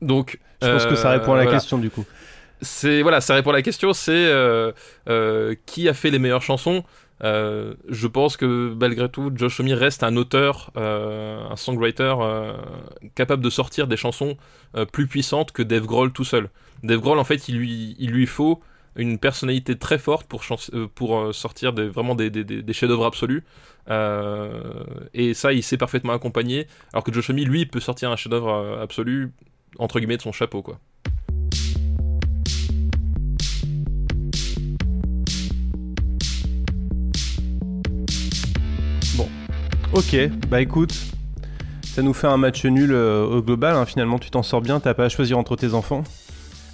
Donc, 0.00 0.38
je 0.62 0.68
pense 0.68 0.86
que 0.86 0.94
ça 0.94 1.10
euh, 1.10 1.18
répond 1.18 1.32
à 1.32 1.36
la 1.36 1.42
voilà. 1.44 1.58
question 1.58 1.78
du 1.78 1.90
coup. 1.90 2.04
C'est 2.60 3.02
voilà, 3.02 3.20
ça 3.20 3.34
répond 3.34 3.50
à 3.50 3.54
la 3.54 3.62
question. 3.62 3.92
C'est 3.92 4.12
euh, 4.14 4.72
qui 5.66 5.88
a 5.88 5.94
fait 5.94 6.10
les 6.10 6.18
meilleures 6.18 6.42
chansons. 6.42 6.84
Euh, 7.22 7.74
je 7.88 8.06
pense 8.06 8.36
que 8.36 8.74
malgré 8.78 9.08
tout, 9.08 9.30
Josh 9.34 9.60
Homme 9.60 9.72
reste 9.72 10.02
un 10.02 10.16
auteur, 10.16 10.70
euh, 10.76 11.48
un 11.48 11.56
songwriter 11.56 12.14
euh, 12.20 12.54
capable 13.14 13.42
de 13.42 13.50
sortir 13.50 13.86
des 13.86 13.96
chansons 13.96 14.36
plus 14.92 15.06
puissantes 15.06 15.52
que 15.52 15.62
Dave 15.62 15.86
Grohl 15.86 16.12
tout 16.12 16.24
seul. 16.24 16.48
Dave 16.82 16.98
Grohl, 16.98 17.18
en 17.18 17.24
fait, 17.24 17.48
il 17.48 17.58
lui, 17.58 17.96
il 17.98 18.10
lui 18.10 18.26
faut 18.26 18.60
une 18.96 19.18
personnalité 19.18 19.76
très 19.76 19.98
forte 19.98 20.26
pour, 20.26 20.42
euh, 20.42 21.28
euh, 21.28 21.32
sortir 21.32 21.72
vraiment 21.72 22.14
des, 22.14 22.30
chefs-d'œuvre 22.72 23.06
absolus. 23.06 23.42
Euh, 23.90 24.84
et 25.12 25.34
ça, 25.34 25.52
il 25.52 25.62
sait 25.62 25.76
parfaitement 25.76 26.12
accompagner. 26.12 26.66
Alors 26.92 27.04
que 27.04 27.12
Josh 27.12 27.30
Homme, 27.30 27.36
lui, 27.38 27.66
peut 27.66 27.80
sortir 27.80 28.10
un 28.10 28.16
chef-d'œuvre 28.16 28.78
absolu 28.80 29.32
entre 29.78 29.98
guillemets 29.98 30.16
de 30.16 30.22
son 30.22 30.32
chapeau, 30.32 30.62
quoi. 30.62 30.78
Ok, 39.92 40.16
bah 40.48 40.60
écoute, 40.60 40.92
ça 41.84 42.02
nous 42.02 42.14
fait 42.14 42.26
un 42.26 42.36
match 42.36 42.64
nul 42.64 42.92
au 42.92 43.40
global. 43.42 43.76
hein. 43.76 43.86
Finalement, 43.86 44.18
tu 44.18 44.28
t'en 44.28 44.42
sors 44.42 44.60
bien. 44.60 44.80
T'as 44.80 44.92
pas 44.92 45.04
à 45.04 45.08
choisir 45.08 45.38
entre 45.38 45.54
tes 45.54 45.72
enfants. 45.72 46.02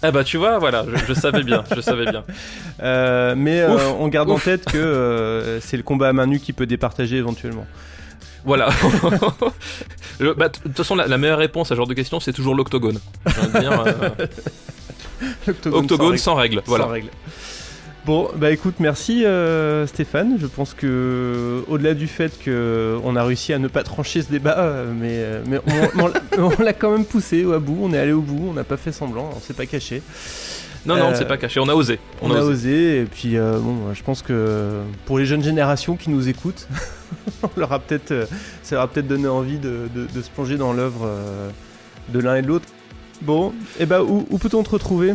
Ah 0.03 0.11
bah 0.11 0.25
tu 0.25 0.37
vois, 0.39 0.59
voilà, 0.59 0.85
je, 0.89 1.05
je 1.07 1.13
savais 1.13 1.43
bien, 1.43 1.65
je 1.75 1.81
savais 1.81 2.07
bien. 2.11 2.25
Euh, 2.83 3.35
mais 3.37 3.61
euh, 3.61 3.77
on 3.99 4.09
garde 4.09 4.31
en 4.31 4.39
tête 4.39 4.65
que 4.65 4.79
euh, 4.79 5.61
c'est 5.61 5.77
le 5.77 5.83
combat 5.83 6.09
à 6.09 6.13
main 6.15 6.25
nue 6.27 6.41
qui 6.41 6.55
peut 6.55 6.65
départager 6.65 7.17
éventuellement. 7.19 7.67
Voilà. 8.45 8.71
Bah, 10.37 10.49
De 10.49 10.59
toute 10.63 10.77
façon, 10.77 10.95
la, 10.95 11.07
la 11.07 11.17
meilleure 11.17 11.39
réponse 11.39 11.69
à 11.69 11.71
ce 11.71 11.77
genre 11.77 11.87
de 11.87 11.95
questions, 11.95 12.21
c'est 12.21 12.35
toujours 12.35 12.55
l'octogone. 12.55 12.99
Euh, 13.27 14.11
octogone 15.73 16.19
sans 16.19 16.35
règle. 16.35 16.63
Voilà. 16.67 16.85
Sans 16.85 16.91
règle. 16.91 17.09
Bon, 18.11 18.29
bah 18.35 18.51
écoute, 18.51 18.75
merci 18.81 19.25
euh, 19.25 19.87
Stéphane. 19.87 20.37
Je 20.37 20.49
pense 20.49 20.75
que 20.75 21.63
au-delà 21.69 21.95
du 21.95 22.09
fait 22.09 22.37
que 22.43 22.99
on 23.05 23.15
a 23.15 23.23
réussi 23.23 23.53
à 23.53 23.61
ne 23.61 23.69
pas 23.69 23.85
trancher 23.85 24.21
ce 24.23 24.33
débat, 24.33 24.59
euh, 24.59 24.93
mais, 24.93 25.11
euh, 25.13 25.43
mais 25.47 25.61
on, 25.95 26.03
on 26.03 26.07
l'a- 26.09 26.21
on 26.73 26.73
quand 26.77 26.91
même 26.91 27.05
poussé 27.05 27.45
au 27.45 27.61
bout. 27.61 27.79
On 27.81 27.93
est 27.93 27.99
allé 28.01 28.11
au 28.11 28.21
bout. 28.21 28.49
On 28.51 28.53
n'a 28.53 28.65
pas 28.65 28.77
fait 28.77 28.91
semblant. 28.91 29.31
On 29.37 29.39
s'est 29.39 29.55
pas 29.55 29.65
caché. 29.65 30.03
Non, 30.87 30.97
non, 30.97 31.11
Euh, 31.11 31.15
c'est 31.15 31.29
pas 31.29 31.37
caché, 31.37 31.61
on 31.61 31.69
a 31.69 31.75
osé. 31.75 32.01
On, 32.21 32.33
a, 32.33 32.41
osé. 32.41 33.03
Et 33.03 33.05
puis 33.05 33.37
bon, 33.37 33.95
je 33.95 34.03
pense 34.03 34.23
que 34.23 34.81
pour 35.07 35.17
les 35.21 35.25
jeunes 35.25 35.45
générations 35.45 35.95
qui 35.95 36.11
nous 36.11 36.29
écoutent, 36.29 36.67
on 37.45 37.61
leur 37.61 37.73
a 37.73 37.79
peut-être, 37.79 38.27
ça 38.65 38.75
leur 38.75 38.83
a 38.83 38.89
peut-être 38.89 39.07
donné 39.07 39.29
envie 39.29 39.59
de, 39.59 39.83
de- 39.95 40.09
de 40.13 40.21
se 40.21 40.31
plonger 40.31 40.57
dans 40.57 40.73
l'œuvre 40.73 41.09
de 42.09 42.19
l'un 42.19 42.35
et 42.35 42.43
de 42.43 42.49
l'autre. 42.49 42.67
Bon, 43.23 43.53
et 43.79 43.87
bah 43.87 44.03
où, 44.03 44.27
où 44.31 44.39
peut-on 44.39 44.65
te 44.65 44.71
retrouver? 44.71 45.15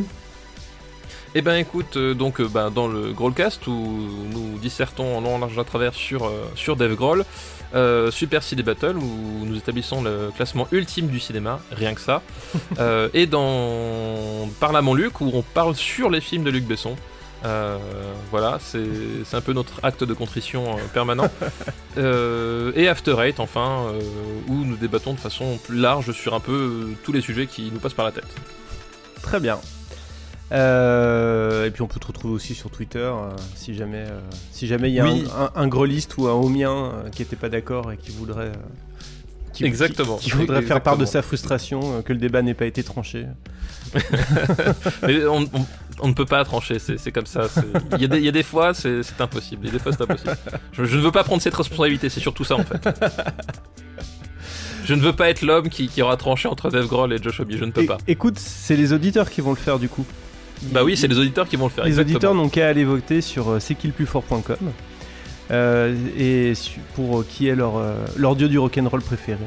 Eh 1.38 1.42
ben 1.42 1.58
écoute, 1.58 1.98
euh, 1.98 2.14
donc 2.14 2.40
euh, 2.40 2.48
bah, 2.48 2.70
dans 2.74 2.88
le 2.88 3.12
Growlcast 3.12 3.68
où 3.68 3.74
nous 4.32 4.58
dissertons 4.58 5.18
en 5.18 5.20
long, 5.20 5.36
en 5.36 5.40
large, 5.40 5.60
à 5.60 5.66
travers 5.66 5.94
sur, 5.94 6.24
euh, 6.24 6.46
sur 6.56 6.78
Dave 6.78 6.96
Grohl, 6.96 7.26
euh, 7.76 8.10
Super 8.10 8.42
CD 8.42 8.64
Battle 8.64 8.96
où 8.96 9.46
nous 9.46 9.58
établissons 9.58 10.02
le 10.02 10.32
classement 10.34 10.66
ultime 10.72 11.08
du 11.08 11.20
cinéma, 11.20 11.60
rien 11.72 11.94
que 11.94 12.00
ça, 12.00 12.22
et 13.14 13.28
dans 13.28 14.48
Parle 14.62 14.78
à 14.78 14.82
mon 14.82 14.94
Luc 14.94 15.20
où 15.20 15.30
on 15.34 15.42
parle 15.42 15.76
sur 15.76 16.10
les 16.10 16.22
films 16.22 16.46
de 16.46 16.52
Luc 16.52 16.64
Besson. 16.64 16.96
Voilà, 18.32 18.58
c'est 18.62 18.88
c'est 19.26 19.36
un 19.36 19.42
peu 19.42 19.52
notre 19.52 19.84
acte 19.84 20.06
de 20.06 20.14
contrition 20.14 20.78
permanent. 20.94 21.30
Et 21.98 22.88
After 22.88 23.16
Eight, 23.20 23.40
enfin, 23.40 23.92
où 24.48 24.64
nous 24.64 24.78
débattons 24.78 25.14
de 25.14 25.20
façon 25.20 25.60
plus 25.64 25.78
large 25.78 26.12
sur 26.14 26.34
un 26.34 26.40
peu 26.40 26.94
tous 27.04 27.12
les 27.12 27.22
sujets 27.22 27.46
qui 27.46 27.70
nous 27.72 27.80
passent 27.80 27.94
par 27.94 28.06
la 28.06 28.14
tête. 28.14 28.34
Très 29.22 29.40
bien. 29.40 29.60
Euh, 30.52 31.66
et 31.66 31.72
puis 31.72 31.82
on 31.82 31.88
peut 31.88 32.00
te 32.00 32.06
retrouver 32.08 32.34
aussi 32.36 32.54
sur 32.54 32.70
Twitter 32.70 33.00
euh, 33.00 33.32
si 33.56 33.74
jamais 33.74 34.06
euh, 34.08 34.20
si 34.52 34.68
jamais 34.68 34.90
il 34.92 34.94
y 34.94 35.00
a 35.00 35.06
Oui. 35.06 35.24
un, 35.36 35.46
un, 35.46 35.52
un 35.64 35.68
greliste 35.68 36.18
ou 36.18 36.28
un 36.28 36.34
homien 36.34 36.92
qui 37.12 37.24
était 37.24 37.36
pas 37.36 37.50
d'accord 37.50 37.92
et 37.92 37.98
qui 37.98 38.12
voudrait 38.12 38.52
qui, 39.54 39.66
Exactement. 39.66 40.18
qui, 40.18 40.26
qui 40.30 40.32
voudrait 40.38 40.62
faire 40.62 40.82
part 40.82 40.98
de 40.98 41.06
sa 41.06 41.22
frustration 41.24 42.02
que 42.04 42.14
le 42.14 42.20
débat 42.20 42.42
n'ait 42.44 42.54
pas 42.54 42.66
été 42.66 42.84
tranché. 42.84 43.26
Mais 45.08 45.26
on, 45.26 45.42
on- 45.54 45.66
on 46.02 46.10
ne 46.10 46.14
peut 46.14 46.26
pas 46.26 46.44
trancher, 46.44 46.78
c'est 46.78 47.12
comme 47.14 47.26
ça. 47.26 47.44
Il 47.94 48.02
y, 48.02 48.04
a 48.04 48.08
des- 48.10 48.18
il 48.18 48.26
y 48.26 48.28
a 48.28 48.32
des 48.34 48.44
fois, 48.44 48.74
c'est 48.74 49.00
impossible. 49.18 49.70
Des 49.70 49.80
fois, 49.80 49.94
c'est 49.94 50.02
impossible. 50.02 50.36
Je, 50.74 50.84
je 50.84 50.98
ne 50.98 51.02
veux 51.02 51.12
pas 51.14 51.24
prendre 51.24 51.42
cette 51.42 51.56
responsabilité, 51.56 52.10
c'est 52.10 52.20
surtout 52.20 52.44
ça 52.44 52.56
en 52.56 52.66
fait. 52.66 52.86
Je 54.84 54.94
ne 54.94 55.00
veux 55.00 55.14
pas 55.14 55.30
être 55.30 55.42
l'homme 55.42 55.70
qui, 55.70 55.88
qui 55.88 56.02
aura 56.02 56.18
tranché 56.18 56.50
entre 56.50 56.70
Dave 56.70 56.88
Grohl 56.88 57.14
et 57.14 57.18
Josh 57.24 57.40
Homme, 57.40 57.48
je 57.50 57.64
ne 57.64 57.72
peux 57.72 57.86
pas. 57.86 57.98
Écoute, 58.08 58.38
c'est 58.40 58.76
les 58.76 58.92
auditeurs 58.92 59.30
qui 59.30 59.40
vont 59.40 59.52
le 59.52 59.56
faire 59.56 59.80
du 59.80 59.88
coup. 59.88 60.06
Bah 60.64 60.84
oui, 60.84 60.98
c'est 60.98 61.08
les 61.08 61.18
auditeurs 61.20 61.48
qui 61.48 61.56
vont 61.56 61.66
le 61.66 61.72
faire. 61.72 61.84
Les 61.84 61.90
exactement. 61.92 62.16
auditeurs 62.16 62.34
n'ont 62.36 62.50
qu'à 62.50 62.68
aller 62.68 62.84
voter 62.86 63.22
sur 63.22 63.50
euh, 63.52 63.60
c'est 63.60 63.76
qui 63.76 63.88
le 63.88 63.94
plus 63.94 64.06
fort.com 64.06 64.58
euh, 65.52 65.96
et 66.18 66.54
pour 66.96 67.20
euh, 67.20 67.26
qui 67.30 67.48
est 67.48 67.56
leur, 67.56 67.78
euh, 67.78 67.96
leur 68.18 68.36
dieu 68.36 68.48
du 68.50 68.58
rock'n'roll 68.58 69.02
préféré. 69.02 69.40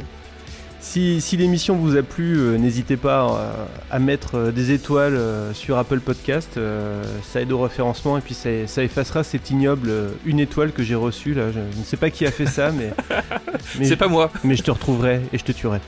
Si, 0.81 1.21
si 1.21 1.37
l'émission 1.37 1.75
vous 1.77 1.97
a 1.97 2.03
plu, 2.03 2.39
euh, 2.39 2.57
n'hésitez 2.57 2.97
pas 2.97 3.25
euh, 3.27 3.65
à 3.91 3.99
mettre 3.99 4.37
euh, 4.37 4.53
des 4.53 4.71
étoiles 4.71 5.17
euh, 5.17 5.53
sur 5.53 5.77
Apple 5.77 5.99
Podcast. 5.99 6.51
euh, 6.57 7.03
ça 7.33 7.41
aide 7.41 7.51
au 7.51 7.61
référencement 7.61 8.17
et 8.17 8.21
puis 8.21 8.33
ça, 8.35 8.49
ça 8.67 8.85
effacera 8.85 9.25
cet 9.25 9.51
ignoble 9.51 9.89
euh, 9.91 10.11
une 10.25 10.39
étoile 10.39 10.71
que 10.71 10.85
j'ai 10.85 10.95
reçu 10.95 11.35
là. 11.35 11.49
Je, 11.51 11.59
je 11.73 11.79
ne 11.81 11.85
sais 11.85 11.97
pas 11.97 12.11
qui 12.11 12.25
a 12.27 12.31
fait 12.31 12.47
ça, 12.47 12.71
mais, 12.71 12.91
mais, 13.79 13.87
C'est 13.87 13.97
pas 13.97 14.07
moi. 14.09 14.31
mais 14.45 14.55
je 14.55 14.63
te 14.63 14.71
retrouverai 14.71 15.21
et 15.33 15.39
je 15.39 15.45
te 15.45 15.51
tuerai. 15.53 15.81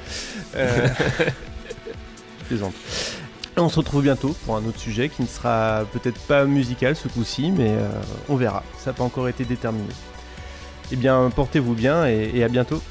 Euh, 0.56 0.88
On 3.60 3.68
se 3.68 3.76
retrouve 3.76 4.02
bientôt 4.02 4.34
pour 4.44 4.56
un 4.56 4.64
autre 4.64 4.78
sujet 4.78 5.08
qui 5.08 5.22
ne 5.22 5.26
sera 5.26 5.84
peut-être 5.92 6.18
pas 6.20 6.44
musical 6.44 6.96
ce 6.96 7.08
coup-ci, 7.08 7.50
mais 7.50 7.70
euh, 7.70 7.88
on 8.28 8.36
verra. 8.36 8.62
Ça 8.78 8.90
n'a 8.90 8.94
pas 8.94 9.04
encore 9.04 9.28
été 9.28 9.44
déterminé. 9.44 9.88
Eh 10.92 10.96
bien, 10.96 11.30
portez-vous 11.34 11.74
bien 11.74 12.06
et, 12.08 12.30
et 12.34 12.44
à 12.44 12.48
bientôt. 12.48 12.82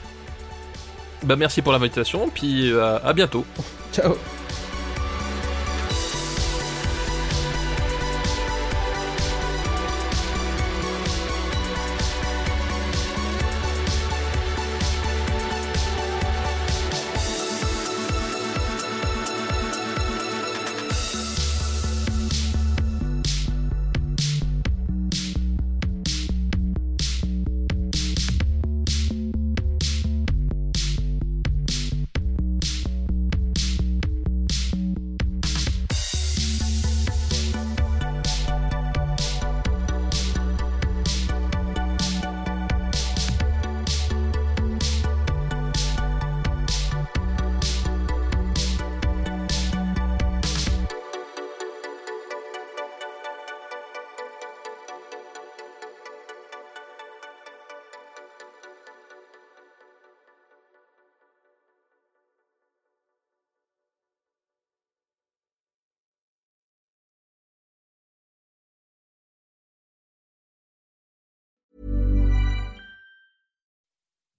Bah 1.23 1.35
merci 1.35 1.61
pour 1.61 1.73
l'invitation, 1.73 2.29
puis 2.29 2.71
euh, 2.71 2.97
à 3.03 3.13
bientôt. 3.13 3.45
Ciao 3.93 4.15